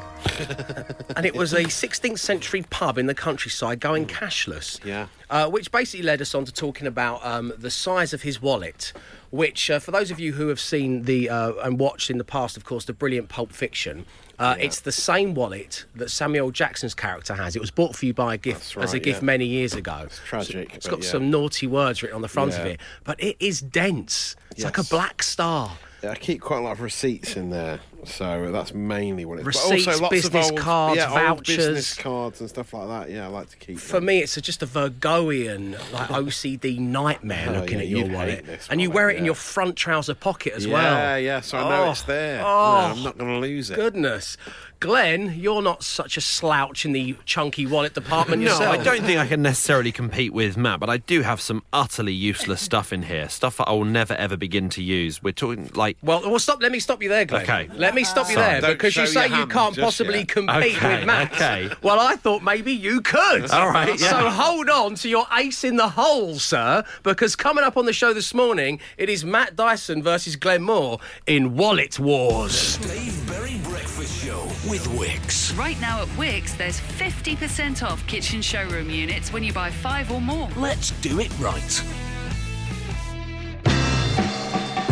and 1.16 1.27
it 1.27 1.35
was 1.35 1.53
a 1.53 1.64
16th 1.64 2.20
century 2.20 2.64
pub 2.70 2.97
in 2.97 3.07
the 3.07 3.14
countryside 3.14 3.81
going 3.81 4.07
cashless. 4.07 4.79
Yeah. 4.85 5.09
Uh, 5.29 5.51
which 5.51 5.73
basically 5.73 6.05
led 6.05 6.23
us 6.23 6.33
on 6.33 6.44
to 6.44 6.53
talking 6.53 6.87
about 6.87 7.27
um, 7.27 7.53
the 7.59 7.73
size 7.73 8.12
of 8.12 8.23
his 8.23 8.40
wallet. 8.40 8.92
Which, 9.31 9.68
uh, 9.68 9.81
for 9.81 9.90
those 9.90 10.12
of 10.12 10.20
you 10.20 10.35
who 10.35 10.47
have 10.47 10.61
seen 10.61 11.03
the 11.03 11.29
uh, 11.29 11.55
and 11.55 11.81
watched 11.81 12.11
in 12.11 12.18
the 12.18 12.25
past, 12.25 12.57
of 12.57 12.64
course, 12.64 12.85
the 12.85 12.92
brilliant 12.92 13.31
Pulp 13.31 13.51
Fiction, 13.51 14.07
uh, 14.38 14.57
it's 14.59 14.81
the 14.81 14.92
same 14.92 15.35
wallet 15.35 15.85
that 15.94 16.11
Samuel 16.11 16.51
Jackson's 16.51 16.94
character 16.94 17.35
has. 17.35 17.57
It 17.57 17.61
was 17.61 17.70
bought 17.70 17.94
for 17.94 18.07
you 18.07 18.14
by 18.14 18.35
a 18.35 18.38
gift 18.38 18.75
That's 18.75 18.90
as 18.90 18.94
a 18.94 19.01
gift 19.01 19.23
yeah. 19.23 19.27
many 19.27 19.47
years 19.47 19.75
ago. 19.75 20.03
It's 20.05 20.18
tragic, 20.18 20.75
it's 20.75 20.87
got 20.87 21.03
yeah. 21.03 21.11
some 21.11 21.31
naughty 21.31 21.66
words 21.66 22.03
written 22.03 22.16
on 22.16 22.23
the 22.23 22.29
front 22.29 22.55
of 22.55 22.66
it, 22.66 22.81
but 23.05 23.23
it 23.23 23.37
is 23.40 23.61
dense. 23.61 24.37
It's 24.53 24.64
like 24.64 24.79
a 24.79 24.85
black 24.85 25.23
star. 25.23 25.73
Yeah, 26.03 26.11
I 26.11 26.16
keep 26.16 26.40
quite 26.40 26.59
a 26.59 26.61
lot 26.61 26.73
of 26.73 26.81
receipts 26.81 27.37
in 27.37 27.51
there, 27.51 27.81
so 28.04 28.44
uh, 28.44 28.50
that's 28.50 28.72
mainly 28.74 29.24
what 29.24 29.38
it 29.38 29.40
is. 29.40 29.44
But 29.44 29.54
Receipts, 29.54 29.86
also 29.88 30.02
lots 30.02 30.14
business 30.14 30.46
of 30.46 30.52
old, 30.52 30.60
cards, 30.60 30.96
yeah, 30.98 31.30
old 31.30 31.44
business 31.44 31.66
vouchers. 31.94 31.94
cards 32.02 32.40
and 32.40 32.48
stuff 32.48 32.72
like 32.72 32.88
that. 32.88 33.10
Yeah, 33.10 33.24
I 33.26 33.28
like 33.28 33.50
to 33.50 33.56
keep. 33.56 33.78
For 33.78 33.94
them. 33.94 34.06
me, 34.06 34.18
it's 34.20 34.36
a, 34.36 34.40
just 34.40 34.62
a 34.62 34.66
Virgoian, 34.66 35.72
like 35.92 36.08
OCD 36.08 36.78
nightmare 36.78 37.46
Oh, 37.50 37.60
looking 37.60 37.78
yeah, 37.78 37.84
at 37.84 37.88
your 37.88 38.08
wallet, 38.08 38.44
and 38.70 38.80
you 38.80 38.90
wear 38.90 39.10
it 39.10 39.16
in 39.16 39.24
your 39.24 39.34
front 39.34 39.76
trouser 39.76 40.14
pocket 40.14 40.54
as 40.54 40.66
yeah, 40.66 40.72
well. 40.72 40.94
yeah, 40.94 41.16
yeah. 41.16 41.40
so 41.40 41.58
I 41.58 41.68
know 41.68 41.84
Oh, 41.86 41.90
it's 41.90 42.02
there. 42.02 42.42
oh. 42.44 42.46
Yeah, 42.86 42.92
I'm 42.92 43.02
not 43.02 43.18
going 43.18 43.30
to 43.30 43.38
lose 43.38 43.70
it. 43.70 43.76
Goodness, 43.76 44.36
Glenn, 44.80 45.34
you're 45.38 45.62
not 45.62 45.82
such 45.82 46.16
a 46.16 46.20
slouch 46.20 46.84
in 46.84 46.92
the 46.92 47.16
chunky 47.24 47.64
wallet 47.66 47.94
department 47.94 48.42
No, 48.42 48.50
yourself. 48.50 48.78
I 48.78 48.82
don't 48.82 49.02
think 49.02 49.18
I 49.18 49.26
can 49.26 49.40
necessarily 49.42 49.92
compete 49.92 50.32
with 50.32 50.56
Matt, 50.56 50.80
but 50.80 50.90
I 50.90 50.98
do 50.98 51.22
have 51.22 51.40
some 51.40 51.62
utterly 51.72 52.12
useless 52.12 52.60
stuff 52.60 52.92
in 52.92 53.02
here. 53.04 53.28
Stuff 53.28 53.56
that 53.58 53.68
I 53.68 53.72
will 53.72 53.84
never 53.84 54.14
ever 54.14 54.36
begin 54.36 54.68
to 54.70 54.82
use. 54.82 55.22
We're 55.22 55.32
talking 55.32 55.70
like 55.74 55.96
Well, 56.02 56.22
well, 56.28 56.38
stop. 56.38 56.60
Let 56.62 56.72
me 56.72 56.80
stop 56.80 57.02
you 57.02 57.08
there, 57.08 57.24
Glenn. 57.24 57.42
Okay. 57.42 57.68
Let 57.74 57.93
me 57.94 58.04
stop 58.04 58.28
you 58.28 58.37
there 58.37 58.61
Don't 58.61 58.72
because 58.72 58.96
you 58.96 59.07
show 59.07 59.12
say 59.12 59.20
your 59.22 59.28
you 59.30 59.35
hand 59.37 59.50
can't 59.50 59.74
just 59.74 59.85
possibly 59.85 60.18
yet. 60.20 60.28
compete 60.28 60.76
Okay, 60.76 60.96
with 60.98 61.07
Matt. 61.07 61.33
okay. 61.33 61.70
Well, 61.83 61.98
I 62.00 62.16
thought 62.16 62.42
maybe 62.42 62.72
you 62.72 63.00
could. 63.00 63.50
All 63.50 63.70
right, 63.70 63.98
yeah. 64.00 64.11
So 64.11 64.30
hold 64.30 64.68
on 64.70 64.94
to 64.96 65.09
your 65.09 65.26
ace 65.37 65.64
in 65.64 65.76
the 65.76 65.88
hole, 65.88 66.35
sir, 66.38 66.85
because 67.02 67.37
coming 67.37 67.64
up 67.64 67.76
on 67.76 67.87
the 67.87 67.92
show 67.92 68.12
this 68.12 68.33
morning, 68.35 68.80
it 68.98 69.09
is 69.09 69.24
Matt 69.24 69.57
Dyson 69.57 70.02
versus 70.02 70.37
Glenn 70.37 70.62
Moore 70.62 70.98
in 71.26 71.57
Wallet 71.57 71.98
Wars. 71.98 72.78
Dave 72.78 73.26
Berry 73.28 73.59
Breakfast 73.64 74.24
Show 74.24 74.42
with 74.68 74.85
Wickes. 74.98 75.57
Right 75.59 75.80
now 75.80 76.02
at 76.02 76.09
Wickes, 76.09 76.57
there's 76.57 76.80
50% 76.80 77.83
off 77.83 78.07
kitchen 78.07 78.42
showroom 78.42 78.90
units 78.90 79.33
when 79.33 79.42
you 79.44 79.52
buy 79.52 79.70
five 79.70 80.11
or 80.11 80.20
more. 80.20 80.48
Let's 80.57 80.90
do 81.00 81.20
it 81.20 81.30
right. 81.38 81.83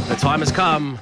The 0.08 0.16
time 0.18 0.40
has 0.40 0.52
come. 0.52 0.98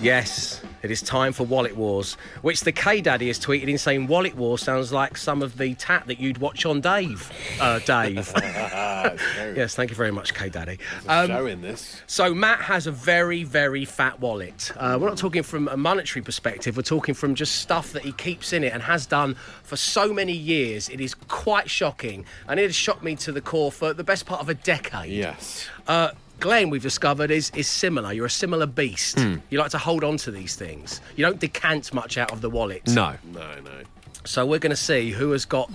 Yes, 0.00 0.60
it 0.82 0.90
is 0.90 1.00
time 1.00 1.32
for 1.32 1.44
Wallet 1.44 1.74
Wars, 1.74 2.18
which 2.42 2.60
the 2.60 2.70
K 2.70 3.00
Daddy 3.00 3.28
has 3.28 3.38
tweeted 3.38 3.68
in 3.68 3.78
saying 3.78 4.06
Wallet 4.08 4.36
Wars 4.36 4.60
sounds 4.62 4.92
like 4.92 5.16
some 5.16 5.42
of 5.42 5.56
the 5.56 5.74
tat 5.74 6.06
that 6.06 6.20
you'd 6.20 6.36
watch 6.38 6.66
on 6.66 6.82
Dave. 6.82 7.32
Uh, 7.58 7.78
Dave. 7.78 8.30
yes, 8.36 9.74
thank 9.74 9.88
you 9.88 9.96
very 9.96 10.10
much, 10.10 10.34
K 10.34 10.50
Daddy. 10.50 10.78
Um, 11.08 11.28
Showing 11.28 11.62
this. 11.62 12.02
so 12.06 12.34
Matt 12.34 12.60
has 12.60 12.86
a 12.86 12.92
very, 12.92 13.42
very 13.42 13.86
fat 13.86 14.20
wallet. 14.20 14.70
Uh, 14.76 14.98
we're 15.00 15.08
not 15.08 15.16
talking 15.16 15.42
from 15.42 15.66
a 15.68 15.78
monetary 15.78 16.22
perspective. 16.22 16.76
We're 16.76 16.82
talking 16.82 17.14
from 17.14 17.34
just 17.34 17.56
stuff 17.56 17.92
that 17.92 18.02
he 18.02 18.12
keeps 18.12 18.52
in 18.52 18.64
it 18.64 18.74
and 18.74 18.82
has 18.82 19.06
done 19.06 19.34
for 19.62 19.76
so 19.76 20.12
many 20.12 20.34
years. 20.34 20.90
It 20.90 21.00
is 21.00 21.14
quite 21.14 21.70
shocking, 21.70 22.26
and 22.48 22.60
it 22.60 22.64
has 22.64 22.74
shocked 22.76 23.02
me 23.02 23.16
to 23.16 23.32
the 23.32 23.40
core 23.40 23.72
for 23.72 23.94
the 23.94 24.04
best 24.04 24.26
part 24.26 24.42
of 24.42 24.50
a 24.50 24.54
decade. 24.54 25.10
Yes. 25.10 25.66
Uh, 25.88 26.10
Glenn, 26.40 26.70
we've 26.70 26.82
discovered, 26.82 27.30
is 27.30 27.50
is 27.54 27.66
similar. 27.66 28.12
You're 28.12 28.26
a 28.26 28.30
similar 28.30 28.66
beast. 28.66 29.18
You 29.50 29.58
like 29.58 29.70
to 29.70 29.78
hold 29.78 30.04
on 30.04 30.16
to 30.18 30.30
these 30.30 30.54
things. 30.56 31.00
You 31.16 31.24
don't 31.24 31.40
decant 31.40 31.92
much 31.94 32.18
out 32.18 32.32
of 32.32 32.40
the 32.40 32.50
wallet. 32.50 32.82
no. 32.88 33.14
No, 33.32 33.60
no. 33.60 33.82
So 34.24 34.44
we're 34.44 34.58
going 34.58 34.70
to 34.70 34.76
see 34.76 35.12
who 35.12 35.30
has 35.30 35.44
got 35.44 35.70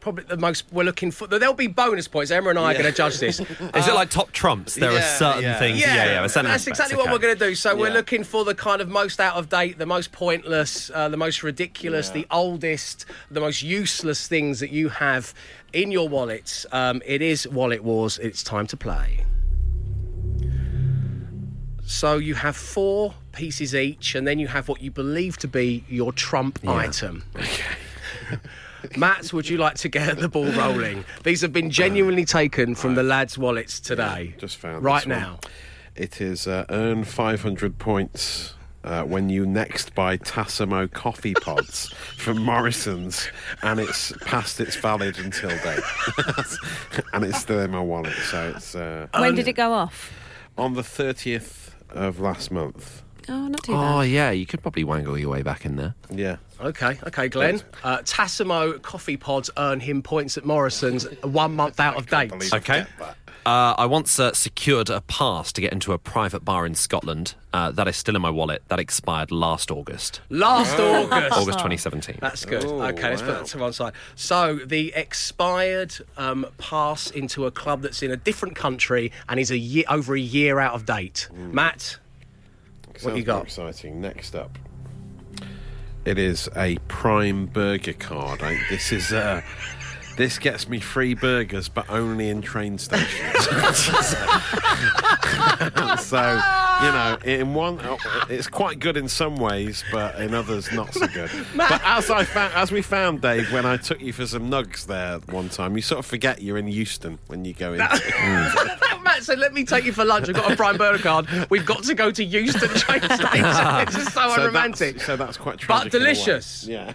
probably 0.00 0.24
the 0.24 0.38
most. 0.38 0.64
We're 0.72 0.84
looking 0.84 1.10
for. 1.10 1.26
There'll 1.26 1.52
be 1.52 1.66
bonus 1.66 2.08
points. 2.08 2.30
Emma 2.30 2.48
and 2.48 2.58
I 2.58 2.70
are 2.70 2.72
going 2.72 2.86
to 2.86 2.92
judge 2.92 3.18
this. 3.18 3.38
Is 3.74 3.88
it 3.88 3.94
like 3.94 4.08
top 4.08 4.32
trumps? 4.32 4.76
There 4.76 4.90
are 4.90 5.02
certain 5.02 5.42
yeah. 5.42 5.58
things. 5.58 5.80
Yeah, 5.80 5.94
yeah. 5.94 6.04
there's 6.20 6.32
certain 6.32 6.50
that's 6.50 6.62
aspects, 6.62 6.80
exactly 6.80 6.96
what 6.96 7.12
we're 7.12 7.18
going 7.18 7.36
to 7.36 7.48
do. 7.48 7.54
So 7.54 7.76
we're 7.76 7.92
looking 7.92 8.24
for 8.24 8.44
the 8.44 8.54
kind 8.54 8.80
of 8.80 8.88
most 8.88 9.20
out 9.20 9.34
of 9.36 9.50
date, 9.50 9.76
the 9.78 9.84
most 9.84 10.10
pointless, 10.12 10.90
uh, 10.94 11.08
the 11.10 11.16
most 11.18 11.42
ridiculous, 11.42 12.08
Yeah. 12.08 12.22
the 12.22 12.26
oldest, 12.30 13.04
the 13.30 13.40
most 13.40 13.62
useless 13.62 14.26
things 14.26 14.60
that 14.60 14.70
you 14.70 14.88
have 14.88 15.34
in 15.74 15.90
your 15.90 16.08
wallets. 16.08 16.64
Um, 16.72 17.02
it 17.04 17.20
is 17.20 17.46
Wallet 17.46 17.84
Wars. 17.84 18.18
It's 18.18 18.42
time 18.42 18.66
to 18.68 18.76
play. 18.76 19.26
So 21.86 22.18
you 22.18 22.34
have 22.34 22.56
four 22.56 23.14
pieces 23.32 23.74
each, 23.74 24.14
and 24.16 24.26
then 24.26 24.38
you 24.38 24.48
have 24.48 24.68
what 24.68 24.82
you 24.82 24.90
believe 24.90 25.36
to 25.38 25.48
be 25.48 25.84
your 25.88 26.12
trump 26.12 26.58
item. 26.66 27.22
Okay. 27.36 28.38
Matt, 28.96 29.32
would 29.32 29.48
you 29.48 29.56
like 29.56 29.74
to 29.76 29.88
get 29.88 30.18
the 30.18 30.28
ball 30.28 30.50
rolling? 30.52 31.04
These 31.22 31.40
have 31.42 31.52
been 31.52 31.70
genuinely 31.70 32.24
taken 32.24 32.74
from 32.74 32.94
the 32.96 33.02
lads' 33.02 33.38
wallets 33.38 33.78
today. 33.80 34.34
Just 34.38 34.56
found 34.56 34.82
right 34.84 35.04
this 35.04 35.08
one. 35.10 35.18
now. 35.20 35.38
It 35.94 36.20
is 36.20 36.46
uh, 36.46 36.66
earn 36.68 37.04
500 37.04 37.78
points 37.78 38.54
uh, 38.84 39.02
when 39.04 39.28
you 39.28 39.46
next 39.46 39.94
buy 39.94 40.16
Tassimo 40.18 40.90
coffee 40.92 41.34
pods 41.40 41.88
from 42.16 42.42
Morrison's, 42.42 43.28
and 43.62 43.78
it's 43.80 44.12
past 44.24 44.60
its 44.60 44.76
valid 44.76 45.18
until 45.18 45.50
date, 45.50 45.80
and 47.12 47.24
it's 47.24 47.38
still 47.38 47.60
in 47.60 47.70
my 47.70 47.80
wallet. 47.80 48.12
So 48.30 48.52
it's 48.56 48.74
uh, 48.74 49.06
When 49.16 49.34
did 49.36 49.46
it 49.48 49.54
go 49.54 49.72
off? 49.72 50.12
on 50.58 50.74
the 50.74 50.82
30th 50.82 51.72
of 51.96 52.20
last 52.20 52.50
month. 52.50 53.02
Oh, 53.28 53.48
not 53.48 53.62
too 53.64 53.72
bad. 53.72 53.96
Oh 53.96 54.00
yeah, 54.02 54.30
you 54.30 54.46
could 54.46 54.62
probably 54.62 54.84
wangle 54.84 55.18
your 55.18 55.30
way 55.30 55.42
back 55.42 55.64
in 55.66 55.76
there. 55.76 55.94
Yeah. 56.10 56.36
Okay, 56.60 56.98
okay, 57.08 57.28
Glenn. 57.28 57.60
Uh, 57.82 57.98
Tassimo 57.98 58.80
coffee 58.82 59.16
pods 59.16 59.50
earn 59.56 59.80
him 59.80 60.00
points 60.02 60.38
at 60.38 60.44
Morrison's 60.44 61.04
one 61.22 61.56
month 61.56 61.80
out 61.80 61.96
of 61.96 62.06
date. 62.06 62.30
believe 62.30 62.52
I 62.52 62.56
Okay. 62.58 62.86
Get 63.46 63.50
that. 63.50 63.56
Uh, 63.56 63.74
I 63.78 63.86
once 63.86 64.18
uh, 64.18 64.32
secured 64.32 64.90
a 64.90 65.00
pass 65.02 65.52
to 65.52 65.60
get 65.60 65.72
into 65.72 65.92
a 65.92 65.98
private 65.98 66.44
bar 66.44 66.66
in 66.66 66.74
Scotland. 66.74 67.34
Uh, 67.52 67.70
that 67.70 67.88
is 67.88 67.96
still 67.96 68.16
in 68.16 68.22
my 68.22 68.30
wallet. 68.30 68.62
That 68.68 68.78
expired 68.78 69.30
last 69.32 69.70
August, 69.70 70.20
Last 70.28 70.78
August. 70.78 71.32
August 71.32 71.58
2017. 71.58 72.18
That's 72.20 72.44
good. 72.44 72.64
Oh, 72.64 72.82
okay, 72.82 73.10
let's 73.10 73.22
put 73.22 73.38
that 73.38 73.46
to 73.46 73.58
one 73.58 73.72
side. 73.72 73.94
So 74.14 74.56
the 74.56 74.92
expired 74.94 75.94
um, 76.16 76.46
pass 76.58 77.10
into 77.10 77.46
a 77.46 77.50
club 77.50 77.82
that's 77.82 78.02
in 78.02 78.10
a 78.10 78.16
different 78.16 78.56
country 78.56 79.12
and 79.28 79.40
is 79.40 79.50
a 79.50 79.58
year 79.58 79.84
over 79.88 80.14
a 80.14 80.20
year 80.20 80.58
out 80.60 80.74
of 80.74 80.84
date. 80.84 81.28
Matt, 81.32 81.98
Sounds 82.98 83.16
you 83.16 83.24
got? 83.24 83.44
Exciting. 83.44 84.00
Next 84.00 84.34
up, 84.34 84.58
it 86.04 86.18
is 86.18 86.48
a 86.56 86.76
Prime 86.88 87.46
Burger 87.46 87.92
card. 87.92 88.42
I, 88.42 88.58
this 88.70 88.92
is 88.92 89.12
uh, 89.12 89.42
this 90.16 90.38
gets 90.38 90.68
me 90.68 90.80
free 90.80 91.14
burgers, 91.14 91.68
but 91.68 91.88
only 91.90 92.28
in 92.28 92.42
train 92.42 92.78
stations. 92.78 93.46
so 96.00 96.40
you 96.82 96.92
know, 96.92 97.18
in 97.24 97.54
one, 97.54 97.80
it's 98.28 98.48
quite 98.48 98.78
good 98.78 98.96
in 98.96 99.08
some 99.08 99.36
ways, 99.36 99.84
but 99.90 100.20
in 100.20 100.34
others 100.34 100.70
not 100.72 100.92
so 100.92 101.06
good. 101.06 101.30
but 101.56 101.80
as 101.84 102.10
I 102.10 102.24
found, 102.24 102.52
as 102.54 102.70
we 102.70 102.82
found, 102.82 103.22
Dave, 103.22 103.50
when 103.52 103.64
I 103.64 103.76
took 103.76 104.00
you 104.00 104.12
for 104.12 104.26
some 104.26 104.50
nugs 104.50 104.86
there 104.86 105.18
one 105.34 105.48
time, 105.48 105.76
you 105.76 105.82
sort 105.82 106.00
of 106.00 106.06
forget 106.06 106.42
you're 106.42 106.58
in 106.58 106.68
Euston 106.68 107.18
when 107.28 107.44
you 107.44 107.54
go 107.54 107.72
in. 107.72 107.78
Matt 107.78 109.22
said, 109.22 109.38
"Let 109.38 109.54
me 109.54 109.64
take 109.64 109.84
you 109.84 109.92
for 109.92 110.04
lunch. 110.04 110.28
I've 110.28 110.34
got 110.34 110.52
a 110.52 110.56
Prime 110.56 110.76
burger 110.76 111.02
card. 111.02 111.26
We've 111.48 111.64
got 111.64 111.84
to 111.84 111.94
go 111.94 112.10
to 112.10 112.24
Euston 112.24 112.68
train 112.70 113.00
station. 113.02 113.44
it's 113.44 113.94
just 113.94 114.12
so, 114.12 114.28
So 114.34 114.42
unromantic, 114.42 114.96
that's, 114.96 115.06
so 115.06 115.16
that's 115.16 115.36
quite 115.36 115.54
but 115.58 115.60
tragic. 115.60 115.94
in 115.94 116.00
delicious. 116.00 116.66
Yeah. 116.66 116.92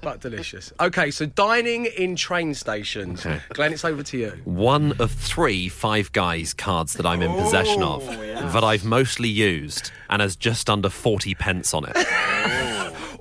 But 0.00 0.20
delicious. 0.20 0.72
Okay, 0.80 1.10
so 1.10 1.26
dining 1.26 1.86
in 1.86 2.16
train 2.16 2.49
stations. 2.54 3.24
Okay. 3.24 3.40
Glenn, 3.50 3.72
it's 3.72 3.84
over 3.84 4.02
to 4.02 4.18
you. 4.18 4.32
One 4.44 4.92
of 5.00 5.10
three 5.10 5.68
Five 5.68 6.12
Guys 6.12 6.54
cards 6.54 6.94
that 6.94 7.06
I'm 7.06 7.22
in 7.22 7.32
possession 7.34 7.82
of 7.82 8.06
oh, 8.08 8.50
that 8.52 8.64
I've 8.64 8.84
mostly 8.84 9.28
used 9.28 9.92
and 10.08 10.22
has 10.22 10.36
just 10.36 10.68
under 10.68 10.88
40 10.88 11.34
pence 11.34 11.74
on 11.74 11.84
it. 11.86 11.96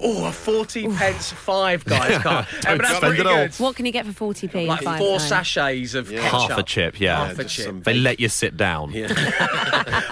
Oh, 0.01 0.25
a 0.25 0.31
forty 0.31 0.87
pence 0.87 1.31
five 1.31 1.83
guys 1.85 2.21
card. 2.21 2.47
Yeah, 2.63 2.75
but 2.75 2.83
that's 2.83 2.97
spend 2.97 3.15
pretty 3.15 3.21
it 3.21 3.27
all. 3.27 3.35
good. 3.47 3.55
What 3.55 3.75
can 3.75 3.85
you 3.85 3.91
get 3.91 4.05
for 4.05 4.33
40p? 4.33 4.67
Like 4.67 4.81
five 4.81 4.97
four 4.99 5.17
guys? 5.17 5.27
sachets 5.27 5.93
of 5.93 6.09
ketchup. 6.09 6.31
Half 6.31 6.57
a 6.57 6.63
chip, 6.63 6.99
yeah. 6.99 7.25
Half 7.25 7.39
a 7.39 7.43
chip. 7.43 7.83
They 7.83 7.95
let 7.95 8.19
you 8.19 8.29
sit 8.29 8.55
down. 8.57 8.93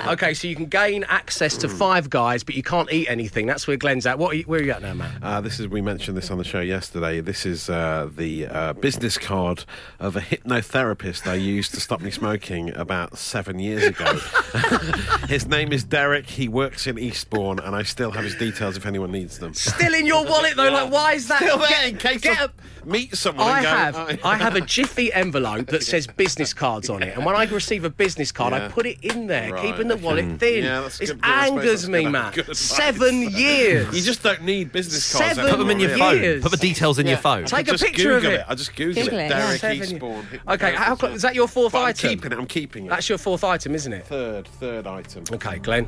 Okay, 0.07 0.33
so 0.33 0.47
you 0.47 0.55
can 0.55 0.67
gain 0.67 1.03
access 1.09 1.57
to 1.57 1.67
Five 1.67 2.09
Guys, 2.09 2.41
but 2.41 2.55
you 2.55 2.63
can't 2.63 2.89
eat 2.91 3.09
anything. 3.09 3.45
That's 3.45 3.67
where 3.67 3.75
Glenn's 3.75 4.05
at. 4.05 4.17
What? 4.17 4.31
Are 4.31 4.35
you, 4.37 4.43
where 4.43 4.61
are 4.61 4.63
you 4.63 4.71
at 4.71 4.81
now, 4.81 4.93
Matt? 4.93 5.21
Uh, 5.21 5.41
this 5.41 5.59
is 5.59 5.67
we 5.67 5.81
mentioned 5.81 6.15
this 6.15 6.31
on 6.31 6.37
the 6.37 6.45
show 6.45 6.61
yesterday. 6.61 7.19
This 7.19 7.45
is 7.45 7.69
uh, 7.69 8.09
the 8.15 8.47
uh, 8.47 8.73
business 8.73 9.17
card 9.17 9.65
of 9.99 10.15
a 10.15 10.21
hypnotherapist 10.21 11.27
I 11.27 11.33
used 11.35 11.73
to 11.73 11.81
stop 11.81 11.99
me 11.99 12.09
smoking 12.09 12.73
about 12.75 13.17
seven 13.17 13.59
years 13.59 13.83
ago. 13.83 14.13
his 15.27 15.45
name 15.45 15.73
is 15.73 15.83
Derek. 15.83 16.25
He 16.29 16.47
works 16.47 16.87
in 16.87 16.97
Eastbourne, 16.97 17.59
and 17.59 17.75
I 17.75 17.83
still 17.83 18.11
have 18.11 18.23
his 18.23 18.35
details 18.35 18.77
if 18.77 18.85
anyone 18.85 19.11
needs 19.11 19.39
them. 19.39 19.53
Still 19.79 19.93
in 19.93 20.05
your 20.05 20.25
wallet 20.25 20.55
though. 20.55 20.69
Like, 20.71 20.91
why 20.91 21.13
is 21.13 21.27
that? 21.27 21.37
Still 21.41 21.57
there 21.59 21.69
Get- 21.69 21.89
in 21.89 21.97
case 21.97 22.21
get 22.21 22.39
I 22.39 22.45
a- 22.45 22.49
meet 22.85 23.15
someone. 23.15 23.47
I 23.47 23.57
and 23.57 23.63
go, 23.63 23.69
have 23.69 24.19
"Oh, 24.23 24.27
I 24.29 24.37
have 24.37 24.55
a 24.55 24.61
jiffy 24.61 25.11
envelope 25.11 25.67
that 25.67 25.83
says 25.83 26.07
business 26.07 26.53
cards 26.53 26.89
on 26.89 27.03
it, 27.03 27.15
and 27.17 27.25
when 27.25 27.35
I 27.35 27.43
receive 27.45 27.83
a 27.83 27.89
business 27.89 28.31
card, 28.31 28.53
I 28.53 28.67
put 28.69 28.85
it 28.85 28.97
in 29.01 29.27
there, 29.27 29.51
Right, 29.53 29.61
keeping 29.65 29.87
the 29.89 29.95
okay. 29.95 30.03
wallet 30.03 30.39
thin. 30.39 30.63
Yeah, 30.63 30.81
that's 30.81 31.01
it 31.01 31.07
good- 31.07 31.19
I 31.23 31.45
suppose 31.47 31.59
angers 31.61 31.81
that's 31.81 31.91
me, 31.91 32.03
good- 32.03 32.11
Matt. 32.11 32.33
good 32.33 32.41
advice. 32.43 32.59
Seven 32.59 33.21
years. 33.31 33.93
You 33.95 34.01
just 34.01 34.23
don't 34.23 34.43
need 34.43 34.71
business 34.71 35.11
cards. 35.11 35.35
Seven 35.35 35.49
Put 35.49 35.59
them 35.59 35.69
in 35.69 35.79
your 35.79 35.95
Years. 35.97 35.99
phone. 35.99 36.41
Put 36.41 36.51
the 36.51 36.65
details 36.67 36.97
in 36.99 37.07
your 37.07 37.17
phone. 37.17 37.45
Take 37.45 37.67
a 37.67 37.71
just 37.71 37.83
picture 37.83 38.15
of 38.15 38.21
Google 38.23 38.39
it. 38.39 38.45
I 38.47 38.55
just 38.55 38.75
Google, 38.75 39.03
Google 39.03 39.19
it. 39.19 39.25
it, 39.25 39.29
Derek 39.29 39.59
Seven- 39.59 39.83
Eastbourne. 39.83 40.27
Okay, 40.47 40.73
how, 40.75 40.95
cl- 40.95 41.13
is 41.13 41.21
that 41.23 41.35
your 41.35 41.47
fourth 41.47 41.73
But 41.73 41.79
I'm 41.81 41.87
item? 41.89 42.09
keeping 42.09 42.31
it. 42.31 42.37
I'm 42.37 42.47
keeping 42.47 42.85
it. 42.85 42.89
That's 42.89 43.09
your 43.09 43.17
fourth 43.17 43.43
item, 43.43 43.75
isn't 43.75 43.91
it? 43.93 44.05
third, 44.07 44.47
third 44.47 44.87
item. 44.87 45.23
Okay, 45.31 45.59
Glenn. 45.59 45.87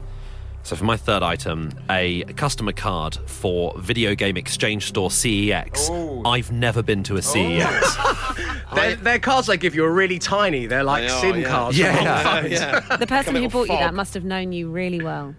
So 0.64 0.76
for 0.76 0.84
my 0.86 0.98
third 0.98 1.24
item, 1.24 1.72
a 1.90 2.24
customer 2.36 2.72
card 2.74 3.18
for 3.26 3.74
video 3.80 4.14
game 4.14 4.38
exchange 4.38 4.88
store 4.88 5.10
CEX. 5.10 5.88
Oh. 5.90 6.22
I've 6.30 6.52
never 6.52 6.84
been 6.84 7.02
to 7.04 7.16
a 7.16 7.22
CEX. 7.22 8.76
Their, 8.76 8.96
their 8.96 9.20
cards 9.20 9.48
they 9.48 9.58
give 9.58 9.74
you 9.74 9.84
are 9.84 9.92
really 9.92 10.20
tiny. 10.20 10.68
They're 10.68 10.84
like 10.84 11.08
They 11.08 11.10
are, 11.10 11.22
SIM 11.22 11.40
yeah. 11.42 11.48
cards. 11.50 11.78
Yeah, 11.78 11.96
for 11.98 12.04
yeah. 12.04 12.24
phones. 12.42 12.52
yeah. 12.52 12.98
The 12.98 13.08
person 13.08 13.36
who 13.36 13.42
little 13.42 13.62
bought 13.62 13.70
you 13.74 13.80
that 13.80 13.94
must 13.96 14.14
have 14.14 14.24
known 14.24 14.52
you 14.52 14.70
really 14.70 15.02
well. 15.02 15.34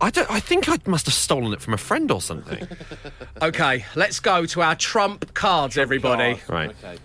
I 0.00 0.10
don't. 0.10 0.30
I 0.30 0.40
think 0.40 0.68
I 0.68 0.76
must 0.84 1.06
have 1.06 1.14
stolen 1.14 1.54
it 1.54 1.62
from 1.62 1.72
a 1.72 1.78
friend 1.78 2.10
or 2.10 2.20
something. 2.20 2.66
Okay, 3.42 3.84
let's 3.94 4.20
go 4.20 4.46
to 4.46 4.62
our 4.62 4.74
Trump 4.74 5.34
cards, 5.34 5.76
everybody. 5.76 6.40
Right. 6.48 6.70
Okay. 6.70 6.96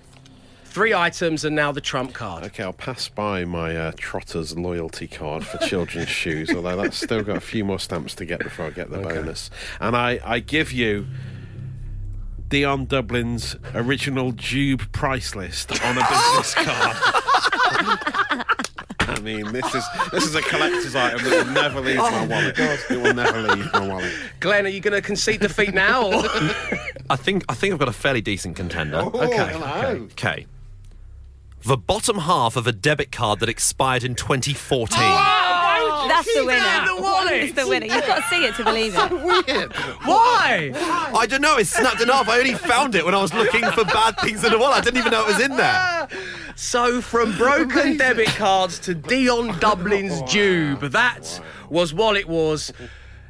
Three 0.79 0.93
items 0.93 1.43
and 1.43 1.57
now 1.57 1.73
the 1.73 1.81
Trump 1.81 2.13
card. 2.13 2.45
Okay, 2.45 2.63
I'll 2.63 2.71
pass 2.71 3.09
by 3.09 3.43
my 3.43 3.75
uh, 3.75 3.91
Trotter's 3.97 4.57
loyalty 4.57 5.07
card 5.07 5.45
for 5.45 5.57
children's 5.57 6.07
shoes, 6.21 6.49
although 6.51 6.77
that's 6.77 6.95
still 6.95 7.21
got 7.21 7.35
a 7.35 7.41
few 7.41 7.65
more 7.65 7.79
stamps 7.79 8.15
to 8.15 8.23
get 8.23 8.39
before 8.39 8.67
I 8.67 8.69
get 8.69 8.89
the 8.89 8.99
bonus. 8.99 9.49
And 9.81 9.93
I, 9.93 10.21
I 10.23 10.39
give 10.39 10.71
you 10.71 11.05
Dion 12.47 12.85
Dublin's 12.85 13.57
original 13.73 14.31
Dube 14.31 14.89
price 14.93 15.35
list 15.35 15.69
on 15.83 15.97
a 15.97 16.07
business 16.07 16.53
card. 16.55 16.97
I 19.01 19.19
mean, 19.21 19.51
this 19.51 19.75
is 19.75 19.83
this 20.13 20.23
is 20.23 20.33
a 20.35 20.41
collector's 20.41 20.95
item 20.95 21.25
that 21.25 21.45
will 21.45 21.53
never 21.53 21.81
leave 21.81 21.97
my 21.97 22.25
wallet. 22.25 22.57
It 22.57 23.01
will 23.01 23.13
never 23.13 23.41
leave 23.41 23.73
my 23.73 23.85
wallet. 23.85 24.13
Glenn, 24.39 24.65
are 24.65 24.69
you 24.69 24.79
going 24.79 24.93
to 24.93 25.01
concede 25.01 25.41
defeat 25.41 25.73
now? 25.73 26.09
I 27.09 27.17
think. 27.17 27.43
I 27.49 27.53
think 27.53 27.73
I've 27.73 27.79
got 27.79 27.89
a 27.89 27.91
fairly 27.91 28.21
decent 28.21 28.55
contender. 28.55 28.99
Okay, 28.99 29.51
hello. 29.51 30.07
Okay. 30.13 30.45
The 31.63 31.77
bottom 31.77 32.19
half 32.19 32.55
of 32.55 32.67
a 32.67 32.71
debit 32.71 33.11
card 33.11 33.39
that 33.41 33.49
expired 33.49 34.03
in 34.03 34.15
2014. 34.15 34.97
That's 36.07 36.33
the 36.33 36.45
winner. 36.45 36.59
that 36.59 36.85
the 36.95 37.01
wallet? 37.01 37.33
It's 37.33 37.53
the 37.53 37.67
winner. 37.67 37.85
You've 37.85 38.05
got 38.07 38.23
to 38.23 38.23
see 38.29 38.45
it 38.45 38.55
to 38.55 38.63
believe 38.63 38.95
it. 38.95 39.11
Weird. 39.47 39.73
Why? 40.05 40.71
I 41.15 41.25
don't 41.27 41.41
know. 41.41 41.57
It 41.57 41.67
snapped 41.67 42.01
it 42.01 42.09
off. 42.09 42.29
I 42.29 42.39
only 42.39 42.53
found 42.53 42.95
it 42.95 43.03
when 43.05 43.13
I 43.13 43.21
was 43.21 43.33
looking 43.33 43.63
for 43.71 43.83
bad 43.83 44.17
things 44.19 44.43
in 44.43 44.51
the 44.51 44.57
wallet. 44.57 44.77
I 44.77 44.81
didn't 44.81 44.97
even 44.99 45.11
know 45.11 45.23
it 45.23 45.27
was 45.27 45.41
in 45.41 45.57
there. 45.57 46.07
So, 46.55 47.01
from 47.01 47.37
broken 47.37 47.97
debit 47.97 48.27
cards 48.29 48.79
to 48.79 48.95
Dion 48.95 49.57
Dublin's 49.59 50.21
Dube, 50.23 50.91
that 50.91 51.41
was 51.69 51.93
what 51.93 52.15
it 52.17 52.27
was. 52.27 52.71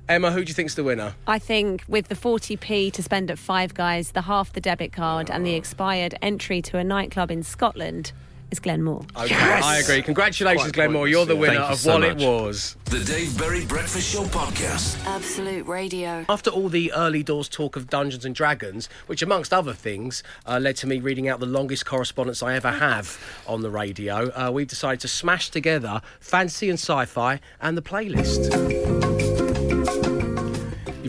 Emma, 0.10 0.32
who 0.32 0.44
do 0.44 0.50
you 0.50 0.56
think's 0.56 0.74
the 0.74 0.84
winner? 0.84 1.14
I 1.28 1.38
think 1.38 1.84
with 1.88 2.08
the 2.08 2.16
40p 2.16 2.92
to 2.94 3.04
spend 3.04 3.30
at 3.30 3.38
Five 3.38 3.76
Guys, 3.76 4.12
the 4.14 4.24
half 4.24 4.52
the 4.54 4.60
debit 4.60 4.92
card, 4.92 5.30
and 5.30 5.46
the 5.46 5.54
expired 5.54 6.16
entry 6.22 6.64
to 6.64 6.78
a 6.80 6.84
nightclub 6.84 7.30
in 7.30 7.44
Scotland 7.44 8.12
is 8.50 8.60
Glenn 8.60 8.82
Moore. 8.82 9.06
Okay, 9.16 9.36
I 9.36 9.78
agree. 9.78 10.02
Congratulations, 10.02 10.64
Quite 10.64 10.74
Glenn 10.74 10.94
Moore. 10.94 11.08
You're 11.08 11.28
the 11.28 11.36
pointless, 11.36 11.50
winner 11.50 11.60
Thank 11.60 11.70
you 11.70 11.74
of 11.74 11.80
so 11.80 11.92
what 11.92 12.02
much. 12.02 12.22
it 12.24 12.28
was. 12.28 12.76
The 12.86 13.04
Dave 13.04 13.38
Berry 13.38 13.64
Breakfast 13.68 14.12
Show 14.12 14.24
Podcast. 14.24 15.06
Absolute 15.06 15.68
Radio. 15.68 16.26
After 16.28 16.50
all 16.50 16.70
the 16.70 16.92
early 16.94 17.22
doors 17.22 17.48
talk 17.48 17.76
of 17.76 17.92
Dungeons 17.92 18.26
and 18.26 18.34
Dragons, 18.34 18.90
which 19.06 19.22
amongst 19.22 19.54
other 19.54 19.74
things 19.74 20.24
uh, 20.48 20.58
led 20.60 20.76
to 20.78 20.88
me 20.88 21.00
reading 21.00 21.28
out 21.28 21.40
the 21.40 21.46
longest 21.46 21.86
correspondence 21.86 22.42
I 22.42 22.56
ever 22.56 22.72
have 22.72 23.20
on 23.46 23.62
the 23.62 23.70
radio, 23.70 24.32
uh, 24.32 24.50
we've 24.50 24.68
decided 24.68 25.02
to 25.02 25.08
smash 25.08 25.52
together 25.52 26.02
fantasy 26.20 26.68
and 26.72 26.80
sci-fi 26.80 27.40
and 27.62 27.78
the 27.78 27.84
playlist. 27.84 29.49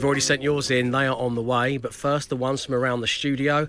You've 0.00 0.06
already 0.06 0.22
sent 0.22 0.40
yours 0.40 0.70
in; 0.70 0.92
they 0.92 1.06
are 1.06 1.14
on 1.14 1.34
the 1.34 1.42
way. 1.42 1.76
But 1.76 1.92
first, 1.92 2.30
the 2.30 2.36
ones 2.36 2.64
from 2.64 2.74
around 2.74 3.02
the 3.02 3.06
studio. 3.06 3.68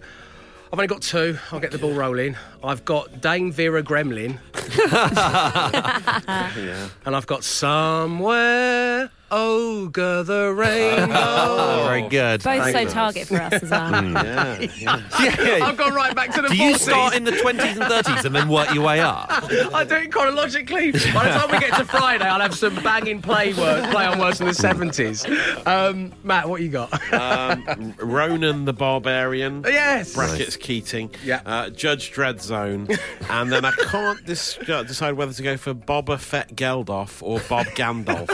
I've 0.72 0.80
only 0.80 0.88
got 0.88 1.02
two. 1.02 1.38
I'll 1.52 1.60
get 1.60 1.72
the 1.72 1.78
ball 1.78 1.92
rolling. 1.92 2.38
I've 2.64 2.86
got 2.86 3.20
Dame 3.20 3.52
Vera 3.52 3.84
Gremlin, 3.84 4.40
and 7.06 7.18
I've 7.18 7.28
got 7.28 7.44
Somewhere 7.44 9.12
Ogre 9.32 10.24
the 10.24 10.54
Rainbow. 10.54 11.84
Very 11.88 12.02
good. 12.10 12.44
Both 12.44 12.66
so 12.66 12.72
Thank 12.72 12.90
you. 12.90 12.94
target 12.94 13.28
for 13.28 13.38
us 13.42 13.54
as 13.54 13.70
well. 13.70 14.04
Yeah, 14.04 14.60
yeah. 14.78 15.02
Yeah. 15.20 15.66
I've 15.66 15.78
gone 15.78 15.94
right 15.94 16.14
back 16.16 16.34
to 16.36 16.42
the 16.42 16.50
Do 16.50 16.58
you 16.58 16.76
start 16.78 17.16
in 17.16 17.24
the 17.24 17.32
20s 17.32 17.72
and 17.74 17.82
30s 17.82 18.26
and 18.26 18.36
then 18.36 18.50
work 18.50 18.74
your 18.74 18.84
way 18.84 19.00
up? 19.00 19.28
I 19.74 19.84
do 19.86 19.96
it 19.96 20.12
chronologically. 20.12 20.92
By 20.92 20.98
the 21.00 21.38
time 21.40 21.52
we 21.52 21.60
get 21.60 21.76
to 21.78 21.86
Friday, 21.86 22.26
I'll 22.26 22.40
have 22.42 22.56
some 22.56 22.76
banging 22.84 23.22
play 23.22 23.54
work, 23.54 23.90
play 23.92 24.06
on 24.06 24.20
words 24.20 24.38
from 24.38 24.48
the 24.48 24.54
70s. 24.54 25.66
Um, 25.66 26.12
Matt, 26.24 26.50
what 26.50 26.62
you 26.62 26.70
got? 26.70 26.92
Um, 27.14 27.94
Ronan 28.00 28.66
the 28.66 28.74
Barbarian. 28.74 29.64
yes. 29.66 30.14
Brackets 30.14 30.58
Keating. 30.58 31.10
Yeah. 31.24 31.42
Uh, 31.46 31.70
Judge 31.70 32.12
Dreadzone. 32.14 33.00
and 33.30 33.52
then 33.52 33.64
I 33.66 33.72
can't 33.72 34.24
dis- 34.26 34.58
decide 34.66 35.14
whether 35.14 35.34
to 35.34 35.44
go 35.44 35.58
for 35.58 35.74
Boba 35.74 36.20
Fett 36.20 36.56
Geldof 36.56 37.22
or 37.24 37.40
Bob 37.50 37.68
Gandalf. 37.68 38.28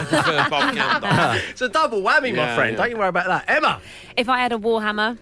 I 0.00 0.04
prefer 0.04 0.50
Bob 0.50 0.74
Gandalf. 0.74 1.50
It's 1.50 1.60
a 1.60 1.68
double 1.68 2.02
whammy, 2.02 2.32
my 2.34 2.42
Yeah, 2.44 2.54
friend. 2.54 2.72
yeah. 2.72 2.82
Don't 2.82 2.90
you 2.90 2.96
worry 2.98 3.08
about 3.08 3.26
that. 3.26 3.44
Emma. 3.48 3.80
if 4.16 4.28
I 4.28 4.38
had 4.38 4.52
a 4.52 4.56
Warhammer, 4.58 5.18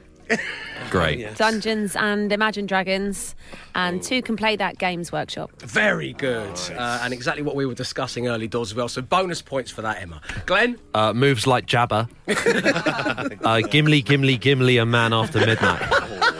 Great. 0.90 1.36
Dungeons 1.36 1.94
and 1.94 2.32
Imagine 2.32 2.66
Dragons, 2.66 3.36
and 3.76 4.02
two 4.02 4.22
can 4.22 4.36
play 4.36 4.56
that 4.56 4.76
Games 4.78 5.12
Workshop. 5.12 5.52
Very 5.62 6.14
good. 6.14 6.58
Uh, 6.76 6.98
and 7.02 7.12
exactly 7.12 7.42
what 7.44 7.54
we 7.54 7.64
were 7.64 7.74
discussing 7.74 8.26
early 8.26 8.48
doors 8.48 8.72
as 8.72 8.74
well. 8.74 8.88
So 8.88 9.02
bonus 9.02 9.40
points 9.40 9.70
for 9.70 9.82
that, 9.82 10.02
Emma. 10.02 10.20
Glenn? 10.44 10.78
Uh, 10.94 11.12
moves 11.12 11.46
like 11.46 11.66
Jabba. 11.66 12.08
uh, 13.44 13.60
Gimli, 13.68 14.02
Gimli, 14.02 14.36
Gimli, 14.36 14.78
a 14.78 14.86
man 14.86 15.12
after 15.12 15.38
midnight. 15.40 15.82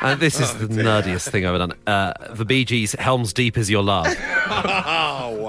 And 0.00 0.20
this 0.20 0.38
is 0.38 0.52
the 0.58 0.66
nerdiest 0.66 1.30
thing 1.30 1.46
I've 1.46 1.54
ever 1.54 1.66
done. 1.66 1.72
Uh, 1.86 2.12
the 2.34 2.44
Bee 2.44 2.66
Gees, 2.66 2.92
Helm's 2.92 3.32
Deep 3.32 3.56
is 3.56 3.70
your 3.70 3.82
love. 3.82 4.04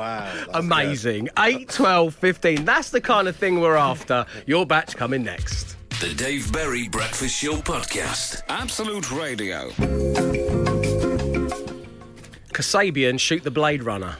Oh, 0.06 0.08
wow. 0.08 0.34
That's 0.46 0.58
Amazing. 0.58 1.30
8, 1.38 1.70
12, 1.70 2.15
15. 2.15 2.65
That's 2.65 2.89
the 2.91 3.02
kind 3.02 3.28
of 3.28 3.36
thing 3.36 3.60
we're 3.60 3.76
after. 3.76 4.26
Your 4.46 4.65
batch 4.65 4.96
coming 4.96 5.24
next. 5.24 5.78
The 6.00 6.13
Dave 6.13 6.52
Berry 6.52 6.88
Breakfast 6.88 7.36
Show 7.36 7.56
Podcast. 7.56 8.41
Absolute 8.50 9.12
Radio. 9.12 9.70
Kasabian, 12.54 13.20
Shoot 13.20 13.44
the 13.44 13.52
Blade 13.52 13.84
Runner. 13.84 14.15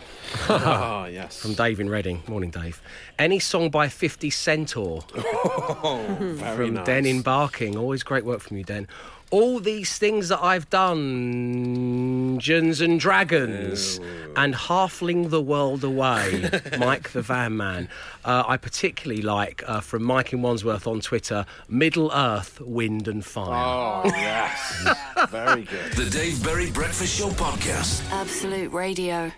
good. 0.48 0.62
Oh, 0.62 0.64
ah, 0.66 1.06
yes. 1.12 1.40
From 1.42 1.54
Dave 1.54 1.80
in 1.80 1.90
Reading. 1.90 2.24
Morning, 2.28 2.50
Dave. 2.50 2.82
Any 3.20 3.40
song 3.40 3.70
by 3.70 3.88
50 3.88 4.30
Centaur. 4.30 5.04
Oh, 5.16 6.06
very 6.20 6.68
from 6.68 6.76
nice. 6.76 6.86
Den 6.86 7.06
in 7.06 7.22
Barking. 7.22 7.78
Always 7.78 8.04
great 8.04 8.26
work 8.26 8.42
from 8.42 8.58
you, 8.58 8.64
Den. 8.64 8.88
All 9.32 9.60
these 9.60 9.98
things 9.98 10.30
that 10.30 10.42
I've 10.42 10.70
done, 10.70 12.36
Dungeons 12.36 12.82
and 12.82 13.00
Dragons, 13.00 14.00
and 14.36 14.54
Halfling 14.54 15.30
the 15.30 15.42
World 15.42 15.84
Away, 15.86 16.50
Mike 16.78 17.12
the 17.12 17.22
Van 17.22 17.56
Man. 17.56 17.88
Uh, 18.26 18.44
I 18.46 18.58
particularly 18.58 19.22
like, 19.22 19.64
uh, 19.66 19.80
from 19.80 20.04
Mike 20.04 20.34
in 20.34 20.42
Wandsworth 20.42 20.86
on 20.86 21.00
Twitter, 21.00 21.46
Middle 21.70 22.12
Earth, 22.14 22.60
Wind 22.60 23.08
and 23.08 23.24
Fire. 23.26 24.04
Oh, 24.06 24.10
yes. 24.10 24.86
Very 25.30 25.64
good. 25.64 25.94
The 25.94 26.10
Dave 26.10 26.44
Berry 26.44 26.70
Breakfast 26.72 27.18
Show 27.18 27.30
Podcast. 27.30 28.04
Absolute 28.12 28.74
Radio. 28.74 29.32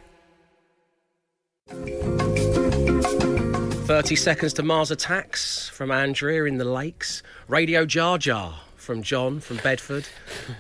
30 3.86 4.16
seconds 4.16 4.54
to 4.54 4.64
Mars 4.64 4.90
Attacks 4.90 5.70
from 5.70 5.92
Andrea 5.92 6.46
in 6.46 6.58
the 6.58 6.66
Lakes. 6.66 7.22
Radio 7.48 7.86
Jar 7.86 8.18
Jar 8.18 8.60
from 8.88 9.04
John 9.04 9.42
from 9.42 9.58
Bedford. 9.58 10.08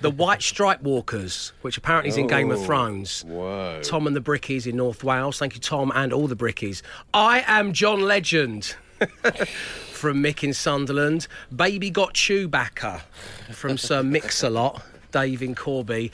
The 0.02 0.12
White 0.12 0.42
Stripe 0.44 0.82
Walkers, 0.82 1.54
which 1.62 1.78
apparently 1.78 2.10
is 2.10 2.18
in 2.18 2.28
Game 2.28 2.52
of 2.52 2.60
Oh, 2.60 2.64
Thrones. 2.66 3.24
Whoa. 3.24 3.80
Tom 3.82 4.06
and 4.06 4.14
the 4.14 4.20
Brickies 4.22 4.68
in 4.68 4.76
North 4.76 5.02
Wales. 5.02 5.40
Thank 5.40 5.56
you, 5.56 5.62
Tom, 5.62 5.94
and 5.96 6.12
all 6.12 6.28
the 6.28 6.36
Brickies. 6.36 6.82
I 7.14 7.46
am 7.48 7.72
John 7.72 8.02
Legend. 8.02 8.76
from 9.92 10.22
Mick 10.22 10.44
in 10.44 10.54
Sunderland. 10.54 11.28
Baby 11.56 11.90
got 11.90 12.16
Chewbacca 12.16 13.02
from 13.54 13.78
Sir 13.78 14.04
Mix-a-Lot. 14.18 14.84
Dave 15.12 15.42
in 15.42 15.56
Corby. 15.56 16.12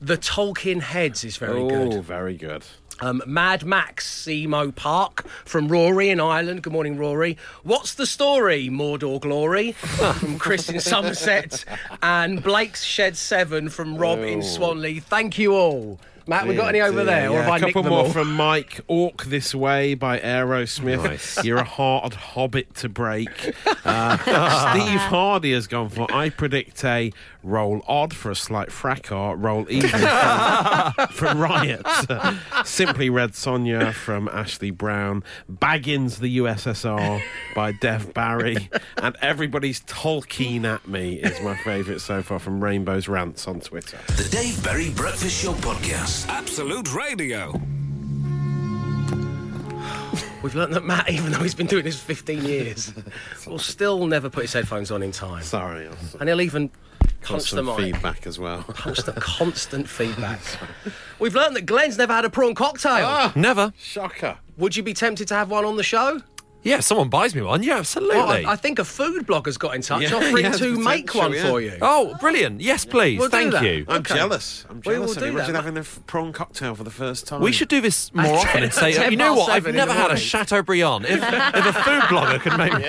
The 0.00 0.18
Tolkien 0.18 0.80
Heads 0.82 1.22
is 1.24 1.36
very 1.36 1.60
oh, 1.60 1.68
good. 1.68 2.02
very 2.02 2.36
good. 2.36 2.64
Um, 3.00 3.22
Mad 3.26 3.64
Max 3.64 4.06
Semo 4.26 4.74
Park 4.74 5.26
from 5.44 5.68
Rory 5.68 6.08
in 6.10 6.20
Ireland. 6.20 6.62
Good 6.62 6.72
morning, 6.72 6.96
Rory. 6.96 7.36
What's 7.62 7.94
the 7.94 8.06
story? 8.06 8.68
Mordor 8.68 9.20
Glory 9.20 9.72
from 9.72 10.38
Chris 10.38 10.68
in 10.68 10.78
Somerset. 10.80 11.64
And 12.02 12.42
Blake's 12.42 12.84
Shed 12.84 13.16
7 13.16 13.68
from 13.70 13.96
Rob 13.96 14.20
in 14.20 14.38
Oh. 14.38 14.42
Swanley. 14.42 15.00
Thank 15.00 15.38
you 15.38 15.54
all. 15.54 15.98
Matt, 16.26 16.46
we 16.46 16.54
got 16.54 16.68
any 16.68 16.80
over 16.80 16.98
Dear, 16.98 17.04
there? 17.04 17.30
Or 17.30 17.34
yeah, 17.34 17.42
have 17.42 17.50
I 17.50 17.56
a 17.56 17.60
couple 17.60 17.82
them 17.82 17.90
more 17.92 18.04
all? 18.04 18.10
from 18.10 18.32
Mike. 18.34 18.80
Orc 18.86 19.24
This 19.24 19.54
Way 19.54 19.94
by 19.94 20.18
Aerosmith. 20.20 21.02
Nice. 21.04 21.44
You're 21.44 21.58
a 21.58 21.64
hard 21.64 22.14
hobbit 22.14 22.74
to 22.76 22.88
break. 22.88 23.54
Uh, 23.84 24.16
Steve 24.74 25.00
Hardy 25.00 25.52
has 25.52 25.66
gone 25.66 25.88
for 25.88 26.06
I 26.14 26.28
predict 26.30 26.84
a 26.84 27.12
roll 27.42 27.82
odd 27.88 28.14
for 28.14 28.30
a 28.30 28.34
slight 28.36 28.70
fracas, 28.70 29.36
roll 29.36 29.66
even 29.68 29.90
for, 29.90 31.06
from 31.10 31.40
Riot. 31.40 31.84
Simply 32.64 33.10
Red 33.10 33.32
Sonja 33.32 33.92
from 33.92 34.28
Ashley 34.28 34.70
Brown. 34.70 35.24
Baggins 35.50 36.20
the 36.20 36.38
USSR 36.38 37.20
by 37.56 37.72
Dev 37.72 38.14
Barry. 38.14 38.70
And 38.98 39.16
Everybody's 39.20 39.80
Tolkien 39.80 40.64
at 40.64 40.86
Me 40.86 41.14
is 41.14 41.40
my 41.42 41.56
favourite 41.56 42.00
so 42.00 42.22
far 42.22 42.38
from 42.38 42.62
Rainbow's 42.62 43.08
Rants 43.08 43.48
on 43.48 43.60
Twitter. 43.60 43.98
The 44.16 44.28
Dave 44.30 44.62
Berry 44.62 44.90
Breakfast 44.90 45.42
Show 45.42 45.54
Podcast. 45.54 46.11
Absolute 46.28 46.94
Radio. 46.94 47.52
We've 50.42 50.54
learnt 50.54 50.72
that 50.72 50.84
Matt, 50.84 51.08
even 51.08 51.30
though 51.32 51.38
he's 51.38 51.54
been 51.54 51.66
doing 51.68 51.84
this 51.84 51.98
for 52.00 52.06
15 52.06 52.44
years, 52.44 52.92
will 53.46 53.58
still 53.58 54.06
never 54.06 54.28
put 54.28 54.42
his 54.42 54.52
headphones 54.52 54.90
on 54.90 55.02
in 55.02 55.12
time. 55.12 55.42
Sorry. 55.42 55.88
And 56.18 56.28
he'll 56.28 56.40
even 56.40 56.68
punch 57.22 57.50
the 57.52 57.62
Constant 57.62 57.66
mic. 57.66 57.76
feedback 57.94 58.26
as 58.26 58.38
well. 58.38 58.62
Constant, 58.64 59.16
constant 59.20 59.88
feedback. 59.88 60.40
We've 61.20 61.34
learnt 61.34 61.54
that 61.54 61.66
Glenn's 61.66 61.96
never 61.96 62.12
had 62.12 62.24
a 62.24 62.30
prawn 62.30 62.54
cocktail. 62.54 63.06
Ah. 63.06 63.32
Never. 63.36 63.72
Shocker. 63.78 64.36
Would 64.58 64.74
you 64.76 64.82
be 64.82 64.94
tempted 64.94 65.28
to 65.28 65.34
have 65.34 65.48
one 65.50 65.64
on 65.64 65.76
the 65.76 65.84
show? 65.84 66.20
Yeah, 66.64 66.76
if 66.76 66.84
someone 66.84 67.08
buys 67.08 67.34
me 67.34 67.42
one. 67.42 67.62
Yeah, 67.64 67.78
absolutely. 67.78 68.16
Well, 68.18 68.28
I, 68.28 68.52
I 68.52 68.56
think 68.56 68.78
a 68.78 68.84
food 68.84 69.26
blogger's 69.26 69.58
got 69.58 69.74
in 69.74 69.82
touch 69.82 70.02
Yeah, 70.02 70.14
offering 70.14 70.44
yeah, 70.44 70.52
to 70.52 70.76
make 70.78 71.12
one 71.12 71.30
potential, 71.30 71.50
for 71.50 71.60
you. 71.60 71.76
Oh, 71.82 72.14
brilliant. 72.20 72.60
Yes, 72.60 72.84
please. 72.84 73.18
We'll 73.18 73.30
Thank 73.30 73.60
you. 73.62 73.84
I'm 73.88 74.02
Okay. 74.02 74.14
jealous. 74.14 74.64
I'm 74.70 74.80
We 74.86 74.92
will 74.98 75.06
jealous. 75.06 75.16
do 75.16 75.24
Imagine 75.26 75.52
that. 75.54 75.58
having 75.64 75.76
a 75.76 75.80
f- 75.80 75.98
prawn 76.06 76.32
cocktail 76.32 76.76
for 76.76 76.84
the 76.84 76.90
first 76.92 77.26
time. 77.26 77.40
We 77.40 77.50
should 77.50 77.66
do 77.68 77.80
this 77.80 78.14
more 78.14 78.36
often 78.36 78.62
and 78.62 78.72
say, 78.72 79.10
you 79.10 79.16
know 79.16 79.34
what? 79.34 79.50
I've 79.50 79.64
never 79.66 79.92
had 79.92 80.02
a 80.04 80.08
morning. 80.10 80.16
Chateaubriand. 80.22 81.04
If, 81.06 81.20
if 81.22 81.66
a 81.66 81.72
food 81.72 82.02
blogger 82.02 82.40
could 82.40 82.56
make 82.56 82.72
me. 82.74 82.84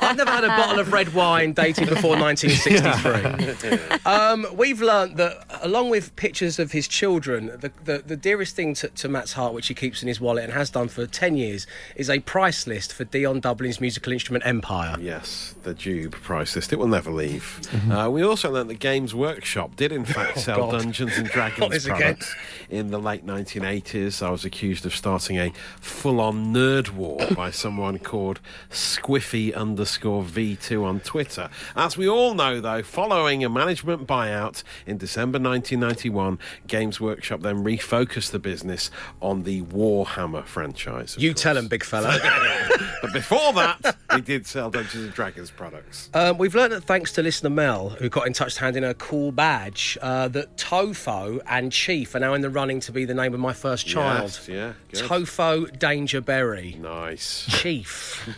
I've 0.00 0.16
never 0.16 0.30
had 0.32 0.42
a 0.44 0.48
bottle 0.48 0.80
of 0.80 0.92
red 0.92 1.14
wine 1.14 1.52
dated 1.52 1.88
before 1.88 2.16
1963. 2.18 4.00
um, 4.06 4.44
we've 4.56 4.80
learnt 4.82 5.16
that, 5.18 5.44
along 5.62 5.90
with 5.90 6.14
pictures 6.16 6.58
of 6.58 6.72
his 6.72 6.88
children, 6.88 7.46
the, 7.60 7.70
the, 7.84 8.02
the 8.04 8.16
dearest 8.16 8.56
thing 8.56 8.74
to, 8.74 8.88
to 8.88 9.08
Matt's 9.08 9.34
heart, 9.34 9.54
which 9.54 9.68
he 9.68 9.74
keeps 9.74 10.02
in 10.02 10.08
his 10.08 10.20
wallet 10.20 10.44
and 10.44 10.52
has 10.52 10.70
done 10.70 10.88
for 10.88 11.06
10 11.06 11.36
years, 11.36 11.66
is 11.96 12.10
a 12.10 12.18
price 12.20 12.66
list 12.72 12.94
for 12.94 13.04
Dion 13.04 13.38
Dublin's 13.40 13.80
musical 13.82 14.12
instrument 14.14 14.46
Empire. 14.46 14.96
Yes, 14.98 15.54
the 15.62 15.74
Dube 15.74 16.12
price 16.12 16.56
list. 16.56 16.72
It 16.72 16.78
will 16.78 16.88
never 16.88 17.10
leave. 17.10 17.60
Mm-hmm. 17.64 17.92
Uh, 17.92 18.08
we 18.08 18.22
also 18.22 18.50
learned 18.50 18.70
that 18.70 18.78
Games 18.78 19.14
Workshop 19.14 19.76
did, 19.76 19.92
in 19.92 20.04
fact, 20.16 20.38
sell 20.38 20.62
Oh, 20.64 20.70
God. 20.70 20.80
Dungeons 20.82 21.18
and 21.18 21.26
Dragons 21.36 21.84
products 21.86 22.34
in 22.70 22.90
the 22.90 22.98
late 22.98 23.26
1980s. 23.26 24.22
I 24.26 24.30
was 24.30 24.44
accused 24.46 24.86
of 24.86 24.94
starting 24.94 25.38
a 25.38 25.52
full-on 25.80 26.54
nerd 26.54 26.90
war 26.90 27.18
by 27.36 27.50
someone 27.50 27.98
called 27.98 28.40
Squiffy 28.70 29.54
underscore 29.54 30.22
V2 30.22 30.82
on 30.82 31.00
Twitter. 31.00 31.50
As 31.76 31.96
we 31.98 32.08
all 32.08 32.32
know, 32.34 32.58
though, 32.60 32.82
following 32.82 33.44
a 33.44 33.50
management 33.50 34.06
buyout 34.06 34.62
in 34.86 34.96
December 34.96 35.38
1991, 35.38 36.38
Games 36.66 37.00
Workshop 37.00 37.40
then 37.42 37.62
refocused 37.64 38.30
the 38.30 38.38
business 38.38 38.90
on 39.20 39.42
the 39.42 39.60
Warhammer 39.62 40.44
franchise. 40.46 41.16
You 41.18 41.32
course. 41.32 41.42
tell 41.42 41.56
him, 41.58 41.68
big 41.68 41.84
fella. 41.84 42.18
But 43.00 43.12
before 43.12 43.52
that, 43.54 43.96
we 44.14 44.20
did 44.20 44.46
sell 44.46 44.70
Dungeons 44.70 45.04
and 45.04 45.12
Dragons 45.14 45.50
products. 45.50 46.10
Um, 46.14 46.38
we've 46.38 46.54
learned 46.54 46.72
that 46.72 46.84
thanks 46.84 47.12
to 47.12 47.22
listener 47.22 47.50
Mel, 47.50 47.90
who 47.90 48.08
got 48.08 48.26
in 48.26 48.32
touch 48.32 48.54
to 48.54 48.60
hand 48.60 48.76
in 48.76 48.84
a 48.84 48.94
cool 48.94 49.32
badge, 49.32 49.98
uh, 50.02 50.28
that 50.28 50.56
Tofo 50.56 51.40
and 51.46 51.72
Chief 51.72 52.14
are 52.14 52.20
now 52.20 52.34
in 52.34 52.40
the 52.40 52.50
running 52.50 52.80
to 52.80 52.92
be 52.92 53.04
the 53.04 53.14
name 53.14 53.34
of 53.34 53.40
my 53.40 53.52
first 53.52 53.86
child. 53.86 54.22
Yes, 54.22 54.48
yeah, 54.48 54.72
good. 54.92 55.04
Tofo 55.04 55.78
Danger 55.78 56.20
Berry. 56.20 56.76
Nice. 56.80 57.46
Chief. 57.48 58.28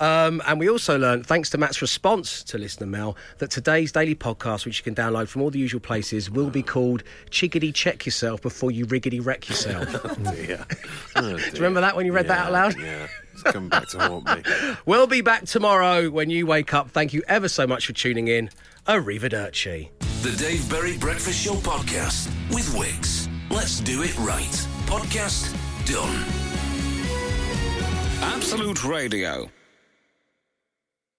um, 0.00 0.42
and 0.46 0.58
we 0.60 0.68
also 0.68 0.98
learned, 0.98 1.26
thanks 1.26 1.50
to 1.50 1.58
Matt's 1.58 1.82
response 1.82 2.42
to 2.44 2.58
listener 2.58 2.86
Mel, 2.86 3.16
that 3.38 3.50
today's 3.50 3.92
daily 3.92 4.14
podcast, 4.14 4.64
which 4.64 4.78
you 4.78 4.84
can 4.84 4.94
download 4.94 5.28
from 5.28 5.42
all 5.42 5.50
the 5.50 5.58
usual 5.58 5.80
places, 5.80 6.30
will 6.30 6.50
be 6.50 6.62
called 6.62 7.02
Chiggety 7.30 7.74
Check 7.74 8.06
Yourself 8.06 8.42
Before 8.42 8.70
You 8.70 8.86
Riggety 8.86 9.20
Wreck 9.20 9.48
Yourself. 9.48 9.86
dear. 10.34 10.64
Oh, 11.16 11.36
Do 11.36 11.44
you 11.44 11.52
remember 11.54 11.80
that 11.80 11.96
when 11.96 12.06
you 12.06 12.12
read 12.12 12.28
that 12.28 12.38
out 12.46 12.52
loud? 12.52 12.78
Yeah, 12.78 13.06
it's 13.44 13.52
come 13.52 13.68
back 13.68 13.88
to 13.88 13.98
haunt 13.98 14.26
me. 14.26 14.42
We'll 14.86 15.06
be 15.06 15.20
back 15.20 15.44
tomorrow 15.44 16.08
when 16.10 16.30
you 16.30 16.46
wake 16.46 16.72
up. 16.74 16.90
Thank 16.90 17.12
you 17.12 17.22
ever 17.28 17.48
so 17.48 17.66
much 17.66 17.86
for 17.86 17.92
tuning 17.92 18.28
in. 18.28 18.50
Arrivederci. 18.86 19.90
The 20.22 20.32
Dave 20.36 20.68
Berry 20.70 20.96
Breakfast 20.98 21.44
Show 21.44 21.54
Podcast 21.54 22.28
with 22.50 22.66
Wickes. 22.74 23.28
Let's 23.50 23.80
do 23.80 24.02
it 24.02 24.16
right. 24.18 24.66
Podcast 24.86 25.52
done. 25.86 26.24
Absolute 28.22 28.84
Radio. 28.84 29.50